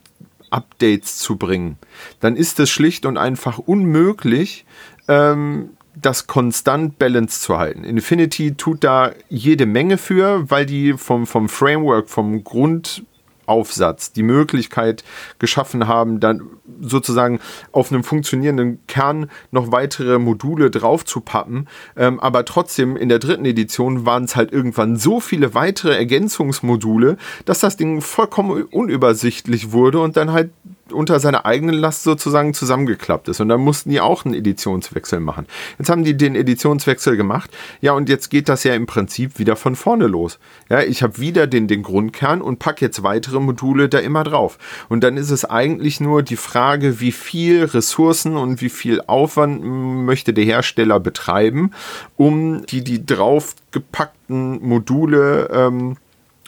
[0.51, 1.77] Updates zu bringen,
[2.21, 4.65] dann ist es schlicht und einfach unmöglich,
[5.09, 7.85] ähm, das konstant balanced zu halten.
[7.85, 13.03] Infinity tut da jede Menge für, weil die vom, vom Framework, vom Grund
[13.47, 15.05] Aufsatz die Möglichkeit
[15.39, 16.43] geschaffen haben, dann
[16.81, 17.41] sozusagen
[17.73, 21.69] auf einem funktionierenden Kern noch weitere Module draufzupappen.
[21.97, 27.17] Ähm, aber trotzdem in der dritten Edition waren es halt irgendwann so viele weitere Ergänzungsmodule,
[27.45, 30.51] dass das Ding vollkommen unübersichtlich wurde und dann halt
[30.93, 33.41] unter seiner eigenen Last sozusagen zusammengeklappt ist.
[33.41, 35.47] Und dann mussten die auch einen Editionswechsel machen.
[35.79, 37.51] Jetzt haben die den Editionswechsel gemacht.
[37.81, 40.39] Ja, und jetzt geht das ja im Prinzip wieder von vorne los.
[40.69, 44.59] Ja, ich habe wieder den, den Grundkern und packe jetzt weitere Module da immer drauf.
[44.89, 49.63] Und dann ist es eigentlich nur die Frage, wie viel Ressourcen und wie viel Aufwand
[49.65, 51.73] möchte der Hersteller betreiben,
[52.17, 55.97] um die, die draufgepackten Module ähm,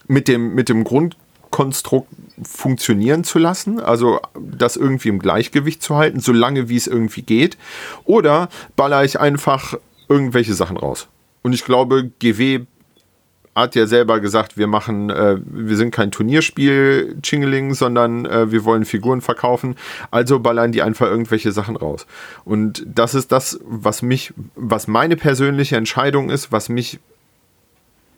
[0.06, 1.16] mit dem, mit dem Grund
[1.50, 2.08] Konstrukt
[2.42, 7.56] funktionieren zu lassen, also das irgendwie im Gleichgewicht zu halten, solange wie es irgendwie geht,
[8.04, 9.74] oder baller ich einfach
[10.08, 11.08] irgendwelche Sachen raus.
[11.42, 12.66] Und ich glaube, GW
[13.58, 18.64] hat ja selber gesagt, wir machen, äh, wir sind kein Turnierspiel Chingeling, sondern äh, wir
[18.64, 19.74] wollen Figuren verkaufen.
[20.10, 22.06] Also ballern die einfach irgendwelche Sachen raus.
[22.44, 27.00] Und das ist das, was mich, was meine persönliche Entscheidung ist, was mich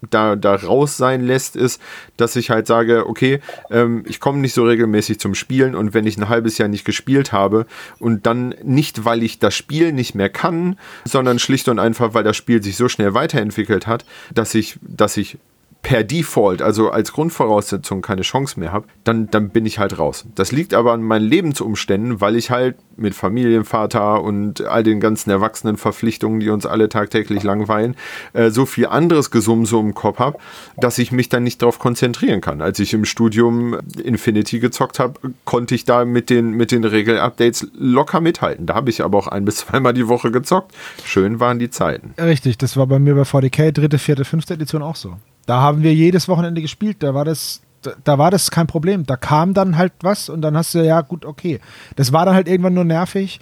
[0.09, 1.81] da, da raus sein lässt, ist,
[2.17, 3.41] dass ich halt sage, okay,
[3.71, 6.85] ähm, ich komme nicht so regelmäßig zum Spielen und wenn ich ein halbes Jahr nicht
[6.85, 7.67] gespielt habe
[7.99, 12.25] und dann nicht, weil ich das Spiel nicht mehr kann, sondern schlicht und einfach, weil
[12.25, 15.39] das Spiel sich so schnell weiterentwickelt hat, dass ich, dass ich
[15.83, 20.27] per Default, also als Grundvoraussetzung keine Chance mehr habe, dann, dann bin ich halt raus.
[20.35, 25.31] Das liegt aber an meinen Lebensumständen, weil ich halt mit Familienvater und all den ganzen
[25.31, 27.97] erwachsenen Verpflichtungen, die uns alle tagtäglich langweilen,
[28.35, 30.39] äh, so viel anderes Gesumse im Kopf habe,
[30.77, 32.61] dass ich mich dann nicht darauf konzentrieren kann.
[32.61, 35.15] Als ich im Studium Infinity gezockt habe,
[35.45, 38.67] konnte ich da mit den, mit den Regel-Updates locker mithalten.
[38.67, 40.75] Da habe ich aber auch ein bis zweimal die Woche gezockt.
[41.05, 42.15] Schön waren die Zeiten.
[42.21, 45.17] Richtig, das war bei mir bei VDK dritte, vierte, fünfte Edition auch so.
[45.47, 46.99] Da haben wir jedes Wochenende gespielt.
[47.03, 49.07] Da war das, da, da, war das kein Problem.
[49.07, 51.61] Da kam dann halt was und dann hast du ja gut, okay.
[51.97, 53.41] Das war dann halt irgendwann nur nervig.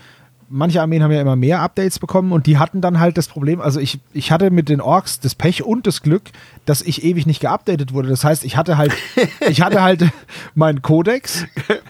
[0.50, 3.60] Manche Armeen haben ja immer mehr Updates bekommen und die hatten dann halt das Problem,
[3.60, 6.22] also ich, ich hatte mit den Orks das Pech und das Glück,
[6.64, 8.08] dass ich ewig nicht geupdatet wurde.
[8.08, 8.94] Das heißt, ich hatte halt,
[9.46, 10.06] ich hatte halt
[10.54, 11.44] meinen Codex,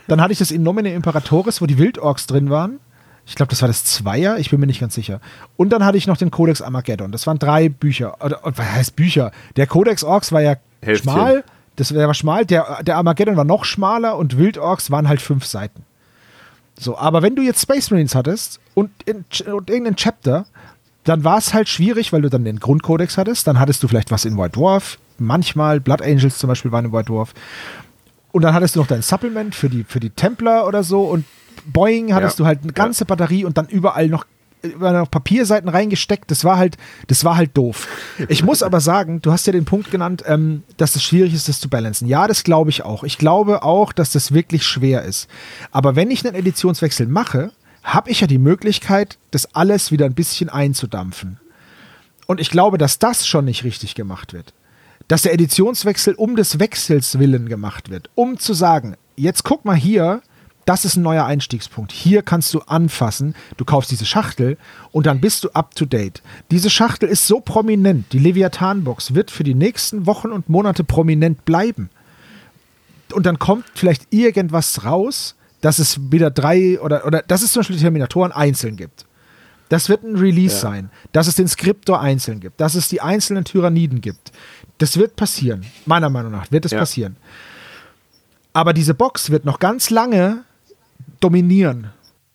[0.08, 2.80] dann hatte ich das in Nomine Imperatoris, wo die Wildorks drin waren
[3.28, 5.20] ich glaube, das war das Zweier, ich bin mir nicht ganz sicher.
[5.58, 7.12] Und dann hatte ich noch den Codex Armageddon.
[7.12, 8.24] Das waren drei Bücher.
[8.24, 9.32] Oder, was heißt Bücher?
[9.56, 11.12] Der Codex Orks war ja Hälfchen.
[11.12, 11.44] schmal.
[11.76, 12.46] Das der war schmal.
[12.46, 15.84] Der, der Armageddon war noch schmaler und Wild Orks waren halt fünf Seiten.
[16.78, 20.46] So, aber wenn du jetzt Space Marines hattest und, in, und irgendein Chapter,
[21.04, 23.46] dann war es halt schwierig, weil du dann den Grundkodex hattest.
[23.46, 24.98] Dann hattest du vielleicht was in White Dwarf.
[25.18, 27.34] Manchmal, Blood Angels zum Beispiel waren in White Dwarf.
[28.32, 31.02] Und dann hattest du noch dein Supplement für die, für die Templer oder so.
[31.02, 31.26] Und
[31.72, 32.44] Boing hattest ja.
[32.44, 34.24] du halt eine ganze Batterie und dann überall noch
[34.62, 36.30] überall noch Papierseiten reingesteckt.
[36.30, 37.86] Das war halt, das war halt doof.
[38.28, 41.48] Ich muss aber sagen, du hast ja den Punkt genannt, ähm, dass es schwierig ist,
[41.48, 42.08] das zu balancen.
[42.08, 43.04] Ja, das glaube ich auch.
[43.04, 45.28] Ich glaube auch, dass das wirklich schwer ist.
[45.70, 47.52] Aber wenn ich einen Editionswechsel mache,
[47.82, 51.38] habe ich ja die Möglichkeit, das alles wieder ein bisschen einzudampfen.
[52.26, 54.52] Und ich glaube, dass das schon nicht richtig gemacht wird.
[55.06, 58.10] Dass der Editionswechsel um des Wechsels willen gemacht wird.
[58.14, 60.20] Um zu sagen, jetzt guck mal hier,
[60.68, 61.92] das ist ein neuer Einstiegspunkt.
[61.92, 64.58] Hier kannst du anfassen, du kaufst diese Schachtel
[64.92, 66.22] und dann bist du up to date.
[66.50, 71.46] Diese Schachtel ist so prominent, die Leviathan-Box wird für die nächsten Wochen und Monate prominent
[71.46, 71.88] bleiben.
[73.14, 77.60] Und dann kommt vielleicht irgendwas raus, dass es wieder drei oder, oder dass es zum
[77.60, 79.06] Beispiel die Terminatoren einzeln gibt.
[79.70, 80.60] Das wird ein Release ja.
[80.60, 84.32] sein, dass es den Skriptor einzeln gibt, dass es die einzelnen Tyranniden gibt.
[84.76, 85.64] Das wird passieren.
[85.86, 86.78] Meiner Meinung nach wird es ja.
[86.78, 87.16] passieren.
[88.52, 90.44] Aber diese Box wird noch ganz lange
[91.20, 91.90] dominieren.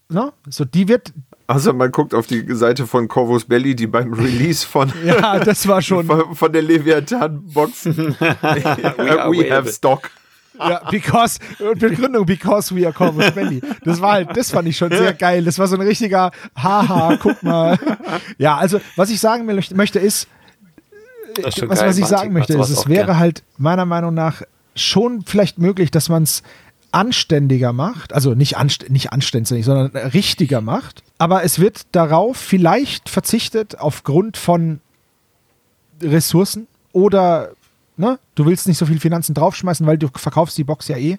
[0.09, 0.31] Ne?
[0.49, 1.13] So, die wird.
[1.47, 5.67] Also man guckt auf die Seite von Corvus Belly, die beim Release von ja, das
[5.67, 10.09] war schon von, von der Leviathan-Box we, we have stock.
[10.57, 11.39] Ja, because,
[11.79, 13.59] Begründung, because we are Corvus Belly.
[13.83, 15.43] Das war halt, das fand ich schon sehr geil.
[15.43, 17.77] Das war so ein richtiger, haha, guck mal.
[18.37, 20.27] Ja, also, was ich sagen möchte, ist,
[21.41, 23.19] was, geil, was ich sagen möchte, ist, es wäre gern.
[23.19, 24.43] halt meiner Meinung nach
[24.75, 26.43] schon vielleicht möglich, dass man es
[26.93, 31.03] anständiger macht, also nicht, anst nicht anständig, sondern richtiger macht.
[31.17, 34.79] Aber es wird darauf vielleicht verzichtet aufgrund von
[36.01, 37.51] Ressourcen oder
[37.97, 41.17] ne, du willst nicht so viel Finanzen draufschmeißen, weil du verkaufst die Box ja eh.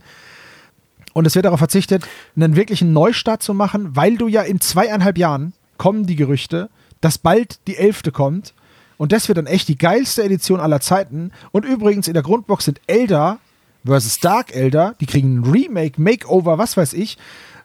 [1.12, 2.04] Und es wird darauf verzichtet,
[2.36, 6.70] einen wirklichen Neustart zu machen, weil du ja in zweieinhalb Jahren kommen die Gerüchte,
[7.00, 8.54] dass bald die elfte kommt.
[8.96, 11.32] Und das wird dann echt die geilste Edition aller Zeiten.
[11.50, 13.38] Und übrigens in der Grundbox sind Elder
[13.84, 14.94] versus Dark Elder.
[15.00, 17.18] Die kriegen ein Remake, Makeover, was weiß ich.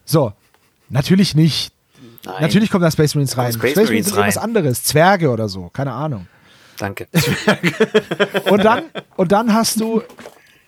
[0.06, 0.34] So,
[0.90, 1.72] natürlich nicht.
[2.26, 2.36] Nein.
[2.41, 3.54] Natürlich kommt da Space Marines rein.
[3.54, 4.24] Space, Space Marines sind rein.
[4.24, 4.84] irgendwas anderes.
[4.84, 6.28] Zwerge oder so, keine Ahnung.
[6.78, 7.08] Danke.
[8.50, 8.84] und, dann,
[9.16, 10.02] und dann hast du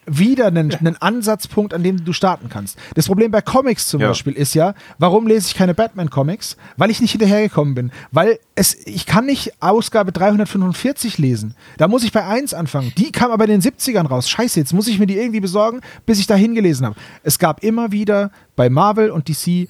[0.06, 2.78] wieder einen, einen, Ansatzpunkt, an dem du starten kannst.
[2.96, 4.08] Das Problem bei Comics zum ja.
[4.08, 6.58] Beispiel ist ja, warum lese ich keine Batman-Comics?
[6.78, 7.92] Weil ich nicht hinterhergekommen bin.
[8.12, 11.56] Weil es, ich kann nicht Ausgabe 345 lesen.
[11.78, 12.92] Da muss ich bei 1 anfangen.
[12.98, 14.30] Die kam aber in den 70ern raus.
[14.30, 16.96] Scheiße, jetzt muss ich mir die irgendwie besorgen, bis ich da hingelesen habe.
[17.24, 19.70] Es gab immer wieder bei Marvel und DC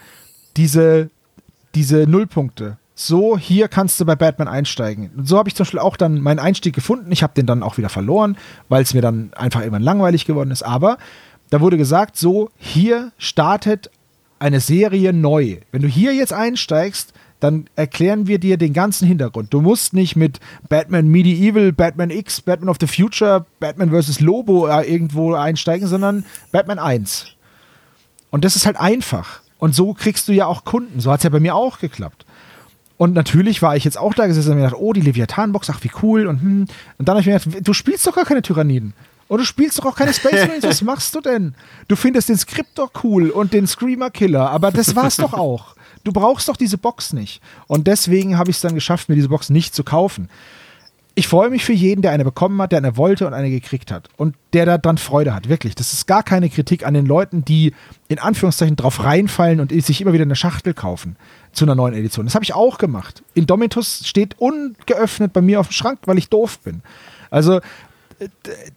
[0.56, 1.10] diese,
[1.76, 5.11] diese Nullpunkte so, hier kannst du bei Batman einsteigen.
[5.15, 7.11] Und so habe ich zum Beispiel auch dann meinen Einstieg gefunden.
[7.11, 8.38] Ich habe den dann auch wieder verloren,
[8.69, 10.64] weil es mir dann einfach irgendwann langweilig geworden ist.
[10.64, 10.98] Aber
[11.49, 13.91] da wurde gesagt, so, hier startet
[14.40, 15.57] eine Serie neu.
[15.72, 19.53] Wenn du hier jetzt einsteigst, dann erklären wir dir den ganzen Hintergrund.
[19.53, 24.19] Du musst nicht mit Batman Medieval, Batman X, Batman of the Future, Batman vs.
[24.19, 27.28] Lobo äh, irgendwo einsteigen, sondern Batman 1.
[28.30, 29.41] Und das ist halt einfach.
[29.57, 30.99] Und so kriegst du ja auch Kunden.
[30.99, 32.26] So hat es ja bei mir auch geklappt.
[33.02, 35.80] Und natürlich war ich jetzt auch da gesessen und mir gedacht, oh, die Leviathan-Box, ach,
[35.82, 36.28] wie cool.
[36.28, 36.68] Und, hm.
[36.99, 38.94] und dann habe ich mir gedacht, du spielst doch gar keine Tyranniden.
[39.28, 40.65] Und du spielst doch auch keine Space Marines.
[40.65, 41.56] Was machst du denn?
[41.88, 45.76] Du findest den Skript doch cool und den Screamer Killer, aber das war's doch auch.
[46.03, 47.41] Du brauchst doch diese Box nicht.
[47.65, 50.30] Und deswegen habe ich es dann geschafft, mir diese Box nicht zu kaufen
[51.14, 53.92] ich freue mich für jeden, der eine bekommen hat, der eine wollte und eine gekriegt
[53.92, 54.08] hat.
[54.16, 55.76] Und der da dran Freude hat, wirklich.
[55.76, 57.74] Das ist gar keine Kritik an den Leuten, die
[58.08, 61.18] in Anführungszeichen drauf reinfallen und sich immer wieder eine Schachtel kaufen
[61.52, 62.26] zu einer neuen Edition.
[62.26, 63.24] Das habe ich auch gemacht.
[63.34, 66.82] Indomitus steht ungeöffnet bei mir auf dem Schrank, weil ich doof bin.
[67.30, 67.60] Also,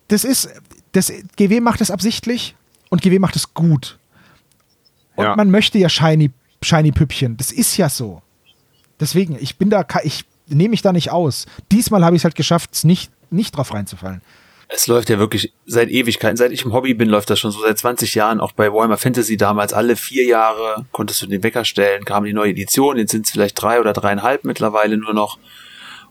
[0.09, 0.49] das ist,
[0.93, 2.57] das GW macht es absichtlich
[2.91, 3.99] und GW macht es gut.
[5.15, 5.37] Und ja.
[5.37, 6.33] man möchte ja shiny,
[6.63, 7.37] shiny Püppchen.
[7.37, 8.23] Das ist ja so.
[8.99, 11.47] Deswegen, ich bin da, ich nehme ich da nicht aus.
[11.73, 14.23] Diesmal habe ich es halt geschafft, nicht, nicht drauf reinzufallen.
[14.69, 16.37] Es läuft ja wirklich seit Ewigkeiten.
[16.37, 18.41] Seit ich im Hobby bin, läuft das schon so seit 20 Jahren.
[18.41, 22.33] Auch bei Warhammer Fantasy damals alle vier Jahre konntest du den Wecker stellen, kam die
[22.33, 22.97] neue Edition.
[22.97, 25.39] Jetzt sind es vielleicht drei oder dreieinhalb mittlerweile nur noch.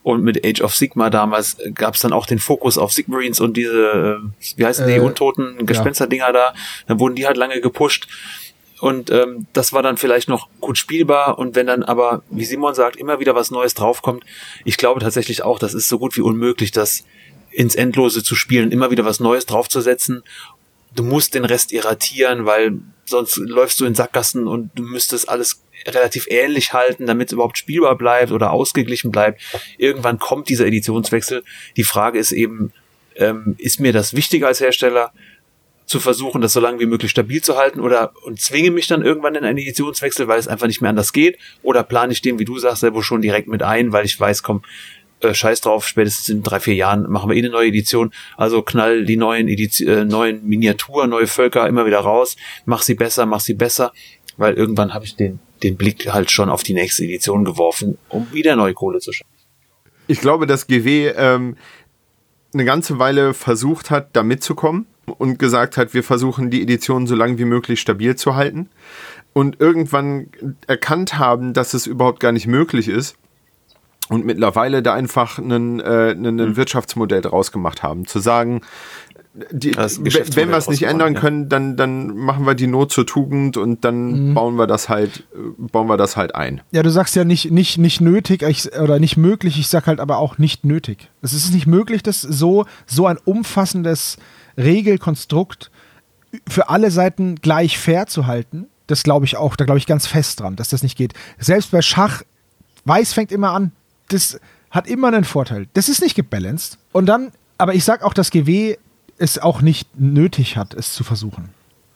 [0.03, 3.55] Und mit Age of Sigma damals gab es dann auch den Fokus auf Sigmarines und
[3.55, 6.31] diese, äh, wie heißen die, äh, untoten Gespensterdinger ja.
[6.33, 6.53] da.
[6.87, 8.07] Dann wurden die halt lange gepusht.
[8.83, 11.39] Und ähm, das war dann vielleicht noch gut spielbar.
[11.39, 14.25] Und wenn dann aber, wie Simon sagt, immer wieder was Neues draufkommt,
[14.65, 17.05] ich glaube tatsächlich auch, das ist so gut wie unmöglich, das
[17.49, 20.21] ins Endlose zu spielen, immer wieder was Neues draufzusetzen.
[20.93, 25.61] Du musst den Rest irratieren, weil sonst läufst du in Sackgassen und du müsstest alles
[25.87, 29.41] relativ ähnlich halten, damit es überhaupt spielbar bleibt oder ausgeglichen bleibt.
[29.77, 31.45] Irgendwann kommt dieser Editionswechsel.
[31.77, 32.73] Die Frage ist eben,
[33.15, 35.13] ähm, ist mir das wichtiger als Hersteller?
[35.85, 39.03] Zu versuchen, das so lange wie möglich stabil zu halten oder und zwinge mich dann
[39.03, 41.37] irgendwann in einen Editionswechsel, weil es einfach nicht mehr anders geht?
[41.61, 44.43] Oder plane ich den, wie du sagst, selber schon direkt mit ein, weil ich weiß,
[44.43, 44.61] komm,
[45.21, 48.61] äh, scheiß drauf, spätestens in drei, vier Jahren machen wir eh eine neue Edition, also
[48.61, 52.35] knall die neuen, Edition, äh, neuen Miniaturen, neue Völker immer wieder raus,
[52.65, 53.93] mach sie besser, mach sie besser,
[54.37, 58.31] weil irgendwann habe ich den, den Blick halt schon auf die nächste Edition geworfen, um
[58.31, 59.29] wieder neue Kohle zu schaffen.
[60.07, 61.55] Ich glaube, dass GW ähm,
[62.53, 67.15] eine ganze Weile versucht hat, da mitzukommen und gesagt hat, wir versuchen die Edition so
[67.15, 68.69] lange wie möglich stabil zu halten
[69.33, 70.27] und irgendwann
[70.67, 73.15] erkannt haben, dass es überhaupt gar nicht möglich ist
[74.09, 76.55] und mittlerweile da einfach einen, äh, einen mhm.
[76.55, 78.05] Wirtschaftsmodell draus gemacht haben.
[78.05, 78.61] Zu sagen,
[79.51, 83.57] die, wenn wir es nicht ändern können, dann, dann machen wir die Not zur Tugend
[83.57, 84.33] und dann mhm.
[84.35, 85.23] bauen wir das halt,
[85.57, 86.61] bauen wir das halt ein.
[86.71, 89.99] Ja, du sagst ja nicht, nicht, nicht nötig ich, oder nicht möglich, ich sag halt
[89.99, 91.09] aber auch nicht nötig.
[91.23, 94.17] Es ist nicht möglich, dass so, so ein umfassendes
[94.57, 95.71] Regelkonstrukt
[96.47, 98.67] für alle Seiten gleich fair zu halten.
[98.87, 101.13] Das glaube ich auch, da glaube ich ganz fest dran, dass das nicht geht.
[101.37, 102.23] Selbst bei Schach,
[102.85, 103.71] Weiß fängt immer an.
[104.09, 104.39] Das
[104.69, 105.67] hat immer einen Vorteil.
[105.73, 106.77] Das ist nicht gebalanced.
[106.91, 108.77] Und dann, aber ich sage auch, dass GW
[109.17, 111.49] es auch nicht nötig hat, es zu versuchen.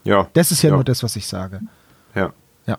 [0.04, 0.30] Ja.
[0.34, 0.76] Das ist ja, ja.
[0.76, 1.62] nur das, was ich sage.
[2.16, 2.32] Ja.
[2.66, 2.78] Ja.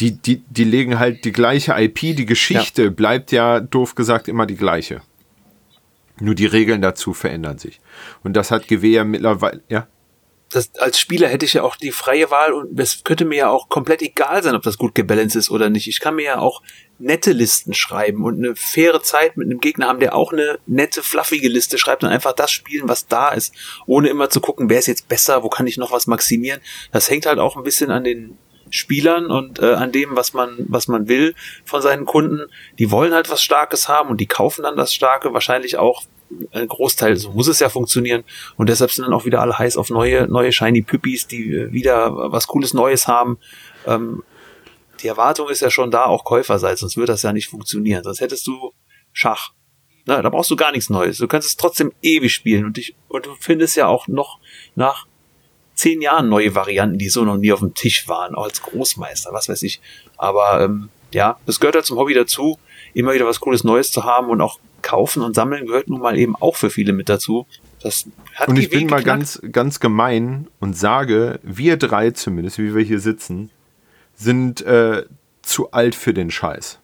[0.00, 2.90] Die, die, die legen halt die gleiche IP, die Geschichte ja.
[2.90, 5.00] bleibt ja, doof gesagt, immer die gleiche.
[6.20, 7.80] Nur die Regeln dazu verändern sich.
[8.22, 9.86] Und das hat Gewehr mittlerweile, ja.
[10.50, 13.50] Das, als Spieler hätte ich ja auch die freie Wahl und es könnte mir ja
[13.50, 15.88] auch komplett egal sein, ob das gut gebalanced ist oder nicht.
[15.88, 16.62] Ich kann mir ja auch
[16.98, 21.02] nette Listen schreiben und eine faire Zeit mit einem Gegner haben, der auch eine nette,
[21.02, 23.54] fluffige Liste schreibt und einfach das spielen, was da ist,
[23.86, 26.62] ohne immer zu gucken, wer ist jetzt besser, wo kann ich noch was maximieren.
[26.92, 28.38] Das hängt halt auch ein bisschen an den
[28.70, 31.34] Spielern und äh, an dem, was man, was man will
[31.64, 32.46] von seinen Kunden.
[32.78, 36.02] Die wollen halt was Starkes haben und die kaufen dann das Starke, wahrscheinlich auch
[36.52, 38.24] ein Großteil, so muss es ja funktionieren.
[38.56, 41.72] Und deshalb sind dann auch wieder alle heiß auf neue, neue Shiny Püppis, die äh,
[41.72, 43.38] wieder was Cooles Neues haben.
[43.86, 44.22] Ähm,
[45.02, 48.02] die Erwartung ist ja schon da, auch Käuferseits, sonst würde das ja nicht funktionieren.
[48.04, 48.72] Sonst hättest du
[49.12, 49.52] Schach.
[50.06, 51.18] Na, da brauchst du gar nichts Neues.
[51.18, 54.40] Du kannst es trotzdem ewig spielen und dich, und du findest ja auch noch
[54.74, 55.06] nach
[55.78, 59.30] zehn Jahren neue Varianten, die so noch nie auf dem Tisch waren, auch als Großmeister,
[59.32, 59.80] was weiß ich.
[60.16, 62.58] Aber ähm, ja, das gehört ja zum Hobby dazu,
[62.94, 66.18] immer wieder was Cooles Neues zu haben und auch kaufen und sammeln gehört nun mal
[66.18, 67.46] eben auch für viele mit dazu.
[67.80, 72.74] Das hat und ich bin mal ganz, ganz gemein und sage, wir drei zumindest, wie
[72.74, 73.50] wir hier sitzen,
[74.14, 75.04] sind äh,
[75.42, 76.80] zu alt für den Scheiß.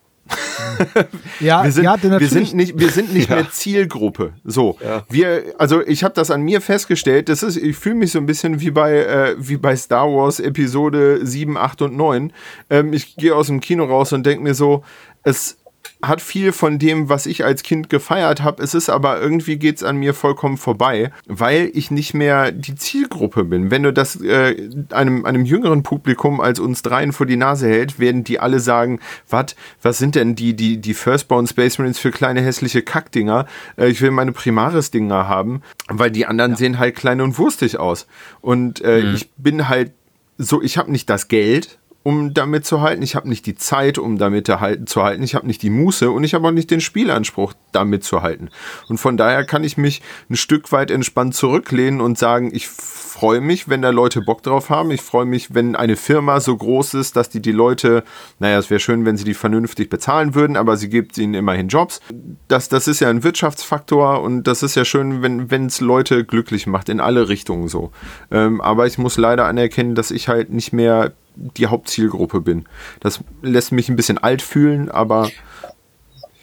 [1.40, 3.36] Ja, wir sind, ja, wir sind nicht, wir sind nicht ja.
[3.36, 4.32] mehr Zielgruppe.
[4.44, 5.04] So, ja.
[5.08, 7.28] wir, also ich habe das an mir festgestellt.
[7.28, 10.40] Das ist, ich fühle mich so ein bisschen wie bei äh, wie bei Star Wars
[10.40, 12.32] Episode 7, 8 und 9.
[12.70, 14.82] Ähm, ich gehe aus dem Kino raus und denke mir so,
[15.22, 15.58] es
[16.02, 18.62] hat viel von dem, was ich als Kind gefeiert habe.
[18.62, 22.74] Es ist aber irgendwie geht es an mir vollkommen vorbei, weil ich nicht mehr die
[22.74, 23.70] Zielgruppe bin.
[23.70, 27.98] Wenn du das äh, einem, einem jüngeren Publikum als uns dreien vor die Nase hält,
[27.98, 32.10] werden die alle sagen, was, was sind denn die, die, die Firstborn Space Marines für
[32.10, 33.46] kleine hässliche Kackdinger?
[33.76, 36.58] Äh, ich will meine Primaris-Dinger haben, weil die anderen ja.
[36.58, 38.06] sehen halt klein und wurstig aus.
[38.40, 39.14] Und äh, mhm.
[39.14, 39.92] ich bin halt
[40.36, 43.02] so, ich habe nicht das Geld, um damit zu halten.
[43.02, 44.60] Ich habe nicht die Zeit, um damit zu
[45.02, 45.22] halten.
[45.22, 48.50] Ich habe nicht die Muße und ich habe auch nicht den Spielanspruch, damit zu halten.
[48.88, 53.40] Und von daher kann ich mich ein Stück weit entspannt zurücklehnen und sagen, ich freue
[53.40, 54.90] mich, wenn da Leute Bock drauf haben.
[54.90, 58.04] Ich freue mich, wenn eine Firma so groß ist, dass die die Leute,
[58.38, 61.68] naja, es wäre schön, wenn sie die vernünftig bezahlen würden, aber sie gibt ihnen immerhin
[61.68, 62.00] Jobs.
[62.48, 66.66] Das, das ist ja ein Wirtschaftsfaktor und das ist ja schön, wenn es Leute glücklich
[66.66, 67.92] macht, in alle Richtungen so.
[68.30, 72.66] Ähm, aber ich muss leider anerkennen, dass ich halt nicht mehr die Hauptzielgruppe bin.
[73.00, 75.30] Das lässt mich ein bisschen alt fühlen, aber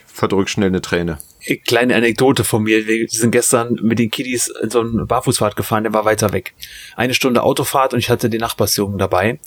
[0.06, 1.18] verdrück schnell eine Träne.
[1.66, 2.86] Kleine Anekdote von mir.
[2.86, 6.54] Wir sind gestern mit den Kiddies in so einen Barfußfahrt gefahren, der war weiter weg.
[6.96, 9.40] Eine Stunde Autofahrt und ich hatte den Nachbarsjungen dabei.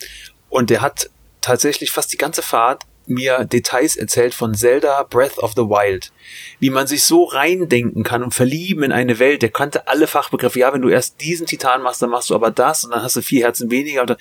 [0.49, 1.11] Und der hat
[1.41, 6.11] tatsächlich fast die ganze Fahrt mir Details erzählt von Zelda Breath of the Wild.
[6.59, 9.43] Wie man sich so reindenken kann und verlieben in eine Welt.
[9.43, 10.59] Der kannte alle Fachbegriffe.
[10.59, 13.17] Ja, wenn du erst diesen Titan machst, dann machst du aber das und dann hast
[13.17, 14.17] du vier Herzen weniger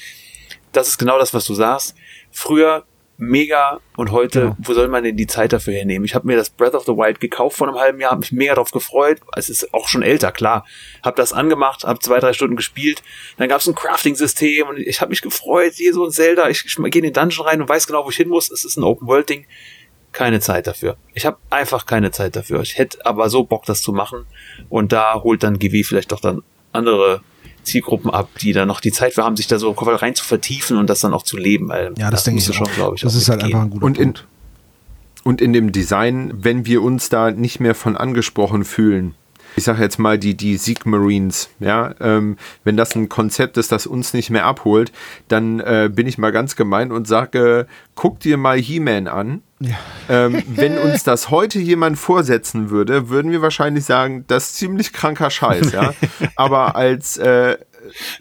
[0.74, 1.96] das ist genau das, was du sagst.
[2.32, 2.86] Früher
[3.18, 4.58] mega und heute, genau.
[4.60, 6.06] wo soll man denn die Zeit dafür hernehmen?
[6.06, 8.32] Ich habe mir das Breath of the Wild gekauft vor einem halben Jahr, habe mich
[8.32, 9.20] mega drauf gefreut.
[9.36, 10.66] Es ist auch schon älter, klar.
[11.04, 13.04] Habe das angemacht, habe zwei, drei Stunden gespielt.
[13.38, 16.50] Dann gab es ein Crafting-System und ich habe mich gefreut, hier so ein Zelda.
[16.50, 18.52] Ich, ich gehe in den Dungeon rein und weiß genau, wo ich hin muss.
[18.52, 19.46] Es ist ein Open-World-Ding.
[20.12, 20.98] Keine Zeit dafür.
[21.14, 22.62] Ich habe einfach keine Zeit dafür.
[22.62, 24.26] Ich hätte aber so Bock, das zu machen.
[24.70, 27.22] Und da holt dann GW vielleicht doch dann andere
[27.64, 30.78] Zielgruppen ab, die da noch die Zeit für haben, sich da so rein zu vertiefen
[30.78, 31.70] und das dann auch zu leben.
[31.70, 33.02] Weil ja, das, das denke ich schon, glaube ich.
[33.02, 33.48] Das ist halt gehen.
[33.48, 34.28] einfach ein guter und in, Punkt.
[35.24, 39.16] Und in dem Design, wenn wir uns da nicht mehr von angesprochen fühlen,
[39.56, 43.72] ich sage jetzt mal die, die Sieg Marines, ja, ähm, wenn das ein Konzept ist,
[43.72, 44.92] das uns nicht mehr abholt,
[45.28, 49.42] dann äh, bin ich mal ganz gemein und sage, guck dir mal He-Man an.
[49.64, 49.76] Ja.
[50.10, 54.94] Ähm, wenn uns das heute jemand vorsetzen würde, würden wir wahrscheinlich sagen, das ist ziemlich
[54.94, 55.94] kranker Scheiß, ja.
[56.36, 57.58] Aber als äh,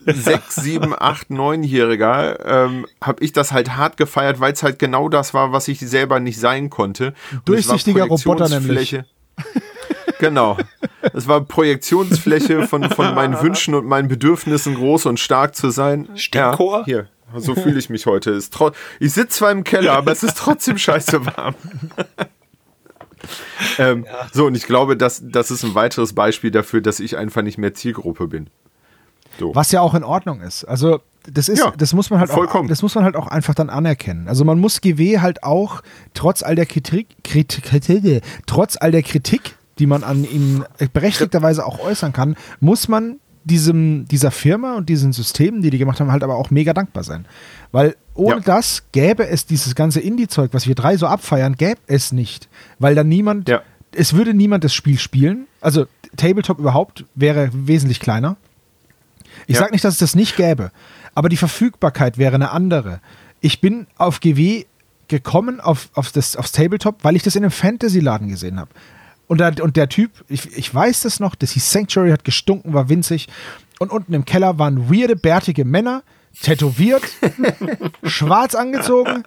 [0.06, 5.08] sechs, sieben, acht, neunjähriger ähm, habe ich das halt hart gefeiert, weil es halt genau
[5.08, 7.14] das war, was ich selber nicht sein konnte.
[7.44, 8.98] Durchsichtiger Roboter nämlich.
[10.18, 10.56] Genau.
[11.12, 16.08] Es war Projektionsfläche von, von meinen Wünschen und meinen Bedürfnissen, groß und stark zu sein.
[16.14, 16.80] Stimmchor?
[16.80, 17.08] Ja, hier.
[17.36, 18.30] So fühle ich mich heute.
[19.00, 21.54] ich sitze zwar im Keller, aber es ist trotzdem scheiße warm.
[23.78, 24.26] ähm, ja.
[24.32, 27.58] So, und ich glaube, das, das ist ein weiteres Beispiel dafür, dass ich einfach nicht
[27.58, 28.48] mehr Zielgruppe bin.
[29.38, 29.54] So.
[29.54, 30.64] Was ja auch in Ordnung ist.
[30.64, 31.00] Also,
[31.30, 32.66] das ist, ja, das muss man halt vollkommen.
[32.66, 34.26] auch, das muss man halt auch einfach dann anerkennen.
[34.28, 35.82] Also man muss GW halt auch
[36.14, 41.64] trotz all der Kritik, Kritik, Kritik trotz all der Kritik, die man an ihm berechtigterweise
[41.64, 46.12] auch äußern kann, muss man diesem, dieser Firma und diesen Systemen, die die gemacht haben,
[46.12, 47.26] halt aber auch mega dankbar sein.
[47.72, 48.40] Weil ohne ja.
[48.40, 52.48] das gäbe es dieses ganze Indie-Zeug, was wir drei so abfeiern, gäbe es nicht.
[52.78, 53.62] Weil dann niemand, ja.
[53.94, 55.46] es würde niemand das Spiel spielen.
[55.60, 55.86] Also
[56.16, 58.36] Tabletop überhaupt wäre wesentlich kleiner.
[59.46, 59.60] Ich ja.
[59.60, 60.70] sage nicht, dass es das nicht gäbe,
[61.14, 63.00] aber die Verfügbarkeit wäre eine andere.
[63.40, 64.66] Ich bin auf GW
[65.08, 68.70] gekommen, auf, auf das, aufs Tabletop, weil ich das in einem Fantasy-Laden gesehen habe.
[69.26, 72.74] Und der, und der Typ, ich, ich weiß das noch, das hieß Sanctuary, hat gestunken,
[72.74, 73.28] war winzig.
[73.78, 76.02] Und unten im Keller waren weirde, bärtige Männer,
[76.40, 77.02] tätowiert,
[78.02, 79.24] schwarz angezogen,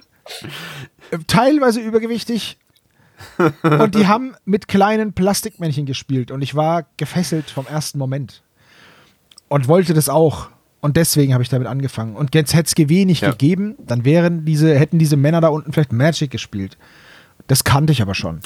[1.27, 2.57] teilweise übergewichtig.
[3.63, 6.31] Und die haben mit kleinen Plastikmännchen gespielt.
[6.31, 8.43] Und ich war gefesselt vom ersten Moment.
[9.47, 10.49] Und wollte das auch.
[10.81, 12.15] Und deswegen habe ich damit angefangen.
[12.15, 13.31] Und jetzt hätte es GW nicht ja.
[13.31, 16.77] gegeben, dann wären diese, hätten diese Männer da unten vielleicht Magic gespielt.
[17.47, 18.41] Das kannte ich aber schon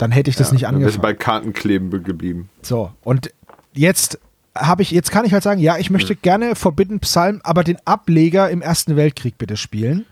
[0.00, 0.92] dann hätte ich das ja, nicht angefangen.
[0.92, 2.48] Dann bei Kartenkleben geblieben.
[2.62, 3.30] So, und
[3.74, 4.18] jetzt
[4.56, 6.18] habe ich, jetzt kann ich halt sagen, ja, ich möchte hm.
[6.22, 10.06] gerne Forbidden Psalm, aber den Ableger im Ersten Weltkrieg bitte spielen.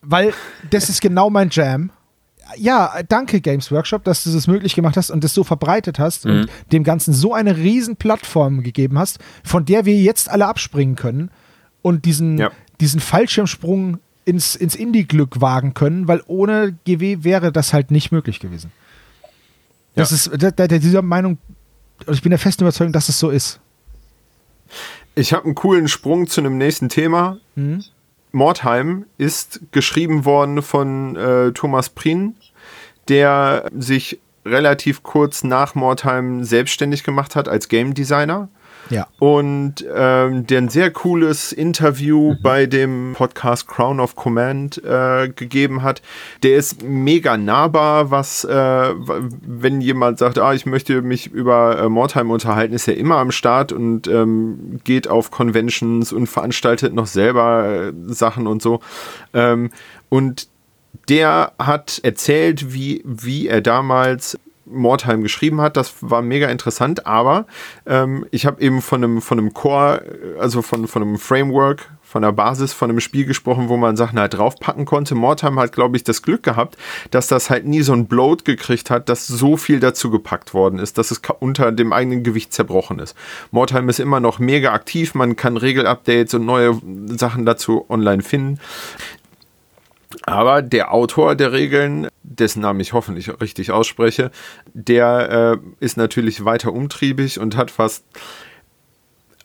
[0.00, 0.32] Weil
[0.70, 1.90] das ist genau mein Jam.
[2.56, 6.26] Ja, danke Games Workshop, dass du das möglich gemacht hast und das so verbreitet hast
[6.26, 6.30] mhm.
[6.30, 10.94] und dem Ganzen so eine riesen Plattform gegeben hast, von der wir jetzt alle abspringen
[10.94, 11.30] können
[11.82, 12.50] und diesen, ja.
[12.80, 18.40] diesen Fallschirmsprung ins, ins Indie-Glück wagen können, weil ohne GW wäre das halt nicht möglich
[18.40, 18.70] gewesen.
[19.94, 20.32] Das ja.
[20.32, 21.38] ist, der, der, dieser Meinung
[22.08, 23.60] ich bin der festen Überzeugung, dass es so ist.
[25.14, 27.38] Ich habe einen coolen Sprung zu einem nächsten Thema.
[27.54, 27.84] Mhm.
[28.32, 32.34] Mordheim ist geschrieben worden von äh, Thomas Prien,
[33.08, 38.48] der sich relativ kurz nach Mordheim selbstständig gemacht hat als Game Designer.
[38.90, 39.06] Ja.
[39.18, 42.38] Und ähm, der ein sehr cooles Interview mhm.
[42.42, 46.02] bei dem Podcast Crown of Command äh, gegeben hat.
[46.42, 51.88] Der ist mega nahbar, was, äh, wenn jemand sagt, ah, ich möchte mich über äh,
[51.88, 57.06] Mordheim unterhalten, ist er immer am Start und ähm, geht auf Conventions und veranstaltet noch
[57.06, 58.80] selber äh, Sachen und so.
[59.32, 59.70] Ähm,
[60.08, 60.48] und
[61.08, 65.76] der hat erzählt, wie, wie er damals Mordheim geschrieben hat.
[65.76, 67.46] Das war mega interessant, aber
[67.86, 70.02] ähm, ich habe eben von einem, von einem Core,
[70.38, 74.20] also von, von einem Framework, von der Basis von einem Spiel gesprochen, wo man Sachen
[74.20, 75.16] halt draufpacken konnte.
[75.16, 76.76] Mordheim hat, glaube ich, das Glück gehabt,
[77.10, 80.78] dass das halt nie so ein Bloat gekriegt hat, dass so viel dazu gepackt worden
[80.78, 83.16] ist, dass es unter dem eigenen Gewicht zerbrochen ist.
[83.50, 88.60] Mordheim ist immer noch mega aktiv, man kann Regelupdates und neue Sachen dazu online finden.
[90.26, 94.30] Aber der Autor der Regeln, dessen Namen ich hoffentlich richtig ausspreche,
[94.72, 98.04] der äh, ist natürlich weiter umtriebig und hat fast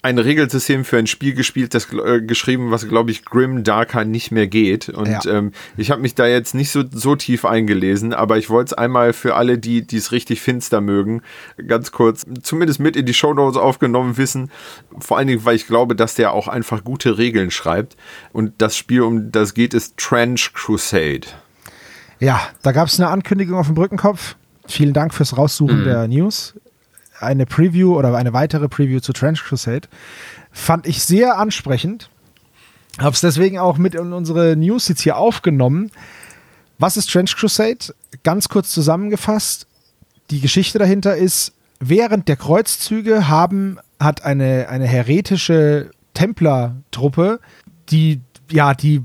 [0.02, 4.32] ein Regelsystem für ein Spiel gespielt, das äh, geschrieben, was glaube ich Grim Darker nicht
[4.32, 4.88] mehr geht.
[4.88, 5.26] Und ja.
[5.26, 8.74] ähm, ich habe mich da jetzt nicht so, so tief eingelesen, aber ich wollte es
[8.74, 11.22] einmal für alle, die es richtig finster mögen,
[11.68, 14.52] ganz kurz, zumindest mit in die Show Notes aufgenommen wissen.
[15.00, 17.98] Vor allen Dingen, weil ich glaube, dass der auch einfach gute Regeln schreibt.
[18.32, 21.28] Und das Spiel, um das geht, ist Trench Crusade.
[22.22, 24.36] Ja, da gab es eine Ankündigung auf dem Brückenkopf.
[24.66, 25.84] Vielen Dank fürs Raussuchen mhm.
[25.84, 26.54] der News
[27.20, 29.88] eine Preview oder eine weitere Preview zu Trench Crusade.
[30.52, 32.10] Fand ich sehr ansprechend.
[32.98, 35.92] Habe es deswegen auch mit in unsere News jetzt hier aufgenommen.
[36.78, 37.94] Was ist Trench Crusade?
[38.24, 39.68] Ganz kurz zusammengefasst.
[40.32, 47.40] Die Geschichte dahinter ist, während der Kreuzzüge haben, hat eine, eine heretische Templertruppe,
[47.90, 49.04] die, ja, die,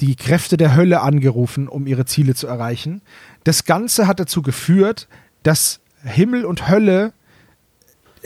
[0.00, 3.02] die Kräfte der Hölle angerufen, um ihre Ziele zu erreichen.
[3.44, 5.08] Das Ganze hat dazu geführt,
[5.42, 7.12] dass Himmel und Hölle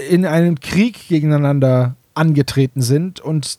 [0.08, 3.58] in einem Krieg gegeneinander angetreten sind und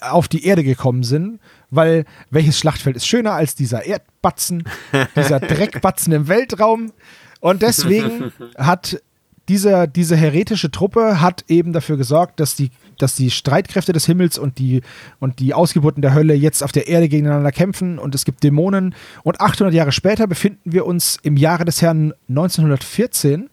[0.00, 1.40] auf die Erde gekommen sind,
[1.70, 4.64] weil welches Schlachtfeld ist schöner als dieser Erdbatzen,
[5.16, 6.92] dieser Dreckbatzen im Weltraum?
[7.40, 9.00] Und deswegen hat
[9.48, 14.38] diese, diese heretische Truppe hat eben dafür gesorgt, dass die, dass die Streitkräfte des Himmels
[14.38, 14.82] und die,
[15.20, 18.94] und die Ausgeburten der Hölle jetzt auf der Erde gegeneinander kämpfen und es gibt Dämonen.
[19.22, 23.48] Und 800 Jahre später befinden wir uns im Jahre des Herrn 1914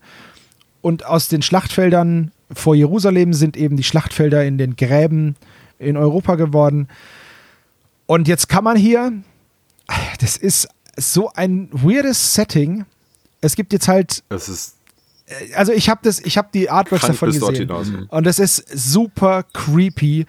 [0.85, 5.35] und aus den Schlachtfeldern vor Jerusalem sind eben die Schlachtfelder in den Gräben
[5.79, 6.89] in Europa geworden.
[8.05, 9.11] Und jetzt kann man hier,
[10.19, 12.85] das ist so ein weirdes Setting.
[13.41, 14.23] Es gibt jetzt halt.
[14.29, 14.75] Das ist
[15.25, 19.41] äh, also ich habe das, ich habe die Artworks davon gesehen und das ist super
[19.53, 20.27] creepy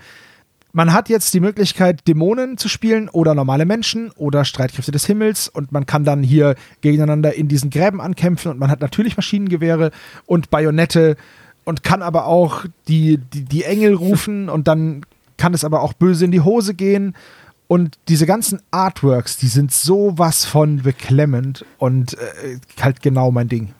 [0.77, 5.48] man hat jetzt die Möglichkeit, Dämonen zu spielen oder normale Menschen oder Streitkräfte des Himmels
[5.48, 9.90] und man kann dann hier gegeneinander in diesen Gräben ankämpfen und man hat natürlich Maschinengewehre
[10.27, 11.16] und Bajonette
[11.65, 15.07] und kann aber auch die, die, die Engel rufen und dann
[15.39, 17.15] kann es aber auch böse in die Hose gehen.
[17.69, 23.73] Und diese ganzen Artworks, die sind sowas von beklemmend und äh, halt genau mein Ding.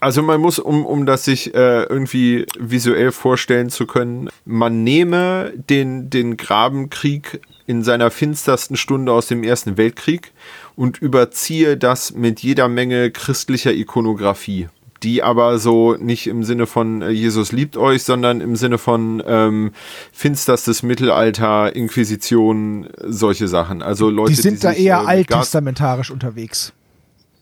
[0.00, 5.52] Also man muss, um, um das sich äh, irgendwie visuell vorstellen zu können, man nehme
[5.70, 10.32] den, den Grabenkrieg in seiner finstersten Stunde aus dem Ersten Weltkrieg
[10.76, 14.68] und überziehe das mit jeder Menge christlicher Ikonografie
[15.02, 19.22] die aber so nicht im Sinne von äh, Jesus liebt euch, sondern im Sinne von
[19.26, 19.72] ähm,
[20.12, 23.82] finsterstes Mittelalter, Inquisition, solche Sachen.
[23.82, 26.72] Also Leute, die sind die da sich, eher äh, alttestamentarisch unterwegs.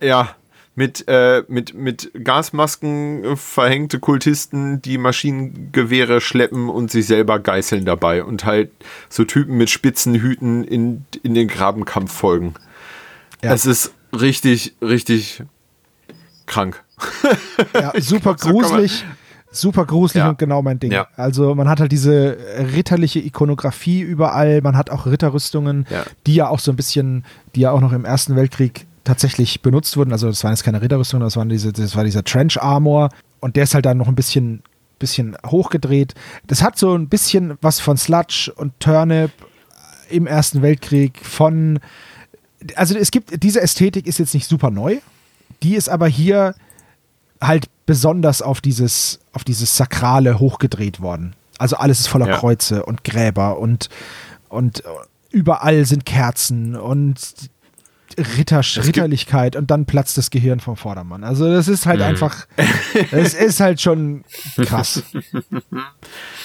[0.01, 0.35] Ja,
[0.77, 8.25] mit, äh, mit, mit Gasmasken verhängte Kultisten, die Maschinengewehre schleppen und sich selber geißeln dabei
[8.25, 8.71] und halt
[9.09, 12.55] so Typen mit spitzen Hüten in, in den Grabenkampf folgen.
[13.43, 13.53] Ja.
[13.53, 15.43] Es ist richtig, richtig
[16.47, 16.83] krank.
[17.75, 19.05] Ja, super gruselig.
[19.51, 20.31] Super gruselig ja.
[20.31, 20.91] und genau mein Ding.
[20.91, 21.07] Ja.
[21.15, 22.37] Also man hat halt diese
[22.75, 26.03] ritterliche Ikonografie überall, man hat auch Ritterrüstungen, ja.
[26.27, 27.25] die ja auch so ein bisschen,
[27.55, 30.13] die ja auch noch im Ersten Weltkrieg tatsächlich benutzt wurden.
[30.13, 33.11] Also das waren jetzt keine Ritterrüstungen, das, waren diese, das war dieser Trench Armor
[33.41, 34.63] und der ist halt dann noch ein bisschen,
[34.99, 36.15] bisschen hochgedreht.
[36.47, 39.31] Das hat so ein bisschen was von Sludge und Turnip
[40.11, 41.79] im Ersten Weltkrieg, von
[42.77, 44.99] also es gibt, diese Ästhetik ist jetzt nicht super neu,
[45.63, 46.55] die ist aber hier
[47.41, 51.35] halt besonders auf dieses, auf dieses Sakrale hochgedreht worden.
[51.59, 52.39] Also alles ist voller ja.
[52.39, 53.89] Kreuze und Gräber und,
[54.49, 54.83] und
[55.31, 57.19] überall sind Kerzen und
[58.37, 61.25] Ritter, Ritterlichkeit und dann platzt das Gehirn vom Vordermann.
[61.25, 62.07] Also das ist halt mhm.
[62.07, 62.47] einfach,
[63.11, 64.25] es ist halt schon
[64.57, 65.03] krass.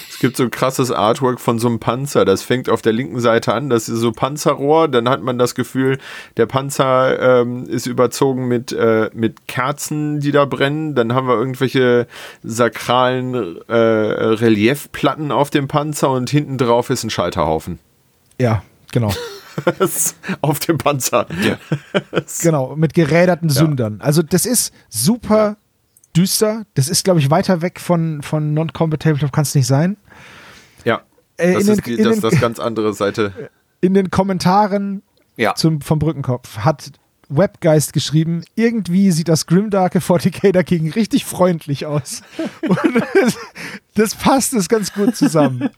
[0.09, 2.25] Es gibt so ein krasses Artwork von so einem Panzer.
[2.25, 3.69] Das fängt auf der linken Seite an.
[3.69, 4.89] Das ist so Panzerrohr.
[4.89, 5.97] Dann hat man das Gefühl,
[6.35, 10.93] der Panzer ähm, ist überzogen mit, äh, mit Kerzen, die da brennen.
[10.93, 12.05] Dann haben wir irgendwelche
[12.43, 17.79] sakralen äh, Reliefplatten auf dem Panzer und hinten drauf ist ein Scheiterhaufen.
[18.39, 19.13] Ja, genau.
[20.41, 21.27] auf dem Panzer.
[21.41, 21.57] Ja.
[22.41, 23.55] genau, mit geräderten ja.
[23.55, 24.01] Sündern.
[24.01, 25.57] Also das ist super
[26.15, 26.65] düster.
[26.73, 29.97] Das ist, glaube ich, weiter weg von, von Non-Combat kann es nicht sein.
[30.83, 31.01] Ja.
[31.37, 33.33] Äh, das ist die, das, das ganz andere Seite.
[33.81, 35.03] In den Kommentaren
[35.37, 35.55] ja.
[35.55, 36.91] zum, vom Brückenkopf hat
[37.29, 42.23] Webgeist geschrieben, irgendwie sieht das Grimdarke 40k dagegen richtig freundlich aus.
[42.67, 42.79] Und
[43.13, 43.37] das,
[43.93, 45.69] das passt es ganz gut zusammen.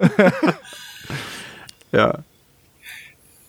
[1.91, 2.19] ja.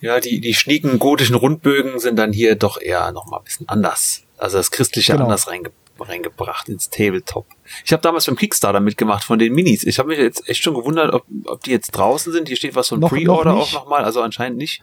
[0.03, 4.23] Ja, die, die schnieken gotischen Rundbögen sind dann hier doch eher nochmal ein bisschen anders.
[4.37, 5.23] Also das Christliche genau.
[5.23, 7.45] anders reingebracht reingebracht ins Tabletop.
[7.85, 9.85] Ich habe damals beim Kickstarter mitgemacht von den Minis.
[9.85, 12.49] Ich habe mich jetzt echt schon gewundert, ob, ob die jetzt draußen sind.
[12.49, 14.81] Hier steht was von Pre-Order auch nochmal, also anscheinend nicht.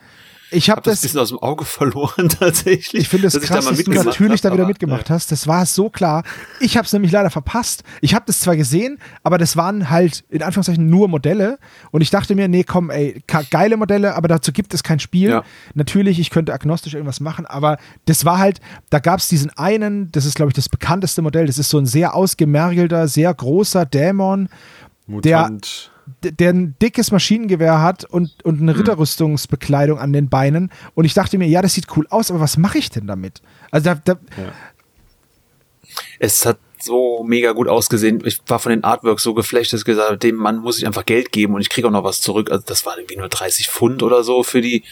[0.50, 3.02] Ich habe hab das, ein bisschen aus dem Auge verloren tatsächlich.
[3.02, 5.14] Ich finde es das krass, da dass du natürlich da wieder mitgemacht ja.
[5.14, 5.30] hast.
[5.32, 6.24] Das war so klar.
[6.60, 7.84] Ich habe es nämlich leider verpasst.
[8.00, 11.58] Ich habe das zwar gesehen, aber das waren halt in Anführungszeichen nur Modelle.
[11.90, 15.30] Und ich dachte mir, nee, komm, ey, geile Modelle, aber dazu gibt es kein Spiel.
[15.30, 15.44] Ja.
[15.74, 18.60] Natürlich, ich könnte agnostisch irgendwas machen, aber das war halt,
[18.90, 21.46] da gab es diesen einen, das ist glaube ich das bekannteste Modell.
[21.46, 24.48] Das ist so ein sehr ausgemergelter, sehr großer Dämon,
[25.06, 25.24] Mutant.
[25.24, 25.89] der
[26.22, 28.80] der ein dickes Maschinengewehr hat und, und eine hm.
[28.80, 30.70] Ritterrüstungsbekleidung an den Beinen.
[30.94, 33.42] Und ich dachte mir, ja, das sieht cool aus, aber was mache ich denn damit?
[33.70, 34.52] Also da, da ja.
[36.18, 38.22] Es hat so mega gut ausgesehen.
[38.24, 40.86] Ich war von den Artworks so geflecht, dass ich gesagt habe, dem Mann muss ich
[40.86, 42.50] einfach Geld geben und ich kriege auch noch was zurück.
[42.50, 44.84] Also das waren irgendwie nur 30 Pfund oder so für die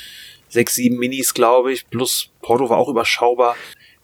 [0.48, 1.88] sechs, sieben Minis, glaube ich.
[1.88, 3.56] Plus Porto war auch überschaubar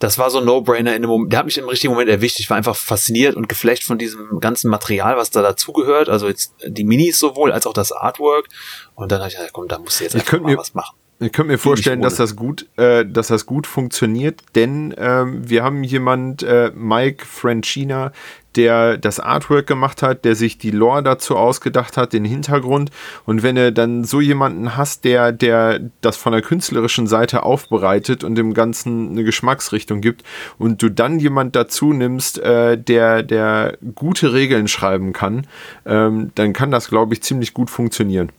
[0.05, 1.33] das war so ein No-Brainer in dem Moment.
[1.33, 2.39] Der hat mich im richtigen Moment erwischt.
[2.39, 6.11] Ich war einfach fasziniert und geflecht von diesem ganzen Material, was da dazugehört.
[6.11, 8.49] Also jetzt die Minis sowohl als auch das Artwork.
[8.95, 10.97] Und dann habe ich komm, da musst du jetzt einfach mal mir, was machen.
[11.21, 15.63] Ich könnte mir vorstellen, dass das gut, äh, dass das gut funktioniert, denn ähm, wir
[15.63, 18.13] haben jemand, äh, Mike Franchina,
[18.57, 22.91] der das Artwork gemacht hat, der sich die Lore dazu ausgedacht hat, den Hintergrund.
[23.27, 28.25] Und wenn du dann so jemanden hast, der, der das von der künstlerischen Seite aufbereitet
[28.25, 30.25] und dem Ganzen eine Geschmacksrichtung gibt
[30.59, 35.47] und du dann jemand dazu nimmst, äh, der, der gute Regeln schreiben kann,
[35.87, 38.31] ähm, dann kann das, glaube ich, ziemlich gut funktionieren.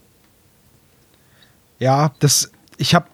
[1.78, 3.06] Ja, das, ich habe,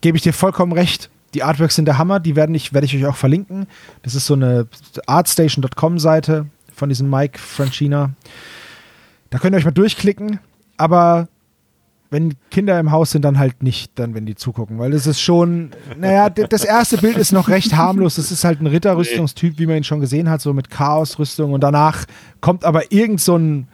[0.00, 2.94] gebe ich dir vollkommen recht die Artworks sind der Hammer, die werde ich, werd ich
[2.96, 3.66] euch auch verlinken.
[4.02, 4.66] Das ist so eine
[5.06, 8.10] artstation.com Seite von diesem Mike Franchina.
[9.30, 10.40] Da könnt ihr euch mal durchklicken,
[10.76, 11.28] aber
[12.10, 15.22] wenn Kinder im Haus sind, dann halt nicht, dann wenn die zugucken, weil das ist
[15.22, 18.16] schon, naja, das erste Bild ist noch recht harmlos.
[18.16, 21.62] Das ist halt ein Ritterrüstungstyp, wie man ihn schon gesehen hat, so mit Chaosrüstung und
[21.62, 22.04] danach
[22.42, 23.68] kommt aber irgend so ein,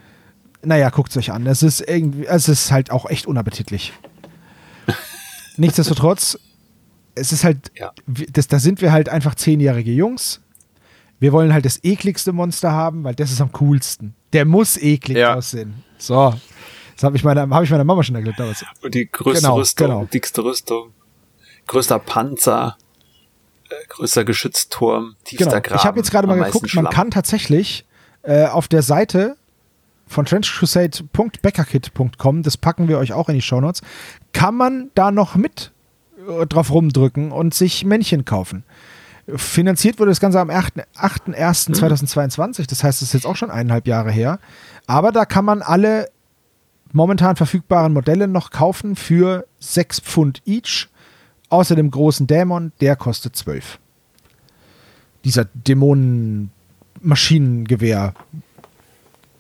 [0.62, 1.48] naja, guckt es euch an.
[1.48, 3.92] Es ist irgendwie, es ist halt auch echt unappetitlich.
[5.59, 6.39] Nichtsdestotrotz
[7.18, 7.93] es ist halt, ja.
[8.06, 10.40] das, da sind wir halt einfach zehnjährige Jungs.
[11.20, 14.14] Wir wollen halt das ekligste Monster haben, weil das ist am coolsten.
[14.32, 15.35] Der muss eklig ja.
[15.35, 15.82] aussehen.
[15.98, 16.35] So.
[16.94, 18.64] Das habe ich, meiner, hab ich meiner Mama schon erklärt damals.
[18.82, 20.05] Und die größte genau, Rüstung, genau.
[20.05, 20.93] dickste Rüstung,
[21.66, 22.76] größter Panzer,
[23.68, 25.60] äh, größter Geschützturm, tiefster genau.
[25.60, 25.76] Graben.
[25.76, 27.86] Ich habe jetzt gerade mal geguckt, man kann tatsächlich
[28.22, 29.36] äh, auf der Seite
[30.09, 33.82] von trenchcrusade.beckerkit.com, das packen wir euch auch in die Shownotes,
[34.32, 35.72] kann man da noch mit
[36.48, 38.62] drauf rumdrücken und sich Männchen kaufen.
[39.35, 44.10] Finanziert wurde das Ganze am 8.1.2022, das heißt, es ist jetzt auch schon eineinhalb Jahre
[44.10, 44.39] her.
[44.86, 46.09] Aber da kann man alle
[46.93, 50.89] momentan verfügbaren Modelle noch kaufen für 6 Pfund each.
[51.51, 53.78] Außer dem großen Dämon, der kostet 12.
[55.24, 55.47] Dieser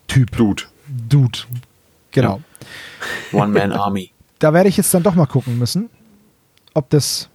[0.08, 0.36] Dämonen-Maschinengewehr-Typ.
[0.36, 0.62] Dude.
[1.08, 1.38] Dude.
[2.10, 2.40] Genau.
[3.32, 4.12] One-Man-Army.
[4.40, 5.90] Da werde ich jetzt dann doch mal gucken müssen
[6.78, 7.28] ob das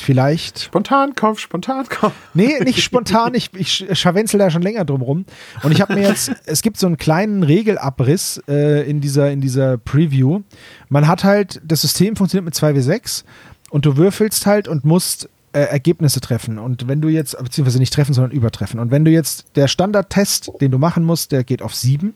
[0.00, 0.60] vielleicht.
[0.60, 2.12] Spontankauf, Spontankauf.
[2.32, 3.34] Nee, nicht spontan.
[3.34, 5.24] Ich, ich scharwenzel da schon länger drum rum.
[5.62, 9.40] Und ich habe mir jetzt, es gibt so einen kleinen Regelabriss äh, in, dieser, in
[9.40, 10.40] dieser Preview.
[10.88, 13.24] Man hat halt, das System funktioniert mit 2W6
[13.70, 16.58] und du würfelst halt und musst äh, Ergebnisse treffen.
[16.58, 18.80] Und wenn du jetzt, beziehungsweise nicht treffen, sondern übertreffen.
[18.80, 22.14] Und wenn du jetzt, der Standardtest, den du machen musst, der geht auf 7.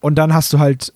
[0.00, 0.92] Und dann hast du halt,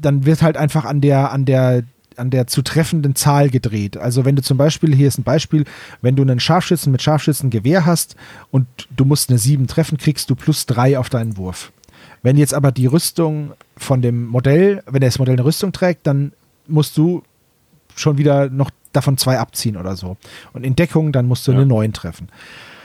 [0.00, 1.84] dann wird halt einfach an der, an der
[2.16, 3.98] an der zu treffenden Zahl gedreht.
[3.98, 5.64] Also wenn du zum Beispiel, hier ist ein Beispiel,
[6.00, 8.16] wenn du einen Scharfschützen mit Scharfschützengewehr hast
[8.50, 8.66] und
[8.96, 11.72] du musst eine 7 treffen, kriegst du plus 3 auf deinen Wurf.
[12.22, 16.32] Wenn jetzt aber die Rüstung von dem Modell, wenn das Modell eine Rüstung trägt, dann
[16.66, 17.22] musst du
[17.94, 20.16] schon wieder noch davon zwei abziehen oder so.
[20.52, 21.58] Und in Deckung, dann musst du ja.
[21.58, 22.28] eine neuen treffen.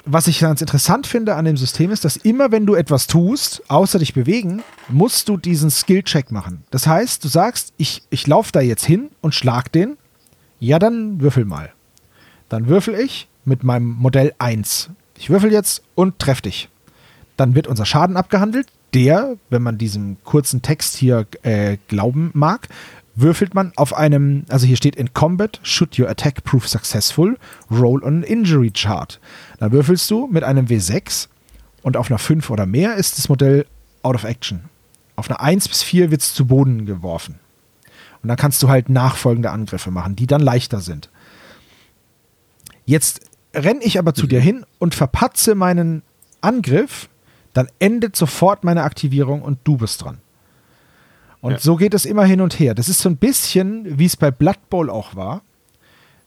[0.06, 3.62] Was ich ganz interessant finde an dem System ist, dass immer wenn du etwas tust,
[3.68, 6.64] außer dich bewegen, musst du diesen Skill-Check machen.
[6.72, 9.98] Das heißt, du sagst, ich, ich laufe da jetzt hin und schlag den.
[10.60, 11.72] Ja, dann würfel mal.
[12.50, 14.90] Dann würfel ich mit meinem Modell 1.
[15.18, 16.70] Ich würfel jetzt und treff dich.
[17.38, 18.68] Dann wird unser Schaden abgehandelt.
[18.94, 22.68] Der, wenn man diesem kurzen Text hier äh, glauben mag,
[23.16, 27.38] würfelt man auf einem, also hier steht in Combat, should your attack prove successful,
[27.70, 29.20] roll on an injury chart.
[29.60, 31.28] Dann würfelst du mit einem W6
[31.82, 33.66] und auf einer 5 oder mehr ist das Modell
[34.04, 34.62] out of action.
[35.16, 37.40] Auf einer 1 bis 4 wird es zu Boden geworfen.
[38.24, 41.10] Und dann kannst du halt nachfolgende Angriffe machen, die dann leichter sind.
[42.86, 43.22] Jetzt
[43.54, 44.30] renne ich aber zu mhm.
[44.30, 46.04] dir hin und verpatze meinen
[46.40, 47.10] Angriff,
[47.54, 50.20] dann endet sofort meine Aktivierung und du bist dran.
[51.42, 51.60] Und ja.
[51.60, 52.76] so geht es immer hin und her.
[52.76, 55.42] Das ist so ein bisschen, wie es bei Blood Bowl auch war.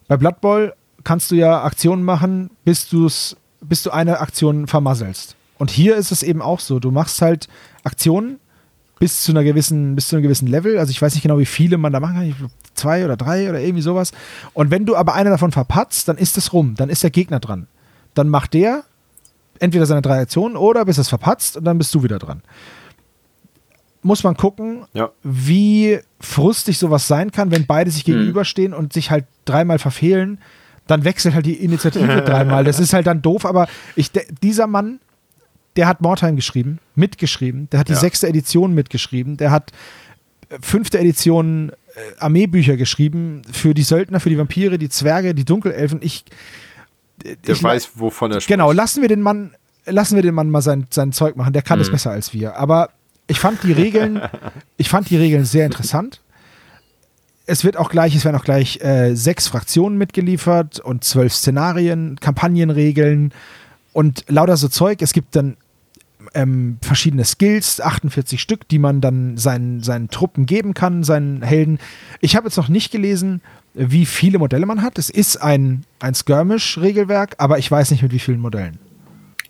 [0.08, 0.74] Bei Blood Bowl
[1.04, 5.36] kannst du ja Aktionen machen, bis, du's, bis du eine Aktion vermasselst.
[5.56, 6.80] Und hier ist es eben auch so.
[6.80, 7.48] Du machst halt
[7.84, 8.40] Aktionen
[8.98, 10.78] bis zu einer gewissen, bis zu einem gewissen Level.
[10.78, 12.28] Also ich weiß nicht genau, wie viele man da machen kann.
[12.28, 12.34] Ich
[12.74, 14.10] zwei oder drei oder irgendwie sowas.
[14.52, 16.74] Und wenn du aber eine davon verpatzt, dann ist es rum.
[16.76, 17.68] Dann ist der Gegner dran.
[18.14, 18.82] Dann macht der
[19.60, 22.42] entweder seine drei Aktionen oder bis es verpatzt und dann bist du wieder dran
[24.04, 25.10] muss man gucken, ja.
[25.22, 28.14] wie frustig sowas sein kann, wenn beide sich hm.
[28.14, 28.78] gegenüberstehen mhm.
[28.78, 30.38] und sich halt dreimal verfehlen.
[30.86, 32.64] Dann wechselt halt die Initiative dreimal.
[32.64, 33.66] Das ist halt dann doof, aber
[33.96, 34.10] ich,
[34.42, 35.00] dieser Mann,
[35.76, 37.98] der hat Mordheim geschrieben, mitgeschrieben, der hat die ja.
[37.98, 39.72] sechste Edition mitgeschrieben, der hat
[40.50, 45.46] äh, fünfte Edition äh, Armeebücher geschrieben für die Söldner, für die Vampire, die Zwerge, die
[45.46, 46.00] Dunkelelfen.
[46.02, 46.24] Ich,
[47.24, 48.48] äh, der ich weiß, wovon er spricht.
[48.48, 49.54] Genau, lassen wir den Mann,
[49.86, 51.54] lassen wir den Mann mal sein, sein Zeug machen.
[51.54, 51.92] Der kann es mhm.
[51.92, 52.56] besser als wir.
[52.56, 52.90] Aber
[53.26, 54.20] ich fand die Regeln,
[54.76, 56.20] ich fand die Regeln sehr interessant.
[57.46, 62.18] Es wird auch gleich, es werden auch gleich äh, sechs Fraktionen mitgeliefert und zwölf Szenarien,
[62.18, 63.32] Kampagnenregeln
[63.92, 65.02] und lauter so Zeug.
[65.02, 65.58] Es gibt dann
[66.32, 71.78] ähm, verschiedene Skills, 48 Stück, die man dann seinen, seinen Truppen geben kann, seinen Helden.
[72.20, 73.42] Ich habe jetzt noch nicht gelesen,
[73.74, 74.98] wie viele Modelle man hat.
[74.98, 78.78] Es ist ein, ein Skirmish-Regelwerk, aber ich weiß nicht mit wie vielen Modellen.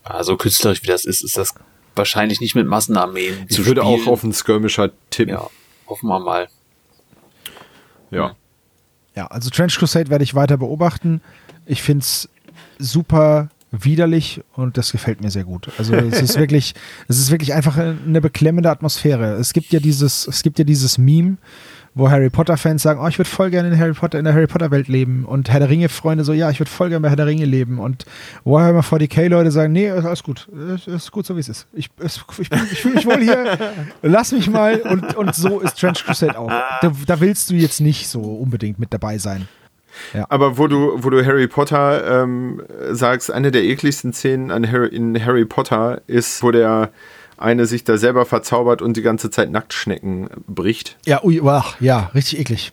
[0.03, 1.55] Also künstlerisch wie das ist, ist das
[1.97, 4.01] wahrscheinlich nicht mit Massenarmeen ich zu würde spielen.
[4.03, 5.35] auch auf einen Skirmisher tippen.
[5.35, 5.49] Ja,
[5.87, 6.49] hoffen wir mal.
[8.11, 8.37] Ja.
[9.17, 11.21] Ja, also Trench Crusade werde ich weiter beobachten.
[11.67, 12.29] Ich finde es
[12.79, 15.69] super widerlich und das gefällt mir sehr gut.
[15.79, 16.75] Also es ist wirklich,
[17.09, 19.35] es ist wirklich einfach eine beklemmende Atmosphäre.
[19.35, 21.37] Es gibt ja dieses, es gibt ja dieses Meme,
[21.95, 24.49] wo Harry Potter-Fans sagen, oh, ich würde voll gerne in Harry Potter, in der Harry
[24.49, 25.25] Potter-Welt leben.
[25.25, 27.79] Und Herr der Ringe-Freunde so, ja, ich würde voll gerne bei Herr der Ringe leben.
[27.79, 28.05] Und
[28.45, 30.49] Warhammer 40k-Leute sagen, nee, alles gut.
[30.87, 31.69] Ist gut, so wie es ist.
[31.73, 33.57] Ich, ich, ich, ich fühle mich wohl hier.
[34.03, 34.81] Lass mich mal.
[34.81, 36.49] Und, und so ist Trench Crusade auch.
[36.49, 39.47] Da, da willst du jetzt nicht so unbedingt mit dabei sein.
[40.13, 40.27] Ja.
[40.29, 44.89] Aber wo du, wo du Harry Potter ähm, sagst, eine der ekligsten Szenen an Harry,
[44.89, 46.91] in Harry Potter ist, wo der
[47.37, 50.97] eine sich da selber verzaubert und die ganze Zeit Nacktschnecken bricht.
[51.07, 52.73] Ja, ui, ach, ja, richtig eklig.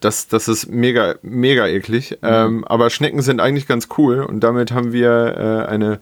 [0.00, 2.18] Das, das ist mega, mega eklig.
[2.22, 2.28] Mhm.
[2.28, 6.00] Ähm, aber Schnecken sind eigentlich ganz cool und damit haben wir äh, eine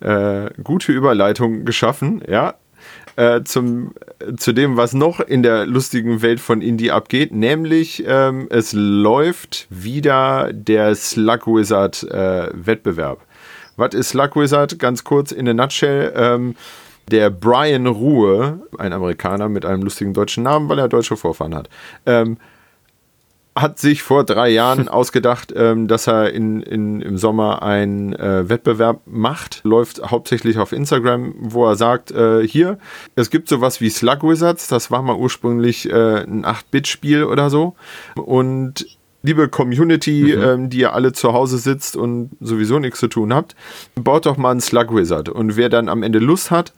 [0.00, 2.54] äh, gute Überleitung geschaffen, ja,
[3.16, 3.94] äh, zum,
[4.36, 9.66] zu dem, was noch in der lustigen Welt von Indie abgeht, nämlich ähm, es läuft
[9.70, 13.20] wieder der Slug Wizard äh, Wettbewerb.
[13.76, 14.78] Was ist Slug Wizard?
[14.78, 16.12] Ganz kurz in a nutshell.
[16.16, 16.56] Ähm,
[17.10, 21.68] der Brian Ruhe, ein Amerikaner mit einem lustigen deutschen Namen, weil er deutsche Vorfahren hat,
[22.06, 22.38] ähm,
[23.56, 28.48] hat sich vor drei Jahren ausgedacht, ähm, dass er in, in, im Sommer einen äh,
[28.48, 29.60] Wettbewerb macht.
[29.64, 32.78] Läuft hauptsächlich auf Instagram, wo er sagt, äh, hier,
[33.14, 37.76] es gibt sowas wie Slug Wizards, das war mal ursprünglich äh, ein 8-Bit-Spiel oder so.
[38.16, 38.86] Und
[39.24, 40.42] liebe Community, mhm.
[40.42, 43.56] ähm, die ihr alle zu Hause sitzt und sowieso nichts zu tun habt,
[43.94, 45.30] baut doch mal einen Slug Wizard.
[45.30, 46.74] Und wer dann am Ende Lust hat,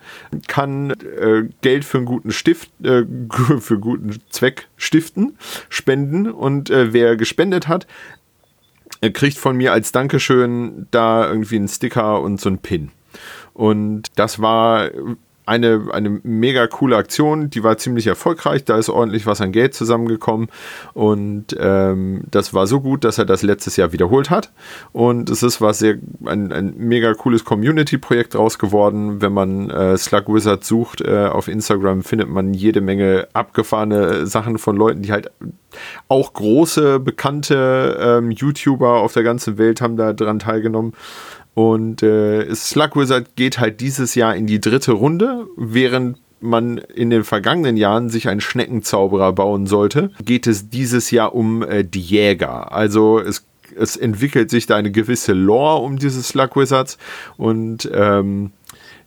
[0.46, 3.02] kann äh, Geld für einen guten Stift, äh,
[3.58, 5.36] für guten Zweck stiften,
[5.68, 6.30] spenden.
[6.30, 7.88] Und äh, wer gespendet hat,
[9.12, 12.92] kriegt von mir als Dankeschön da irgendwie einen Sticker und so einen Pin.
[13.54, 14.90] Und das war
[15.46, 19.74] eine, eine mega coole Aktion, die war ziemlich erfolgreich, da ist ordentlich was an Geld
[19.74, 20.48] zusammengekommen.
[20.92, 24.52] Und ähm, das war so gut, dass er das letztes Jahr wiederholt hat.
[24.92, 29.22] Und es ist was sehr, ein, ein mega cooles Community-Projekt draus geworden.
[29.22, 34.58] Wenn man äh, Slug Wizard sucht äh, auf Instagram, findet man jede Menge abgefahrene Sachen
[34.58, 35.30] von Leuten, die halt
[36.08, 40.92] auch große, bekannte ähm, YouTuber auf der ganzen Welt haben da dran teilgenommen
[41.56, 47.08] und äh, Slug Wizard geht halt dieses Jahr in die dritte Runde, während man in
[47.08, 52.02] den vergangenen Jahren sich einen Schneckenzauberer bauen sollte, geht es dieses Jahr um äh, die
[52.02, 52.72] Jäger.
[52.72, 56.98] Also es es entwickelt sich da eine gewisse Lore um diese Slug Wizards
[57.36, 58.52] und ähm,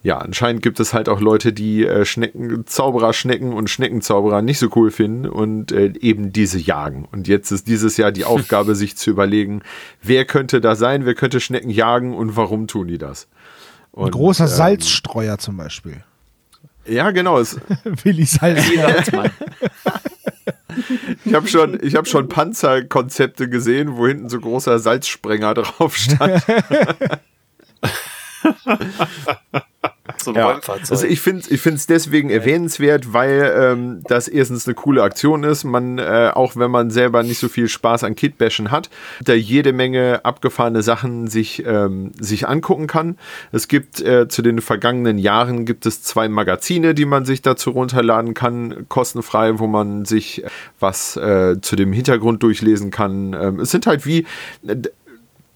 [0.02, 4.58] ja, anscheinend gibt es halt auch Leute, die äh, Schnecken, Zauberer, Schnecken und Schneckenzauberer nicht
[4.58, 7.06] so cool finden und äh, eben diese jagen.
[7.12, 9.62] Und jetzt ist dieses Jahr die Aufgabe, sich zu überlegen,
[10.02, 13.28] wer könnte da sein, wer könnte Schnecken jagen und warum tun die das?
[13.92, 16.04] Und, Ein großer ähm, Salzstreuer zum Beispiel.
[16.88, 17.42] Ja, genau.
[17.84, 19.32] Willi Salzmann.
[21.26, 26.42] Ich habe schon, hab schon Panzerkonzepte gesehen, wo hinten so großer Salzsprenger drauf stand.
[30.24, 30.52] So ein ja.
[30.52, 30.92] Räumfahrzeug.
[30.92, 35.64] Also ich finde ich es deswegen erwähnenswert, weil ähm, das erstens eine coole Aktion ist.
[35.64, 38.90] Man, äh, auch wenn man selber nicht so viel Spaß an Kitbashen hat,
[39.24, 43.18] da jede Menge abgefahrene Sachen sich, ähm, sich angucken kann.
[43.52, 47.72] Es gibt äh, zu den vergangenen Jahren gibt es zwei Magazine, die man sich dazu
[47.72, 50.44] runterladen kann, kostenfrei, wo man sich
[50.80, 53.34] was äh, zu dem Hintergrund durchlesen kann.
[53.34, 54.26] Ähm, es sind halt wie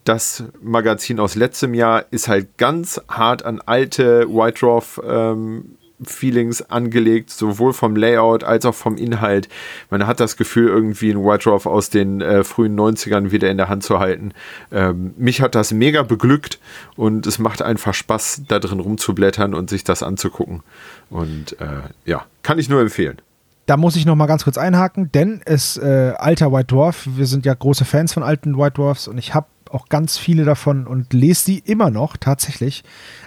[0.04, 6.62] das Magazin aus letztem Jahr ist halt ganz hart an alte White Dwarf ähm, Feelings
[6.62, 9.48] angelegt, sowohl vom Layout als auch vom Inhalt.
[9.90, 13.58] Man hat das Gefühl, irgendwie ein White Dwarf aus den äh, frühen 90ern wieder in
[13.58, 14.34] der Hand zu halten.
[14.72, 16.60] Ähm, mich hat das mega beglückt
[16.96, 20.62] und es macht einfach Spaß, da drin rumzublättern und sich das anzugucken.
[21.10, 23.22] Und äh, ja, kann ich nur empfehlen.
[23.66, 27.26] Da muss ich noch mal ganz kurz einhaken, denn es äh, alter White Dwarf, wir
[27.28, 30.88] sind ja große Fans von alten White Dwarfs und ich habe auch ganz viele davon
[30.88, 32.84] und lese die immer noch tatsächlich.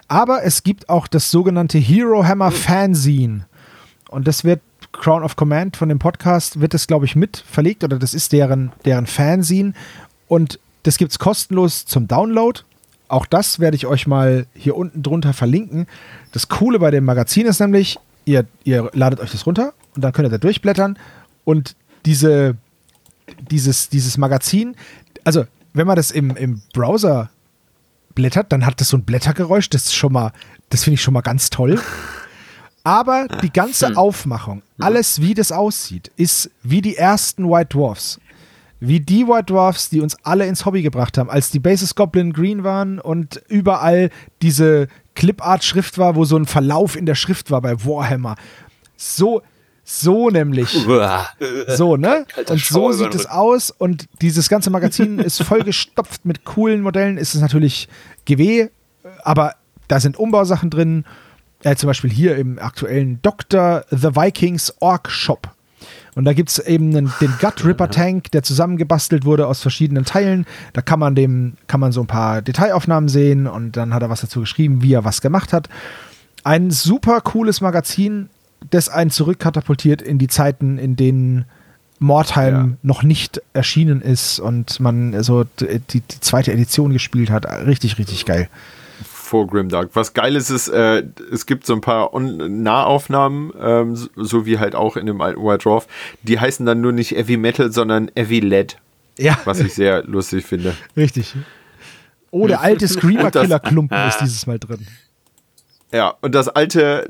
[0.08, 3.46] Aber es gibt auch das sogenannte Hero Hammer Fanzine.
[4.08, 4.60] Und das wird
[4.92, 8.32] Crown of Command von dem Podcast, wird das, glaube ich, mit verlegt oder das ist
[8.32, 9.72] deren, deren Fanzine.
[10.28, 12.60] Und das gibt es kostenlos zum Download.
[13.08, 15.86] Auch das werde ich euch mal hier unten drunter verlinken.
[16.32, 20.12] Das Coole bei dem Magazin ist nämlich, ihr, ihr ladet euch das runter und dann
[20.12, 20.98] könnt ihr da durchblättern.
[21.44, 22.56] Und diese,
[23.50, 24.76] dieses, dieses Magazin,
[25.24, 25.44] also
[25.76, 27.30] wenn man das im, im Browser
[28.14, 29.68] blättert, dann hat das so ein Blättergeräusch.
[29.70, 30.32] Das ist schon mal,
[30.70, 31.80] das finde ich schon mal ganz toll.
[32.82, 33.96] Aber die ganze hm.
[33.96, 38.20] Aufmachung, alles wie das aussieht, ist wie die ersten White Dwarfs.
[38.78, 42.32] Wie die White Dwarfs, die uns alle ins Hobby gebracht haben, als die Bases Goblin
[42.32, 44.86] Green waren und überall diese
[45.16, 48.36] Clipart-Schrift war, wo so ein Verlauf in der Schrift war bei Warhammer.
[48.96, 49.42] So,
[49.88, 50.70] so nämlich.
[51.68, 52.26] so, ne?
[52.48, 53.70] Und so sieht es aus.
[53.70, 57.16] Und dieses ganze Magazin ist vollgestopft mit coolen Modellen.
[57.16, 57.88] Ist es natürlich
[58.26, 58.68] GW,
[59.22, 59.54] aber
[59.88, 61.04] da sind Umbausachen drin.
[61.62, 63.84] Äh, zum Beispiel hier im aktuellen Dr.
[63.90, 65.50] The Vikings Orc Shop.
[66.16, 70.04] Und da gibt es eben einen, den Gut Ripper Tank, der zusammengebastelt wurde aus verschiedenen
[70.04, 70.46] Teilen.
[70.72, 74.10] Da kann man dem, kann man so ein paar Detailaufnahmen sehen und dann hat er
[74.10, 75.68] was dazu geschrieben, wie er was gemacht hat.
[76.42, 78.30] Ein super cooles Magazin,
[78.70, 81.44] das einen zurückkatapultiert in die Zeiten, in denen
[81.98, 82.76] Mordheim ja.
[82.82, 87.46] noch nicht erschienen ist und man so die, die, zweite Edition gespielt hat.
[87.66, 88.48] Richtig, richtig geil.
[89.02, 89.90] Vor Grimdark.
[89.94, 94.74] Was geil ist, ist, äh, es gibt so ein paar Nahaufnahmen, ähm, so wie halt
[94.74, 95.88] auch in dem alten White Dwarf.
[96.22, 98.76] Die heißen dann nur nicht Heavy Metal, sondern Heavy Lead.
[99.18, 99.38] Ja.
[99.44, 100.74] Was ich sehr lustig finde.
[100.96, 101.34] Richtig.
[102.30, 104.86] Oh, der alte Screamer-Killer-Klumpen ist dieses Mal drin.
[105.92, 107.08] Ja, und das alte,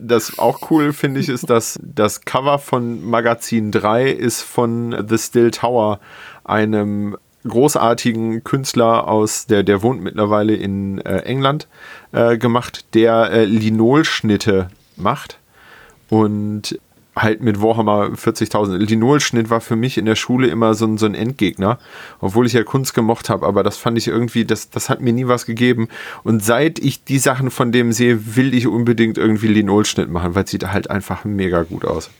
[0.00, 5.18] das auch cool finde ich, ist, dass das Cover von Magazin 3 ist von The
[5.18, 5.98] Still Tower,
[6.44, 7.16] einem
[7.46, 11.66] großartigen Künstler aus, der, der wohnt mittlerweile in äh, England,
[12.12, 15.38] äh, gemacht, der äh, Linolschnitte macht.
[16.08, 16.78] Und
[17.14, 18.76] halt mit Warhammer 40.000.
[18.78, 21.78] Linolschnitt war für mich in der Schule immer so ein, so ein Endgegner,
[22.20, 25.12] obwohl ich ja Kunst gemocht habe, aber das fand ich irgendwie, das, das hat mir
[25.12, 25.88] nie was gegeben.
[26.22, 30.44] Und seit ich die Sachen von dem sehe, will ich unbedingt irgendwie Linolschnitt machen, weil
[30.44, 32.10] es sieht halt einfach mega gut aus.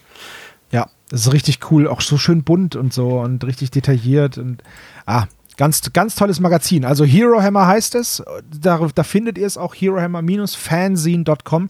[0.71, 4.63] Ja, das ist richtig cool, auch so schön bunt und so und richtig detailliert und
[5.07, 5.27] ah,
[5.59, 6.87] Ganz, ganz tolles Magazin.
[6.87, 8.23] Also Hero Hammer heißt es.
[8.59, 11.69] Da, da findet ihr es auch, herohammer-fanzine.com.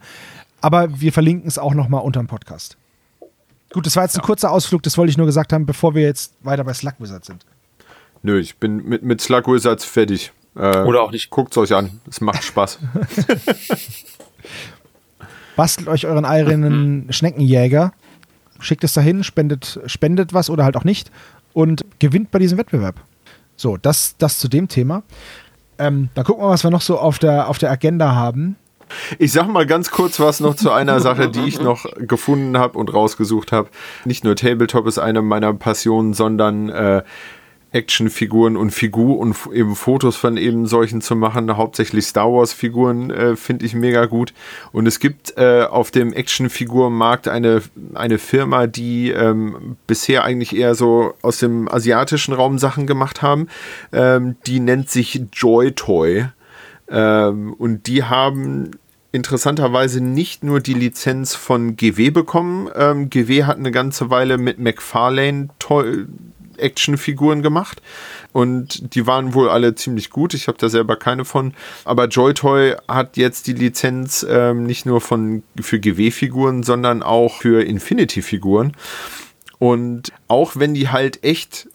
[0.61, 2.77] Aber wir verlinken es auch nochmal unter dem Podcast.
[3.73, 6.03] Gut, das war jetzt ein kurzer Ausflug, das wollte ich nur gesagt haben, bevor wir
[6.03, 7.47] jetzt weiter bei Slug Wizards sind.
[8.23, 10.33] Nö, ich bin mit, mit Slug Wizards fertig.
[10.55, 11.31] Äh, Oder auch nicht.
[11.31, 12.79] Guckt es euch an, es macht Spaß.
[15.57, 17.93] Bastelt euch euren eigenen Schneckenjäger,
[18.59, 21.11] schickt es dahin, spendet, spendet was oder halt auch nicht
[21.53, 22.97] und gewinnt bei diesem Wettbewerb.
[23.57, 25.03] So, das, das zu dem Thema.
[25.79, 28.57] Ähm, dann gucken wir, was wir noch so auf der, auf der Agenda haben.
[29.19, 32.79] Ich sag mal ganz kurz was noch zu einer Sache, die ich noch gefunden habe
[32.79, 33.69] und rausgesucht habe.
[34.05, 37.03] Nicht nur Tabletop ist eine meiner Passionen, sondern äh,
[37.73, 41.57] Actionfiguren und Figur und eben Fotos von eben solchen zu machen.
[41.57, 44.35] Hauptsächlich Star Wars Figuren äh, finde ich mega gut.
[44.73, 47.63] Und es gibt äh, auf dem Actionfigurenmarkt eine,
[47.95, 53.49] eine Firma, die ähm, bisher eigentlich eher so aus dem asiatischen Raum Sachen gemacht haben.
[53.93, 56.27] Ähm, die nennt sich Joy Toy.
[56.91, 58.73] Ähm, und die haben
[59.13, 62.71] interessanterweise nicht nur die Lizenz von GW bekommen.
[62.75, 65.51] Ähm, GW hat eine ganze Weile mit McFarlane
[66.57, 67.83] Actionfiguren gemacht
[68.33, 70.35] und die waren wohl alle ziemlich gut.
[70.35, 71.55] Ich habe da selber keine von.
[71.85, 77.63] Aber Joy-Toy hat jetzt die Lizenz ähm, nicht nur von, für GW-Figuren, sondern auch für
[77.63, 78.73] Infinity-Figuren.
[79.59, 81.69] Und auch wenn die halt echt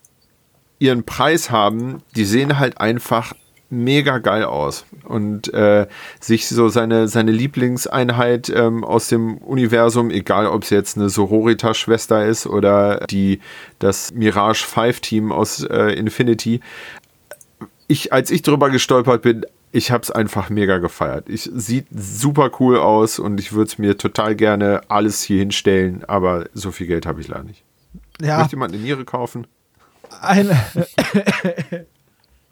[0.80, 3.34] ihren Preis haben, die sehen halt einfach
[3.70, 5.88] mega geil aus und äh,
[6.20, 12.26] sich so seine, seine Lieblingseinheit ähm, aus dem Universum, egal ob es jetzt eine Sororita-Schwester
[12.26, 13.42] ist oder die,
[13.80, 16.62] das Mirage 5 Team aus äh, Infinity.
[17.88, 21.30] Ich, als ich drüber gestolpert bin, ich habe es einfach mega gefeiert.
[21.30, 26.04] Ich sieht super cool aus und ich würde es mir total gerne alles hier hinstellen,
[26.08, 27.64] aber so viel Geld habe ich leider nicht.
[28.22, 28.40] Ja.
[28.40, 29.46] Möchte jemand eine Niere kaufen?
[30.22, 30.58] Eine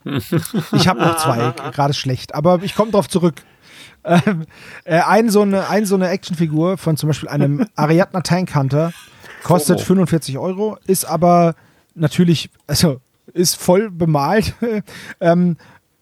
[0.71, 3.41] ich habe noch zwei, gerade schlecht, aber ich komme drauf zurück.
[4.03, 4.45] Ähm,
[4.83, 8.93] äh, ein, so eine, ein so eine Actionfigur von zum Beispiel einem Ariadna Tank Hunter
[9.43, 9.83] kostet oh.
[9.83, 11.55] 45 Euro, ist aber
[11.95, 13.01] natürlich, also
[13.33, 14.53] ist voll bemalt
[15.19, 15.57] ähm,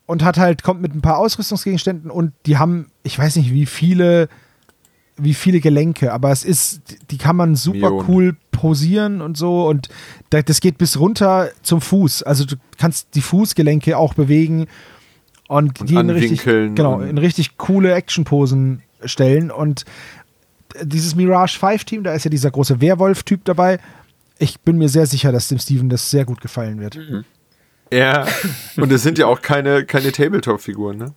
[0.06, 3.66] und hat halt, kommt mit ein paar Ausrüstungsgegenständen und die haben, ich weiß nicht, wie
[3.66, 4.28] viele
[5.18, 6.82] wie viele Gelenke, aber es ist,
[7.12, 8.10] die kann man super Millionen.
[8.10, 9.90] cool posieren und so und
[10.30, 12.24] das geht bis runter zum Fuß.
[12.24, 14.68] Also du kannst die Fußgelenke auch bewegen
[15.48, 19.86] und, und die in richtig, genau, in richtig coole Actionposen stellen und
[20.82, 23.80] dieses Mirage 5 Team, da ist ja dieser große Werwolf-Typ dabei.
[24.40, 26.98] Ich bin mir sehr sicher, dass dem Steven das sehr gut gefallen wird.
[26.98, 27.26] Mhm.
[27.92, 28.26] Ja,
[28.78, 31.14] und es sind ja auch keine, keine Tabletop-Figuren, ne?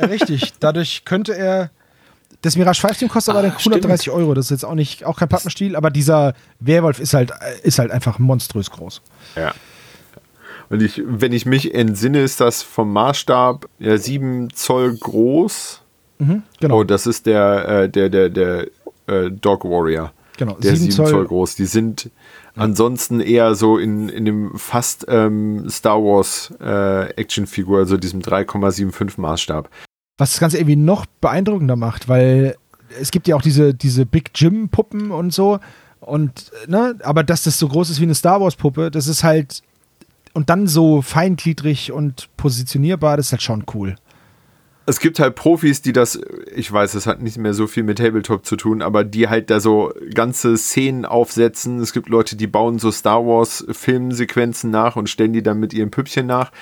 [0.00, 1.70] Richtig, dadurch könnte er
[2.42, 4.16] das Mirage 5 Team kostet ah, aber 130 stimmt.
[4.16, 4.34] Euro.
[4.34, 7.32] Das ist jetzt auch nicht auch kein Pappenstiel, aber dieser Werwolf ist halt,
[7.62, 9.02] ist halt einfach monströs groß.
[9.36, 9.54] Ja.
[10.70, 15.82] Und ich, wenn ich mich entsinne, ist das vom Maßstab ja, 7 Zoll groß.
[16.18, 16.78] Mhm, genau.
[16.78, 18.66] Oh, das ist der, äh, der, der, der
[19.06, 20.12] äh, Dog Warrior.
[20.36, 21.06] Genau, der 7 Zoll.
[21.08, 21.56] Zoll groß.
[21.56, 22.62] Die sind ja.
[22.62, 29.20] ansonsten eher so in, in dem fast ähm, Star Wars äh, Actionfigur, also diesem 3,75
[29.20, 29.70] Maßstab
[30.18, 32.56] was das Ganze irgendwie noch beeindruckender macht, weil
[33.00, 35.60] es gibt ja auch diese, diese Big Jim Puppen und so
[36.00, 39.24] und ne, aber dass das so groß ist wie eine Star Wars Puppe, das ist
[39.24, 39.62] halt
[40.34, 43.96] und dann so feingliedrig und positionierbar, das ist halt schon cool.
[44.86, 46.18] Es gibt halt Profis, die das,
[46.54, 49.50] ich weiß, das hat nicht mehr so viel mit Tabletop zu tun, aber die halt
[49.50, 51.80] da so ganze Szenen aufsetzen.
[51.80, 55.74] Es gibt Leute, die bauen so Star Wars Filmsequenzen nach und stellen die dann mit
[55.74, 56.52] ihren Püppchen nach.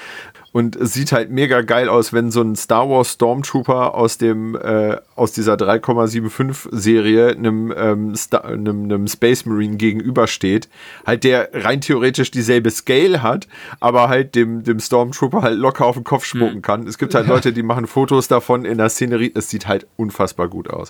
[0.57, 4.55] Und es sieht halt mega geil aus, wenn so ein Star Wars Stormtrooper aus dem
[4.55, 10.71] äh, aus dieser 3,75 Serie einem, ähm, einem, einem Space Marine gegenübersteht.
[11.07, 13.49] Halt der rein theoretisch dieselbe Scale hat,
[13.81, 16.63] aber halt dem, dem Stormtrooper halt locker auf den Kopf spucken mhm.
[16.63, 16.87] kann.
[16.87, 19.33] Es gibt halt Leute, die machen Fotos davon in der Szenerie.
[19.35, 20.89] Es sieht halt unfassbar gut aus.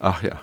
[0.00, 0.38] Ach ja.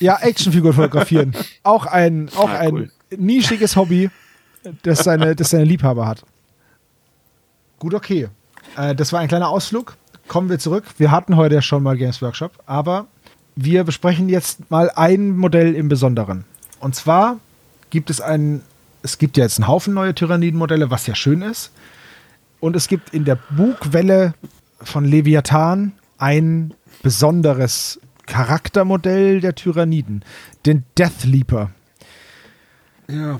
[0.00, 1.32] ja, Actionfigur fotografieren.
[1.62, 2.90] Auch ein, auch ah, cool.
[3.12, 4.10] ein nischiges Hobby,
[4.82, 6.24] das seine, das seine Liebhaber hat.
[7.78, 8.28] Gut, okay.
[8.76, 9.96] Äh, das war ein kleiner Ausflug.
[10.28, 10.84] Kommen wir zurück.
[10.96, 13.06] Wir hatten heute ja schon mal Games Workshop, aber
[13.56, 16.44] wir besprechen jetzt mal ein Modell im Besonderen.
[16.80, 17.38] Und zwar
[17.90, 18.62] gibt es ein,
[19.02, 21.70] es gibt ja jetzt einen Haufen neue Tyranniden-Modelle, was ja schön ist.
[22.60, 24.34] Und es gibt in der Bugwelle
[24.80, 26.72] von Leviathan ein
[27.02, 30.24] besonderes Charaktermodell der Tyranniden,
[30.64, 31.70] den Death Leaper.
[33.08, 33.38] Ja.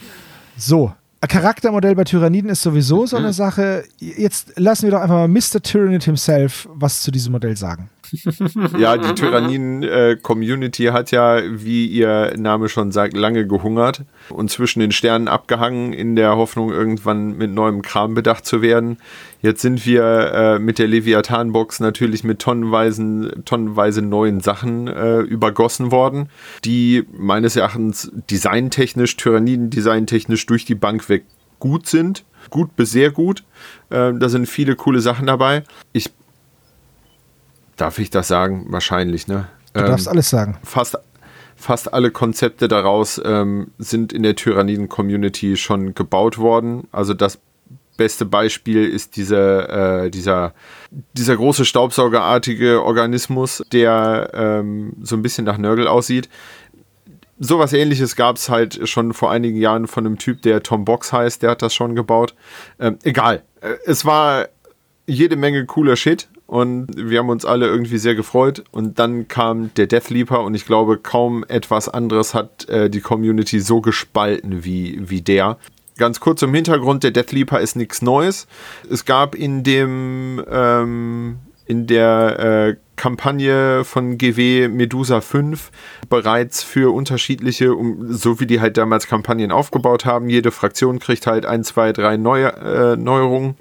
[0.57, 0.93] So,
[1.27, 3.33] Charaktermodell bei Tyranniden ist sowieso so eine mhm.
[3.33, 3.85] Sache.
[3.99, 5.63] Jetzt lassen wir doch einfach mal Mr.
[5.63, 7.91] Tyrannid himself was zu diesem Modell sagen.
[8.79, 14.93] Ja, die Tyranniden-Community hat ja, wie ihr Name schon sagt, lange gehungert und zwischen den
[14.93, 18.99] Sternen abgehangen, in der Hoffnung, irgendwann mit neuem Kram bedacht zu werden.
[19.45, 20.03] Jetzt sind wir
[20.33, 26.31] äh, mit der Leviathan-Box natürlich mit tonnenweisen, tonnenweise neuen Sachen äh, übergossen worden,
[26.65, 31.25] die meines Erachtens designtechnisch, Tyranniden-designtechnisch durch die Bank weg
[31.59, 32.25] gut sind.
[32.49, 33.45] Gut bis sehr gut.
[33.91, 35.65] Äh, da sind viele coole Sachen dabei.
[35.93, 36.11] Ich
[37.77, 38.65] Darf ich das sagen?
[38.71, 39.49] Wahrscheinlich, ne?
[39.75, 40.57] Du ähm, darfst alles sagen.
[40.65, 40.97] Fast,
[41.55, 46.89] fast alle Konzepte daraus ähm, sind in der Tyranniden-Community schon gebaut worden.
[46.93, 47.41] Also das
[47.97, 49.69] beste Beispiel ist diese,
[50.07, 50.55] äh, dieser,
[51.13, 56.29] dieser große staubsaugerartige Organismus, der ähm, so ein bisschen nach Nörgel aussieht.
[57.39, 61.13] sowas ähnliches gab es halt schon vor einigen Jahren von einem Typ, der Tom Box
[61.13, 62.35] heißt, der hat das schon gebaut.
[62.79, 63.43] Ähm, egal.
[63.61, 64.49] Äh, es war
[65.07, 68.65] jede Menge cooler Shit und wir haben uns alle irgendwie sehr gefreut.
[68.71, 73.61] Und dann kam der Deathleaper und ich glaube, kaum etwas anderes hat äh, die Community
[73.61, 75.59] so gespalten wie, wie der.
[75.97, 78.47] Ganz kurz im Hintergrund, der Deathleaper ist nichts Neues.
[78.91, 85.71] Es gab in dem ähm, in der äh, Kampagne von GW Medusa 5
[86.09, 90.29] bereits für unterschiedliche, um, so wie die halt damals Kampagnen aufgebaut haben.
[90.29, 93.57] Jede Fraktion kriegt halt ein, zwei, drei neue äh, Neuerungen.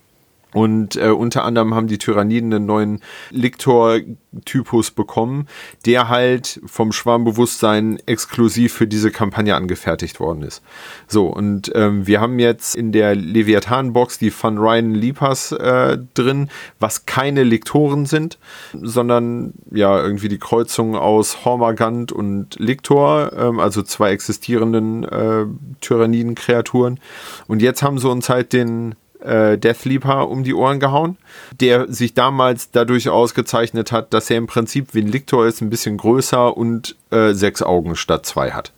[0.53, 3.01] Und äh, unter anderem haben die Tyranniden einen neuen
[3.31, 5.47] Liktor-Typus bekommen,
[5.85, 10.61] der halt vom Schwarmbewusstsein exklusiv für diese Kampagne angefertigt worden ist.
[11.07, 16.49] So, und ähm, wir haben jetzt in der Leviathan-Box die Van Ryan Lipas äh, drin,
[16.79, 18.37] was keine Liktoren sind,
[18.73, 25.45] sondern ja irgendwie die Kreuzung aus Hormagant und Liktor, ähm, also zwei existierenden äh,
[25.81, 26.99] Tyranniden-Kreaturen.
[27.47, 31.17] Und jetzt haben sie uns halt den äh, Deathleaper um die Ohren gehauen,
[31.59, 35.69] der sich damals dadurch ausgezeichnet hat, dass er im Prinzip wie ein Lictor ist, ein
[35.69, 38.71] bisschen größer und äh, sechs Augen statt zwei hat.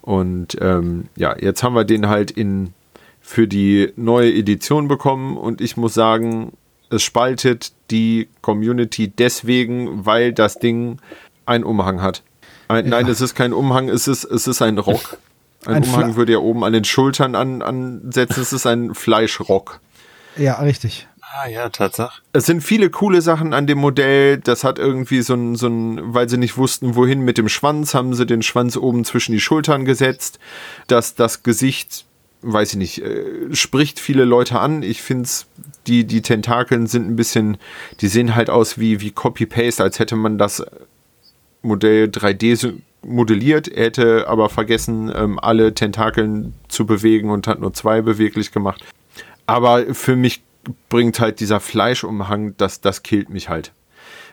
[0.00, 2.74] Und ähm, ja, jetzt haben wir den halt in
[3.20, 6.52] für die neue Edition bekommen und ich muss sagen,
[6.90, 10.98] es spaltet die Community deswegen, weil das Ding
[11.46, 12.22] einen Umhang hat.
[12.68, 12.90] Ein, ja.
[12.90, 15.18] Nein, es ist kein Umhang, es ist, es ist ein Rock.
[15.66, 18.40] Ein, ein Umhang Fla würde ja oben an den Schultern an, ansetzen.
[18.40, 19.80] Es ist ein Fleischrock.
[20.36, 21.08] Ja, richtig.
[21.34, 22.20] Ah ja, Tatsache.
[22.34, 24.38] Es sind viele coole Sachen an dem Modell.
[24.38, 27.94] Das hat irgendwie so ein, so ein, weil sie nicht wussten, wohin mit dem Schwanz,
[27.94, 30.38] haben sie den Schwanz oben zwischen die Schultern gesetzt.
[30.88, 32.04] Dass das Gesicht,
[32.42, 34.82] weiß ich nicht, äh, spricht viele Leute an.
[34.82, 35.46] Ich finde es,
[35.86, 37.56] die, die Tentakeln sind ein bisschen,
[38.02, 40.62] die sehen halt aus wie, wie Copy-Paste, als hätte man das
[41.62, 42.56] Modell 3D
[43.04, 43.68] modelliert.
[43.68, 48.84] Er hätte aber vergessen, ähm, alle Tentakeln zu bewegen und hat nur zwei beweglich gemacht.
[49.46, 50.42] Aber für mich
[50.88, 53.72] bringt halt dieser Fleischumhang, das, das killt mich halt.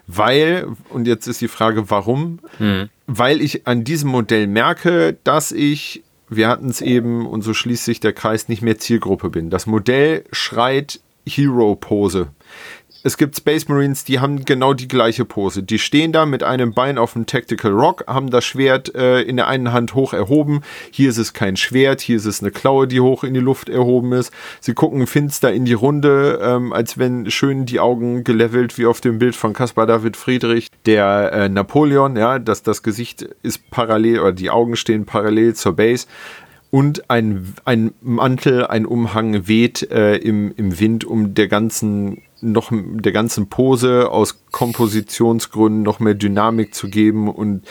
[0.07, 2.39] Weil, und jetzt ist die Frage, warum?
[2.57, 2.89] Hm.
[3.05, 7.85] Weil ich an diesem Modell merke, dass ich, wir hatten es eben, und so schließt
[7.85, 9.49] sich der Kreis, nicht mehr Zielgruppe bin.
[9.49, 12.29] Das Modell schreit Hero-Pose
[13.03, 15.63] es gibt Space Marines, die haben genau die gleiche Pose.
[15.63, 19.37] Die stehen da mit einem Bein auf dem Tactical Rock, haben das Schwert äh, in
[19.37, 20.61] der einen Hand hoch erhoben.
[20.91, 23.69] Hier ist es kein Schwert, hier ist es eine Klaue, die hoch in die Luft
[23.69, 24.31] erhoben ist.
[24.59, 29.01] Sie gucken finster in die Runde, ähm, als wenn schön die Augen gelevelt, wie auf
[29.01, 34.19] dem Bild von Caspar David Friedrich, der äh, Napoleon, ja, dass das Gesicht ist parallel
[34.19, 36.05] oder die Augen stehen parallel zur Base
[36.71, 42.71] und ein, ein Mantel, ein Umhang weht äh, im, im Wind, um der ganzen noch
[42.71, 47.65] der ganzen Pose aus Kompositionsgründen noch mehr Dynamik zu geben und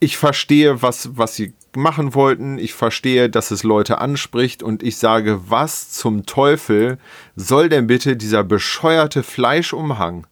[0.00, 2.58] ich verstehe, was, was sie machen wollten.
[2.58, 6.98] Ich verstehe, dass es Leute anspricht und ich sage, was zum Teufel
[7.36, 10.26] soll denn bitte dieser bescheuerte Fleischumhang?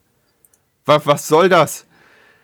[0.85, 1.87] Was, was soll das?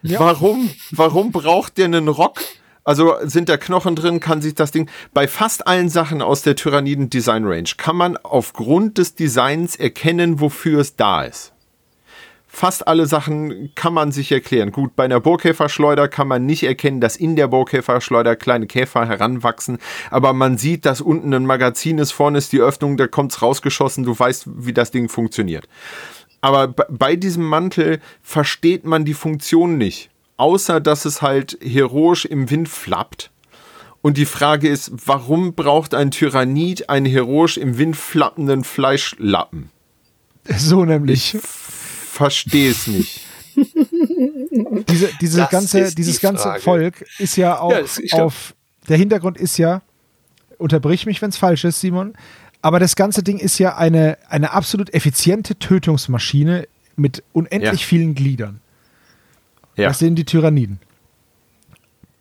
[0.02, 0.20] Ja.
[0.20, 0.70] Warum?
[0.90, 2.40] Warum braucht der einen Rock?
[2.88, 4.88] Also sind da Knochen drin, kann sich das Ding.
[5.12, 10.40] Bei fast allen Sachen aus der Tyranniden Design Range kann man aufgrund des Designs erkennen,
[10.40, 11.52] wofür es da ist.
[12.46, 14.72] Fast alle Sachen kann man sich erklären.
[14.72, 19.76] Gut, bei einer Bohrkäferschleuder kann man nicht erkennen, dass in der Bohrkäferschleuder kleine Käfer heranwachsen,
[20.10, 23.42] aber man sieht, dass unten ein Magazin ist, vorne ist die Öffnung, da kommt es
[23.42, 25.68] rausgeschossen, du weißt, wie das Ding funktioniert.
[26.40, 30.08] Aber bei diesem Mantel versteht man die Funktion nicht
[30.38, 33.30] außer dass es halt heroisch im Wind flappt.
[34.00, 39.70] Und die Frage ist, warum braucht ein Tyrannid einen heroisch im Wind flappenden Fleischlappen?
[40.56, 41.34] So nämlich.
[41.34, 43.20] Ich verstehe es nicht.
[44.88, 48.54] Diese, diese ganze, dieses ganze Volk ist ja auch ja, auf.
[48.88, 49.82] Der Hintergrund ist ja,
[50.58, 52.14] unterbrich mich, wenn es falsch ist, Simon,
[52.62, 56.66] aber das ganze Ding ist ja eine, eine absolut effiziente Tötungsmaschine
[56.96, 57.86] mit unendlich ja.
[57.86, 58.60] vielen Gliedern.
[59.78, 59.88] Ja.
[59.88, 60.80] Das sind die Tyranniden.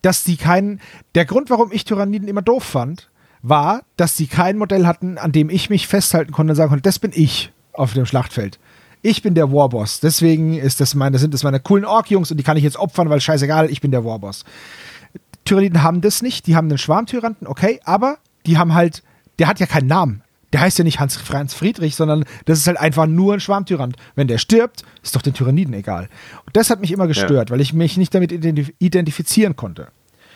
[0.01, 0.79] Dass die keinen.
[1.15, 3.09] Der Grund, warum ich Tyranniden immer doof fand,
[3.41, 6.83] war, dass sie kein Modell hatten, an dem ich mich festhalten konnte und sagen konnte,
[6.83, 8.59] das bin ich auf dem Schlachtfeld.
[9.01, 9.99] Ich bin der Warboss.
[9.99, 13.09] Deswegen ist das meine, sind das meine coolen Ork-Jungs und die kann ich jetzt opfern,
[13.09, 14.43] weil scheißegal, ich bin der Warboss.
[15.45, 16.47] Tyranniden haben das nicht.
[16.47, 19.03] Die haben einen Schwarmtyranten, okay, aber die haben halt,
[19.39, 22.67] der hat ja keinen Namen der heißt ja nicht Hans Franz Friedrich, sondern das ist
[22.67, 23.95] halt einfach nur ein Schwarmtyrant.
[24.15, 26.09] Wenn der stirbt, ist doch den Tyranniden egal.
[26.45, 27.53] Und das hat mich immer gestört, ja.
[27.53, 29.87] weil ich mich nicht damit identif identifizieren konnte.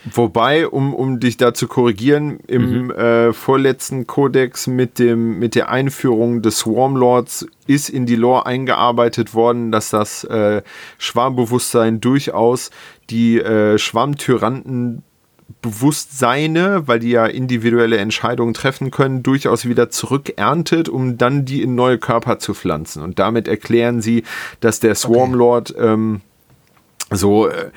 [0.04, 2.92] Wobei, um, um dich da zu korrigieren, im mhm.
[2.92, 9.36] äh, vorletzten Kodex mit, dem, mit der Einführung des Swarmlords ist in die Lore eingearbeitet
[9.36, 10.64] worden, dass das äh,
[10.98, 12.72] Schwarmbewusstsein durchaus
[13.12, 15.04] die äh, Schwarmtyranten
[15.62, 21.76] Bewusstseine, weil die ja individuelle Entscheidungen treffen können, durchaus wieder zurückerntet, um dann die in
[21.76, 23.02] neue Körper zu pflanzen.
[23.02, 24.24] Und damit erklären sie,
[24.60, 25.94] dass der Swarmlord okay.
[25.94, 26.22] ähm,
[27.12, 27.72] so äh,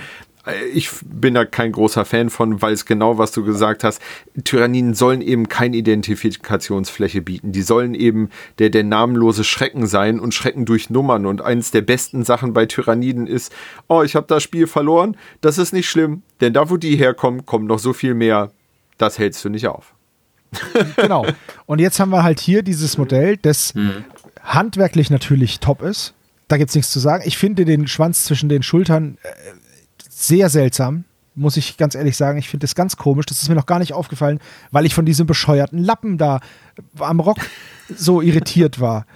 [0.75, 4.01] ich bin da kein großer Fan von, weil es genau, was du gesagt hast,
[4.45, 7.53] Tyranniden sollen eben keine Identifikationsfläche bieten.
[7.53, 11.25] Die sollen eben der, der namenlose Schrecken sein und Schrecken durch Nummern.
[11.25, 13.53] Und eins der besten Sachen bei Tyranniden ist,
[13.89, 15.17] oh, ich habe das Spiel verloren.
[15.41, 18.51] Das ist nicht schlimm, denn da, wo die herkommen, kommt noch so viel mehr.
[18.99, 19.95] Das hältst du nicht auf.
[20.97, 21.27] genau.
[21.67, 24.05] Und jetzt haben wir halt hier dieses Modell, das mhm.
[24.43, 26.15] handwerklich natürlich top ist.
[26.49, 27.25] Da gibt es nichts zu sagen.
[27.27, 29.29] Ich finde den Schwanz zwischen den Schultern äh,
[30.15, 31.05] sehr seltsam,
[31.35, 32.39] muss ich ganz ehrlich sagen.
[32.39, 33.27] Ich finde das ganz komisch.
[33.27, 34.39] Das ist mir noch gar nicht aufgefallen,
[34.71, 36.41] weil ich von diesem bescheuerten Lappen da
[36.99, 37.39] am Rock
[37.95, 39.07] so irritiert war.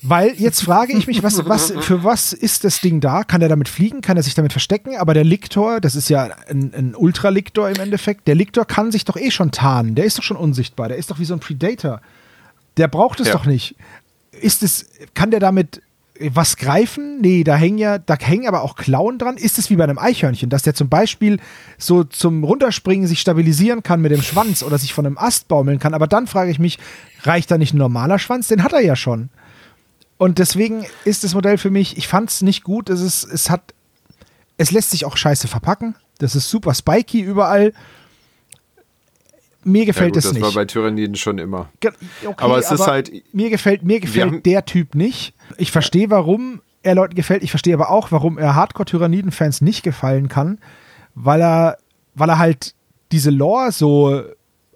[0.00, 3.24] Weil jetzt frage ich mich, was, was, für was ist das Ding da?
[3.24, 4.00] Kann er damit fliegen?
[4.00, 4.96] Kann er sich damit verstecken?
[4.96, 9.04] Aber der Liktor, das ist ja ein, ein Ultraliktor im Endeffekt, der Liktor kann sich
[9.04, 9.96] doch eh schon tarnen.
[9.96, 10.88] Der ist doch schon unsichtbar.
[10.88, 12.00] Der ist doch wie so ein Predator.
[12.76, 13.32] Der braucht es ja.
[13.32, 13.74] doch nicht.
[14.30, 15.82] Ist es, kann der damit
[16.20, 17.20] was greifen?
[17.20, 19.36] Nee, da hängen ja, da hängen aber auch Klauen dran.
[19.36, 21.38] Ist es wie bei einem Eichhörnchen, dass der zum Beispiel
[21.78, 25.78] so zum Runterspringen sich stabilisieren kann mit dem Schwanz oder sich von einem Ast baumeln
[25.78, 25.94] kann?
[25.94, 26.78] Aber dann frage ich mich,
[27.22, 28.48] reicht da nicht ein normaler Schwanz?
[28.48, 29.30] Den hat er ja schon.
[30.16, 32.90] Und deswegen ist das Modell für mich, ich fand es nicht gut.
[32.90, 33.72] Es, ist, es hat,
[34.56, 35.94] es lässt sich auch scheiße verpacken.
[36.18, 37.72] Das ist super spiky überall.
[39.64, 40.44] Mir gefällt ja, gut, es nicht.
[40.44, 41.68] Das war bei Tyranniden schon immer.
[41.76, 41.90] Okay,
[42.36, 43.34] aber es aber ist halt.
[43.34, 45.34] Mir gefällt, mir gefällt der Typ nicht.
[45.56, 47.42] Ich verstehe, warum er Leuten gefällt.
[47.42, 50.58] Ich verstehe aber auch, warum er Hardcore-Tyranniden-Fans nicht gefallen kann,
[51.14, 51.78] weil er,
[52.14, 52.74] weil er halt
[53.12, 54.22] diese Lore so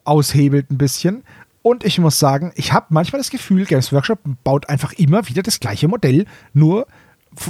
[0.05, 1.23] aushebelt ein bisschen.
[1.63, 5.43] Und ich muss sagen, ich habe manchmal das Gefühl, Games Workshop baut einfach immer wieder
[5.43, 6.87] das gleiche Modell, nur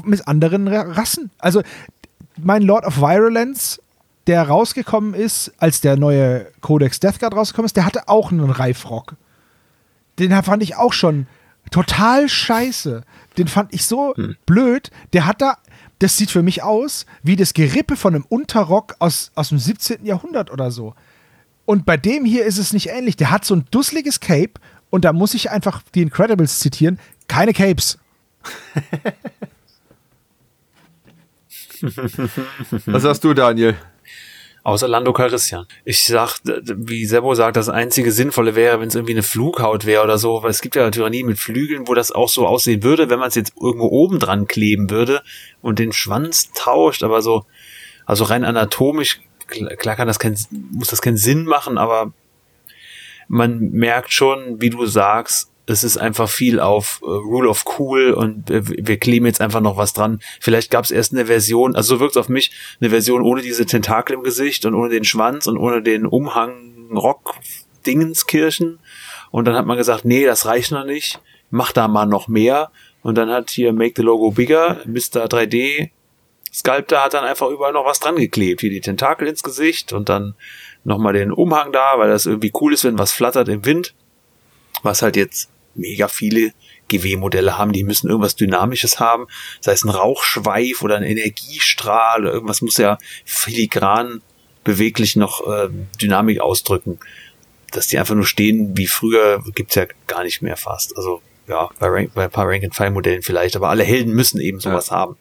[0.04, 1.30] mit anderen Rassen.
[1.38, 1.62] Also
[2.40, 3.81] mein Lord of Virulence
[4.26, 8.50] der rausgekommen ist, als der neue Codex Death Guard rausgekommen ist, der hatte auch einen
[8.50, 9.16] Reifrock.
[10.18, 11.26] Den fand ich auch schon
[11.70, 13.02] total scheiße.
[13.38, 14.36] Den fand ich so hm.
[14.46, 14.90] blöd.
[15.12, 15.56] Der hat da,
[15.98, 20.04] das sieht für mich aus wie das Gerippe von einem Unterrock aus, aus dem 17.
[20.04, 20.94] Jahrhundert oder so.
[21.64, 23.16] Und bei dem hier ist es nicht ähnlich.
[23.16, 24.54] Der hat so ein dusseliges Cape
[24.90, 27.98] und da muss ich einfach die Incredibles zitieren: keine Capes.
[32.86, 33.76] Was sagst du, Daniel?
[34.64, 35.66] Außer Lando Calrissian.
[35.84, 40.04] Ich sag, wie Sebo sagt, das einzige Sinnvolle wäre, wenn es irgendwie eine Flughaut wäre
[40.04, 43.10] oder so, weil es gibt ja Tyrannien mit Flügeln, wo das auch so aussehen würde,
[43.10, 45.22] wenn man es jetzt irgendwo oben dran kleben würde
[45.62, 47.44] und den Schwanz tauscht, aber so,
[48.06, 50.36] also rein anatomisch, klar kann das kein,
[50.70, 52.12] muss das keinen Sinn machen, aber
[53.26, 58.12] man merkt schon, wie du sagst, es ist einfach viel auf äh, Rule of Cool
[58.12, 60.20] und äh, wir kleben jetzt einfach noch was dran.
[60.40, 63.42] Vielleicht gab es erst eine Version, also so wirkt es auf mich, eine Version ohne
[63.42, 67.36] diese Tentakel im Gesicht und ohne den Schwanz und ohne den Umhang Rock
[67.86, 68.78] Dingenskirchen.
[69.30, 71.20] Und dann hat man gesagt, nee, das reicht noch nicht,
[71.50, 72.70] mach da mal noch mehr.
[73.02, 75.26] Und dann hat hier Make the Logo Bigger, Mr.
[75.26, 75.90] 3D
[76.52, 78.60] Sculptor hat dann einfach überall noch was dran geklebt.
[78.60, 80.34] Hier die Tentakel ins Gesicht und dann
[80.84, 83.94] nochmal den Umhang da, weil das irgendwie cool ist, wenn was flattert im Wind.
[84.82, 86.52] Was halt jetzt mega viele
[86.88, 89.26] GW-Modelle haben, die müssen irgendwas Dynamisches haben,
[89.60, 94.22] sei es ein Rauchschweif oder ein Energiestrahl oder irgendwas muss ja filigran
[94.64, 95.68] beweglich noch äh,
[96.00, 96.98] Dynamik ausdrücken.
[97.70, 100.96] Dass die einfach nur stehen wie früher, gibt's ja gar nicht mehr fast.
[100.96, 104.88] Also ja, bei, Rank, bei ein paar Rank-and-File-Modellen vielleicht, aber alle Helden müssen eben sowas
[104.88, 104.96] ja.
[104.96, 105.16] haben.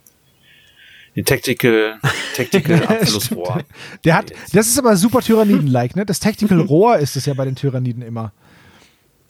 [1.16, 2.00] Den Tactical,
[2.36, 3.64] Tactical Abflussrohr.
[4.06, 6.06] Der hat, das ist aber super Tyranniden-like, ne?
[6.06, 8.32] Das Tactical Rohr ist es ja bei den Tyranniden immer.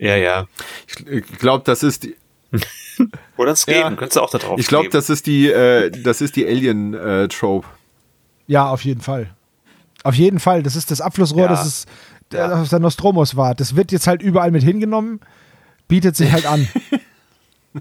[0.02, 0.48] Ja, ja.
[1.06, 2.16] Ich glaube, das ist die.
[3.38, 3.90] Oder ein Skaten, ja.
[3.92, 7.68] könntest du auch da drauf Ich glaube, das ist die, äh, das ist die Alien-Trope.
[7.68, 9.30] Äh, ja, auf jeden Fall.
[10.04, 10.64] Auf jeden Fall.
[10.64, 11.48] Das ist das Abflussrohr, ja.
[11.50, 11.90] das ist
[12.34, 12.52] ja.
[12.52, 13.54] aus der Nostromos war.
[13.54, 15.20] Das wird jetzt halt überall mit hingenommen,
[15.88, 16.68] bietet sich halt an.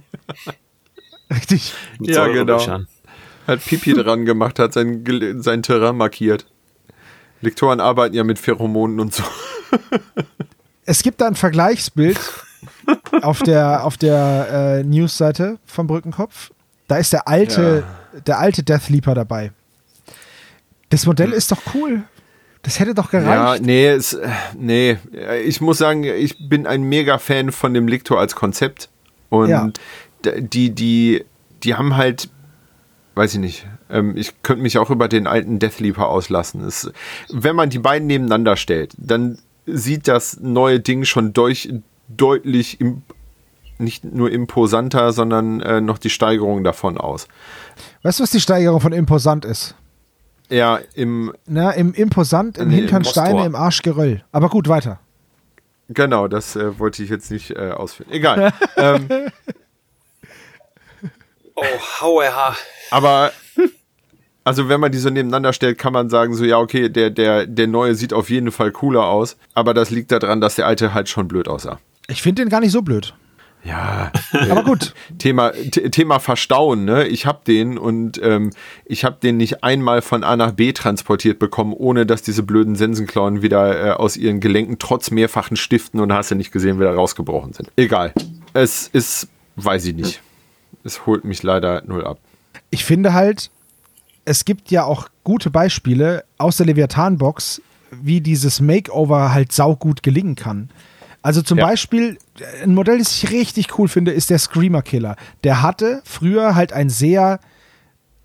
[1.30, 1.72] Richtig.
[1.98, 2.60] Mit ja, genau.
[3.46, 5.04] Hat Pipi dran gemacht, hat sein,
[5.38, 6.46] sein Terrain markiert.
[7.40, 9.24] Lektoren arbeiten ja mit Pheromonen und so.
[10.90, 12.18] Es gibt da ein Vergleichsbild
[13.22, 16.50] auf der, auf der äh, Newsseite vom Brückenkopf.
[16.88, 18.20] Da ist der alte, ja.
[18.22, 19.52] der alte Deathleaper dabei.
[20.88, 21.34] Das Modell hm.
[21.34, 22.02] ist doch cool.
[22.62, 23.28] Das hätte doch gereicht.
[23.28, 24.18] Ja, nee, es,
[24.58, 24.98] nee.
[25.44, 28.88] Ich muss sagen, ich bin ein mega Fan von dem Lictor als Konzept.
[29.28, 29.70] Und ja.
[30.24, 31.24] die, die,
[31.62, 32.30] die haben halt,
[33.14, 36.64] weiß ich nicht, ähm, ich könnte mich auch über den alten Deathleaper auslassen.
[36.64, 36.90] Es,
[37.28, 39.38] wenn man die beiden nebeneinander stellt, dann
[39.76, 41.72] sieht das neue Ding schon durch,
[42.08, 43.02] deutlich im,
[43.78, 47.28] nicht nur imposanter, sondern äh, noch die Steigerung davon aus.
[48.02, 49.74] Weißt du, was die Steigerung von imposant ist?
[50.48, 51.32] Ja, im.
[51.46, 53.46] Na, im Imposant, im Nee, im Hintern Steine, Mostor.
[53.46, 54.24] im Arsch Geröll.
[54.32, 54.98] Aber gut, weiter.
[55.88, 58.10] Genau, das äh, wollte ich jetzt nicht äh, ausführen.
[58.12, 58.52] Egal.
[58.76, 59.08] ähm,
[61.54, 62.56] Oh, haueha.
[62.90, 63.32] aber
[64.44, 67.46] also wenn man die so nebeneinander stellt, kann man sagen, so ja, okay, der, der,
[67.46, 69.36] der neue sieht auf jeden Fall cooler aus.
[69.54, 71.78] Aber das liegt daran, dass der alte halt schon blöd aussah.
[72.08, 73.14] Ich finde den gar nicht so blöd.
[73.62, 74.10] Ja,
[74.50, 74.94] Aber gut.
[75.18, 77.06] Thema, Thema Verstauen, ne?
[77.06, 78.52] Ich habe den und ähm,
[78.86, 82.74] ich habe den nicht einmal von A nach B transportiert bekommen, ohne dass diese blöden
[82.74, 86.94] Sensenklauen wieder äh, aus ihren Gelenken trotz mehrfachen Stiften und hast du nicht gesehen, wieder
[86.94, 87.70] rausgebrochen sind.
[87.76, 88.14] Egal.
[88.54, 90.22] Es ist, weiß ich nicht.
[90.82, 92.18] Es holt mich leider null ab.
[92.70, 93.50] Ich finde halt,
[94.30, 100.36] es gibt ja auch gute Beispiele aus der Leviathan-Box, wie dieses Makeover halt saugut gelingen
[100.36, 100.70] kann.
[101.20, 101.66] Also zum Ja.
[101.66, 105.16] Beispiel, äh, ein Modell, das ich richtig cool finde, ist der Screamer Killer.
[105.42, 107.40] Der hatte früher halt ein sehr,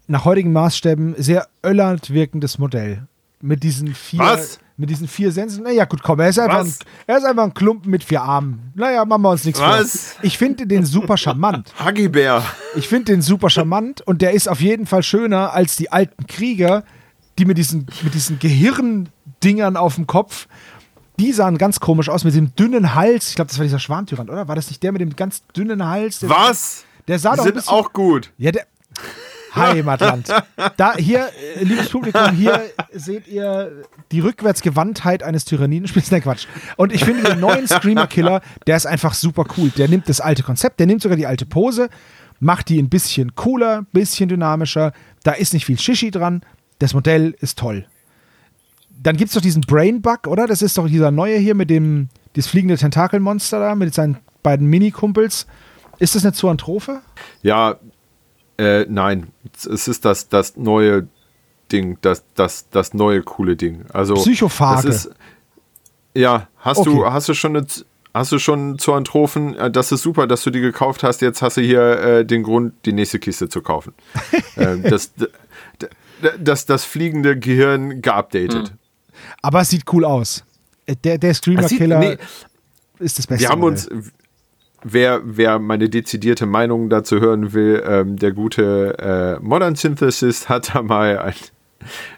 [0.08, 3.08] nach heutigen Maßstäben, sehr öllernd wirkendes Modell.
[3.42, 4.60] Mit diesen vier, Was?
[4.78, 5.64] Mit diesen vier Sensen.
[5.64, 6.74] Naja, gut, komm, er ist, einfach ein,
[7.08, 8.72] er ist einfach ein Klumpen mit vier Armen.
[8.76, 10.14] Naja, machen wir uns nichts Was?
[10.14, 10.24] vor.
[10.24, 11.74] Ich finde den super charmant.
[11.80, 12.44] Haggibär.
[12.76, 16.28] Ich finde den super charmant und der ist auf jeden Fall schöner als die alten
[16.28, 16.84] Krieger,
[17.38, 20.48] die mit diesen, mit diesen Gehirndingern auf dem Kopf,
[21.20, 23.30] die sahen ganz komisch aus, mit dem dünnen Hals.
[23.30, 24.48] Ich glaube, das war dieser Schwantyrant, oder?
[24.48, 26.28] War das nicht der mit dem ganz dünnen Hals?
[26.28, 26.84] Was?
[27.08, 28.32] Der sah Die doch sind auch gut.
[28.38, 28.66] Ja, der.
[29.56, 30.28] Heimatland.
[30.78, 31.30] Da, hier,
[31.62, 32.62] liebes Publikum, hier
[32.94, 36.12] seht ihr die Rückwärtsgewandtheit eines Tyranniden-Spiels.
[36.12, 36.48] Nein, Quatsch.
[36.78, 39.70] Und ich finde den neuen Screamer-Killer, der ist einfach super cool.
[39.78, 41.90] Der nimmt das alte Konzept, der nimmt sogar die alte Pose,
[42.40, 44.94] macht die ein bisschen cooler, ein bisschen dynamischer.
[45.24, 46.42] Da ist nicht viel Shishi dran.
[46.80, 47.86] Das Modell ist toll.
[49.02, 50.48] Dann gibt es doch diesen Brain-Bug, oder?
[50.48, 54.68] Das ist doch dieser neue hier mit dem, das fliegende Tentakelmonster da, mit seinen beiden
[54.68, 55.48] Mini-Kumpels.
[56.00, 57.02] Ist das eine Zoantrophe?
[57.42, 57.78] Ja,
[58.58, 59.28] äh, nein.
[59.54, 61.08] Es ist das, das neue
[61.72, 63.86] Ding, das, das, das neue coole Ding.
[63.92, 64.88] Also Psychophage.
[64.88, 65.16] Das ist,
[66.14, 66.90] ja, hast Okay.
[66.92, 67.66] du, hast du schon eine,
[68.14, 69.56] hast du schon Zoantrophen?
[69.56, 71.22] Äh, Das ist super, dass du die gekauft hast.
[71.22, 73.94] Jetzt hast du hier äh, den Grund, die nächste Kiste zu kaufen.
[74.58, 75.12] ähm, das,
[76.40, 78.74] das, das fliegende Gehirn geupdatet.
[79.42, 80.44] Aber es sieht cool aus.
[80.86, 82.18] Äh, Der, der Screamer-Killer nee,
[83.00, 83.44] ist das Beste.
[83.44, 83.90] Wir haben uns,
[84.86, 90.76] wer, wer meine dezidierte Meinung dazu hören will, ähm, der gute äh, Modern Synthesis hat
[90.76, 91.34] da mal ein,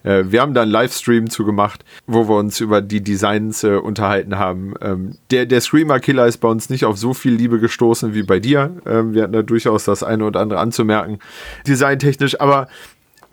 [0.03, 3.75] äh, wir haben da einen Livestream zu gemacht, wo wir uns über die Designs äh,
[3.75, 4.73] unterhalten haben.
[4.81, 8.23] Ähm, der, der Screamer Killer ist bei uns nicht auf so viel Liebe gestoßen wie
[8.23, 8.75] bei dir.
[8.85, 11.19] Ähm, wir hatten da durchaus das eine oder andere anzumerken,
[11.65, 12.67] designtechnisch, aber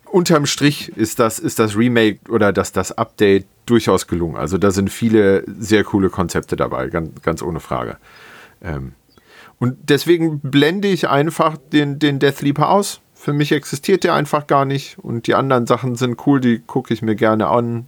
[0.04, 4.36] unterm Strich ist das, ist das Remake oder das, das Update durchaus gelungen.
[4.36, 7.96] Also da sind viele sehr coole Konzepte dabei, ganz, ganz ohne Frage.
[8.62, 8.92] Ähm,
[9.58, 13.00] und deswegen blende ich einfach den, den Deathleaper aus.
[13.14, 14.98] Für mich existiert der einfach gar nicht.
[14.98, 17.86] Und die anderen Sachen sind cool, die gucke ich mir gerne an.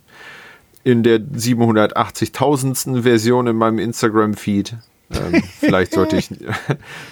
[0.85, 3.03] In der 780.000.
[3.03, 4.77] Version in meinem Instagram-Feed.
[5.11, 6.31] Ähm, vielleicht sollte ich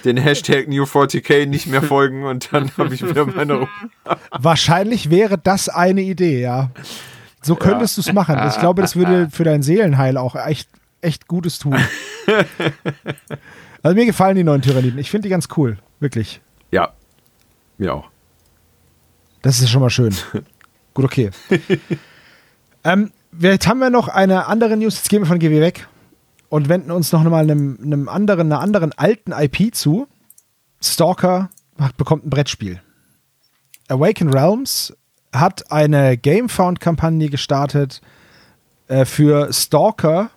[0.04, 3.68] den Hashtag New40k nicht mehr folgen und dann habe ich wieder meine Ruhe.
[4.30, 6.70] Wahrscheinlich wäre das eine Idee, ja.
[7.42, 8.38] So könntest du es machen.
[8.48, 10.68] Ich glaube, das würde für dein Seelenheil auch echt,
[11.04, 11.76] echt Gutes tun.
[13.84, 14.98] Also mir gefallen die neuen Tyranniden.
[14.98, 15.76] Ich finde die ganz cool.
[16.00, 16.40] Wirklich.
[16.70, 16.94] Ja,
[17.76, 18.08] mir auch.
[19.42, 20.14] Das ist schon mal schön.
[20.94, 21.30] Gut, okay.
[22.82, 24.96] ähm, jetzt haben wir noch eine andere News.
[24.96, 25.86] Jetzt gehen wir von GW weg
[26.48, 30.08] und wenden uns noch mal einem, einem anderen, einer anderen alten IP zu.
[30.80, 31.50] Stalker
[31.98, 32.80] bekommt ein Brettspiel.
[33.88, 34.96] Awaken Realms
[35.30, 38.00] hat eine Gamefound-Kampagne gestartet
[38.88, 40.30] äh, für Stalker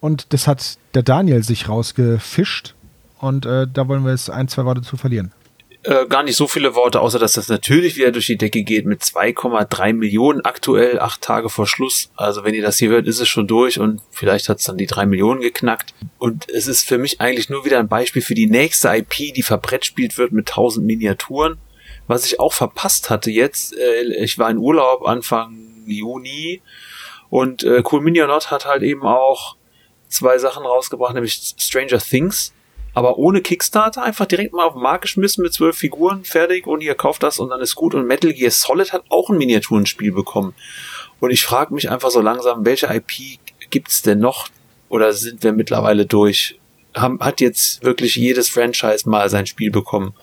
[0.00, 2.74] und das hat der Daniel sich rausgefischt
[3.18, 5.32] und äh, da wollen wir jetzt ein, zwei Worte zu verlieren.
[5.86, 8.86] Äh, gar nicht so viele Worte, außer dass das natürlich wieder durch die Decke geht
[8.86, 12.10] mit 2,3 Millionen aktuell, acht Tage vor Schluss.
[12.16, 14.78] Also wenn ihr das hier hört, ist es schon durch und vielleicht hat es dann
[14.78, 15.94] die drei Millionen geknackt.
[16.18, 19.44] Und es ist für mich eigentlich nur wieder ein Beispiel für die nächste IP, die
[19.44, 21.58] verbrettspielt wird mit 1000 Miniaturen.
[22.08, 26.62] Was ich auch verpasst hatte jetzt, äh, ich war in Urlaub Anfang Juni
[27.30, 29.54] und äh, Cool Minionot hat halt eben auch
[30.08, 32.52] zwei Sachen rausgebracht, nämlich Stranger Things
[32.96, 36.80] aber ohne Kickstarter einfach direkt mal auf den Markt geschmissen mit zwölf Figuren, fertig und
[36.80, 37.94] ihr kauft das und dann ist gut.
[37.94, 40.54] Und Metal Gear Solid hat auch ein Miniaturenspiel bekommen.
[41.20, 43.38] Und ich frage mich einfach so langsam, welche IP
[43.68, 44.48] gibt's denn noch?
[44.88, 46.58] Oder sind wir mittlerweile durch?
[46.94, 50.14] Hat jetzt wirklich jedes Franchise mal sein Spiel bekommen?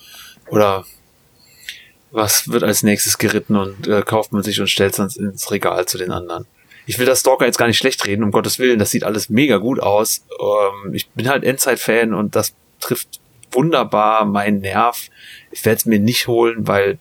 [0.50, 0.84] Oder
[2.10, 5.86] was wird als nächstes geritten und äh, kauft man sich und stellt es ins Regal
[5.86, 6.48] zu den anderen?
[6.86, 9.30] Ich will das Stalker jetzt gar nicht schlecht reden, um Gottes Willen, das sieht alles
[9.30, 10.26] mega gut aus.
[10.40, 13.20] Ähm, ich bin halt Endzeit-Fan und das trifft
[13.52, 15.10] wunderbar meinen Nerv.
[15.52, 16.98] Ich werde es mir nicht holen, weil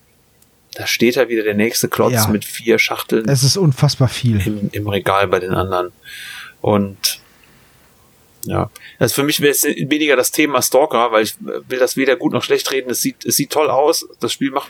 [0.75, 2.27] da steht da wieder der nächste Klotz ja.
[2.27, 3.27] mit vier Schachteln.
[3.27, 4.45] Es ist unfassbar viel.
[4.45, 5.91] Im, im Regal bei den anderen.
[6.61, 7.19] Und
[8.45, 8.69] ja,
[8.99, 12.33] also für mich wäre es weniger das Thema Stalker, weil ich will das weder gut
[12.33, 12.89] noch schlecht reden.
[12.89, 14.07] Es sieht, es sieht toll aus.
[14.19, 14.69] Das Spiel macht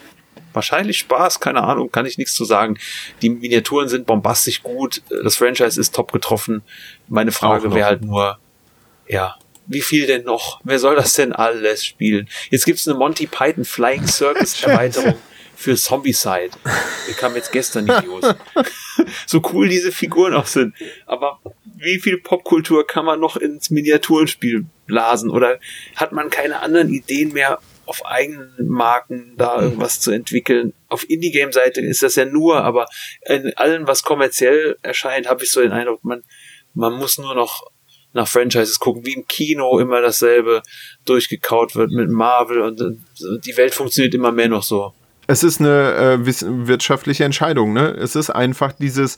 [0.53, 2.77] wahrscheinlich Spaß, keine Ahnung, kann ich nichts zu sagen.
[3.21, 5.01] Die Miniaturen sind bombastisch gut.
[5.23, 6.63] Das Franchise ist top getroffen.
[7.07, 8.38] Meine Frage wäre halt nur,
[9.07, 9.35] ja,
[9.65, 10.59] wie viel denn noch?
[10.63, 12.30] Wer soll das denn alles spielen?
[12.49, 15.15] Jetzt gibt's eine Monty Python Flying Circus Erweiterung
[15.55, 16.51] für Zombicide.
[17.05, 18.35] Wir kamen jetzt gestern News.
[19.25, 20.75] so cool diese Figuren auch sind.
[21.05, 21.39] Aber
[21.77, 25.30] wie viel Popkultur kann man noch ins Miniaturenspiel blasen?
[25.30, 25.59] Oder
[25.95, 29.64] hat man keine anderen Ideen mehr, auf eigenen Marken da mhm.
[29.64, 30.73] irgendwas zu entwickeln?
[30.89, 32.88] Auf Indie-Game-Seite ist das ja nur, aber
[33.26, 36.23] in allem, was kommerziell erscheint, habe ich so den Eindruck, man,
[36.73, 37.64] man muss nur noch
[38.14, 40.61] nach Franchises gucken, wie im Kino immer dasselbe
[41.05, 43.03] durchgekaut wird mit Marvel und, und
[43.45, 44.93] die Welt funktioniert immer mehr noch so.
[45.26, 47.89] Es ist eine äh, wirtschaftliche Entscheidung, ne?
[47.91, 49.15] Es ist einfach dieses,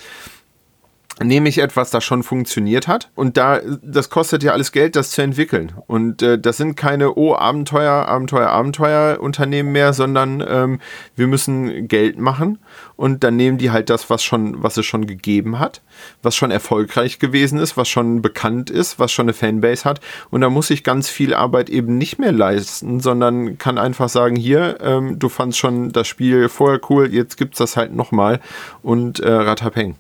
[1.24, 3.10] nehme ich etwas, das schon funktioniert hat.
[3.16, 5.72] Und da das kostet ja alles Geld, das zu entwickeln.
[5.88, 10.80] Und äh, das sind keine oh Abenteuer, Abenteuer, Abenteuer Unternehmen mehr, sondern ähm,
[11.16, 12.60] wir müssen Geld machen.
[12.98, 15.82] Und dann nehmen die halt das, was schon, was es schon gegeben hat,
[16.22, 20.02] was schon erfolgreich gewesen ist, was schon bekannt ist, was schon eine Fanbase hat.
[20.32, 24.36] Und da muss ich ganz viel Arbeit eben nicht mehr leisten, sondern kann einfach sagen
[24.36, 28.40] hier, ähm, du fandst schon das Spiel vorher cool, jetzt gibt's das halt nochmal
[28.82, 29.96] und äh, Ratapeng.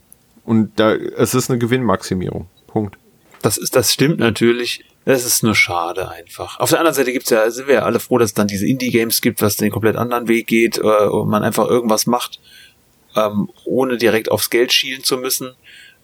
[0.45, 2.47] Und da, es ist eine Gewinnmaximierung.
[2.67, 2.97] Punkt.
[3.41, 4.85] Das ist, das stimmt natürlich.
[5.05, 6.59] Das ist nur schade einfach.
[6.59, 8.67] Auf der anderen Seite gibt's ja, sind wir ja alle froh, dass es dann diese
[8.67, 12.39] Indie-Games gibt, was den komplett anderen Weg geht, äh, und man einfach irgendwas macht,
[13.15, 15.53] ähm, ohne direkt aufs Geld schielen zu müssen,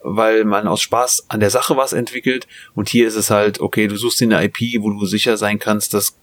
[0.02, 2.46] weil man aus Spaß an der Sache was entwickelt.
[2.74, 5.58] Und hier ist es halt, okay, du suchst dir eine IP, wo du sicher sein
[5.58, 6.14] kannst, dass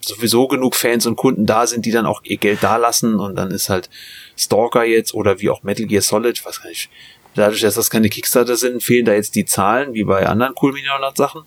[0.00, 3.36] sowieso genug Fans und Kunden da sind, die dann auch ihr Geld da lassen und
[3.36, 3.90] dann ist halt
[4.36, 6.90] Stalker jetzt oder wie auch Metal Gear Solid, ich weiß gar nicht,
[7.34, 10.72] Dadurch, dass das keine Kickstarter sind, fehlen da jetzt die Zahlen, wie bei anderen Cool
[10.72, 11.42] Minion Sachen.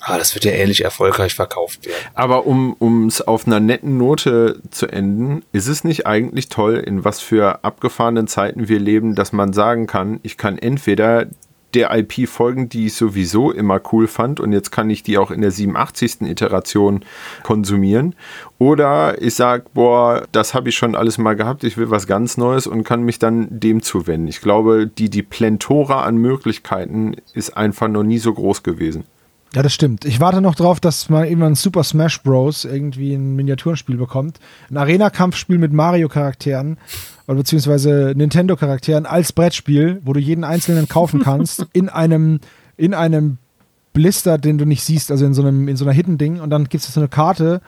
[0.00, 1.98] Aber das wird ja ähnlich erfolgreich verkauft werden.
[2.14, 7.04] Aber um es auf einer netten Note zu enden, ist es nicht eigentlich toll, in
[7.04, 11.26] was für abgefahrenen Zeiten wir leben, dass man sagen kann, ich kann entweder
[11.76, 15.30] der IP folgen, die ich sowieso immer cool fand und jetzt kann ich die auch
[15.30, 16.22] in der 87.
[16.22, 17.04] Iteration
[17.42, 18.14] konsumieren.
[18.58, 22.38] Oder ich sage, boah, das habe ich schon alles mal gehabt, ich will was ganz
[22.38, 24.26] Neues und kann mich dann dem zuwenden.
[24.28, 29.04] Ich glaube, die, die Plentora an Möglichkeiten ist einfach noch nie so groß gewesen.
[29.54, 30.04] Ja, das stimmt.
[30.04, 32.64] Ich warte noch drauf, dass mal irgendwann Super Smash Bros.
[32.64, 34.40] irgendwie ein Miniaturenspiel bekommt.
[34.70, 36.78] Ein Arena-Kampfspiel mit Mario-Charakteren
[37.26, 42.40] oder beziehungsweise Nintendo-Charakteren als Brettspiel, wo du jeden einzelnen kaufen kannst, in einem,
[42.76, 43.38] in einem
[43.92, 46.68] Blister, den du nicht siehst, also in so einem, in so einer Hidden-Ding und dann
[46.68, 47.60] gibt es so eine Karte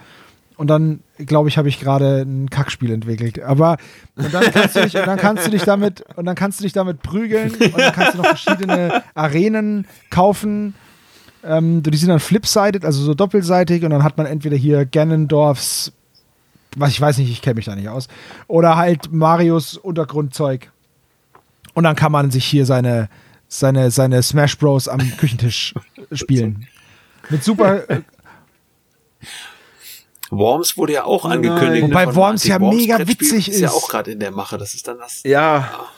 [0.57, 3.41] und dann, glaube ich, habe ich gerade ein Kackspiel entwickelt.
[3.41, 3.77] Aber
[4.17, 6.65] und dann kannst du dich, und dann kannst du dich damit, und dann kannst du
[6.65, 10.75] dich damit prügeln und dann kannst du noch verschiedene Arenen kaufen
[11.45, 15.93] ähm, die sind dann flip-sided, also so doppelseitig und dann hat man entweder hier Ganondorfs,
[16.77, 18.09] was ich weiß nicht, ich kenne mich da nicht aus,
[18.47, 20.71] oder halt Marios Untergrundzeug.
[21.75, 23.09] Und dann kann man sich hier seine,
[23.47, 25.75] seine, seine Smash Bros am Küchentisch
[26.13, 26.67] spielen.
[27.31, 27.89] Mit super.
[27.89, 28.03] Äh,
[30.31, 31.85] Worms wurde ja auch angekündigt.
[31.85, 33.57] Wobei Worms ja mega witzig ist.
[33.57, 34.59] Ist ja auch gerade in der Mache.
[34.59, 35.23] Das ist dann das.
[35.25, 35.89] Ja.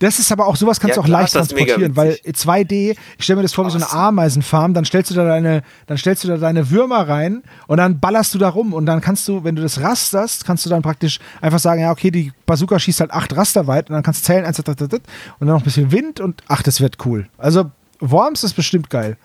[0.00, 3.24] Das ist aber auch, sowas kannst ja, du auch klar, leicht transportieren, weil 2D, ich
[3.24, 6.24] stelle mir das vor wie so eine Ameisenfarm, dann stellst du da deine, dann stellst
[6.24, 9.44] du da deine Würmer rein und dann ballerst du da rum und dann kannst du,
[9.44, 13.00] wenn du das rasterst, kannst du dann praktisch einfach sagen, ja, okay, die Bazooka schießt
[13.00, 15.92] halt acht Raster weit und dann kannst du zählen, eins, und dann noch ein bisschen
[15.92, 17.28] Wind und ach, das wird cool.
[17.36, 17.70] Also
[18.00, 19.18] Worms ist bestimmt geil.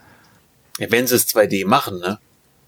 [0.78, 2.20] Ja, wenn sie es 2D machen, ne?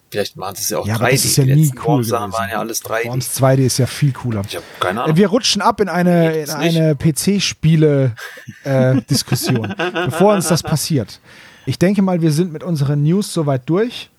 [0.09, 1.11] Vielleicht machen sie es ja auch ja, 3D.
[1.11, 2.09] Das ist ja die nie cool.
[2.09, 3.09] waren ja alles 3D.
[3.09, 4.41] Worms 2D ist ja viel cooler.
[4.47, 5.17] Ich habe keine Ahnung.
[5.17, 11.19] Wir rutschen ab in eine, in eine PC-Spiele-Diskussion, äh, bevor uns das passiert.
[11.65, 14.09] Ich denke mal, wir sind mit unseren News soweit durch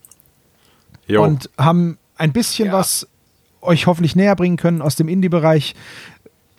[1.06, 1.24] jo.
[1.24, 2.74] und haben ein bisschen ja.
[2.74, 3.08] was
[3.62, 5.74] euch hoffentlich näher bringen können aus dem Indie-Bereich.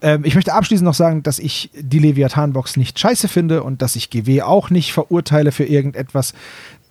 [0.02, 3.96] Ähm, ich möchte abschließend noch sagen, dass ich die Leviathan-Box nicht scheiße finde und dass
[3.96, 6.34] ich GW auch nicht verurteile für irgendetwas.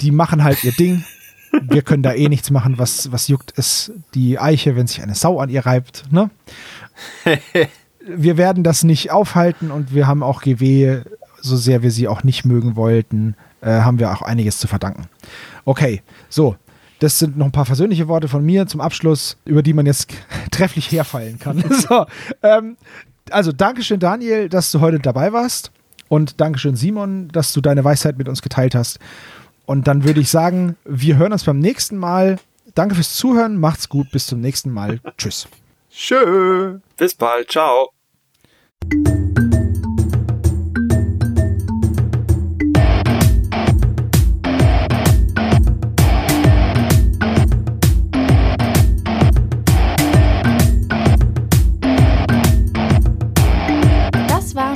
[0.01, 1.05] Die machen halt ihr Ding
[1.53, 2.79] wir können da eh nichts machen.
[2.79, 6.05] Was, was juckt es die Eiche, wenn sich eine Sau an ihr reibt?
[6.11, 6.31] Ne?
[8.09, 11.03] wir werden das nicht aufhalten und wir haben auch GW,
[11.41, 15.09] so sehr wir sie auch nicht mögen wollten, äh, haben wir auch einiges zu verdanken.
[15.65, 16.57] Okay, so.
[17.01, 20.13] Das sind noch ein paar persönliche Worte von mir zum Abschluss, über die man jetzt
[20.51, 21.63] trefflich herfallen kann.
[21.89, 22.07] so,
[22.43, 22.77] ähm,
[23.31, 25.71] also, Dankeschön, Daniel, dass du heute dabei warst.
[26.09, 28.99] Und Dankeschön, Simon, dass du deine Weisheit mit uns geteilt hast.
[29.69, 32.39] Und dann würde ich sagen, wir hören uns beim nächsten Mal.
[32.75, 34.99] Danke fürs Zuhören, macht's gut, bis zum nächsten Mal.
[35.19, 35.47] Tschüss.
[35.91, 36.79] Tschö.
[36.97, 37.51] Bis bald.
[37.51, 37.91] Ciao.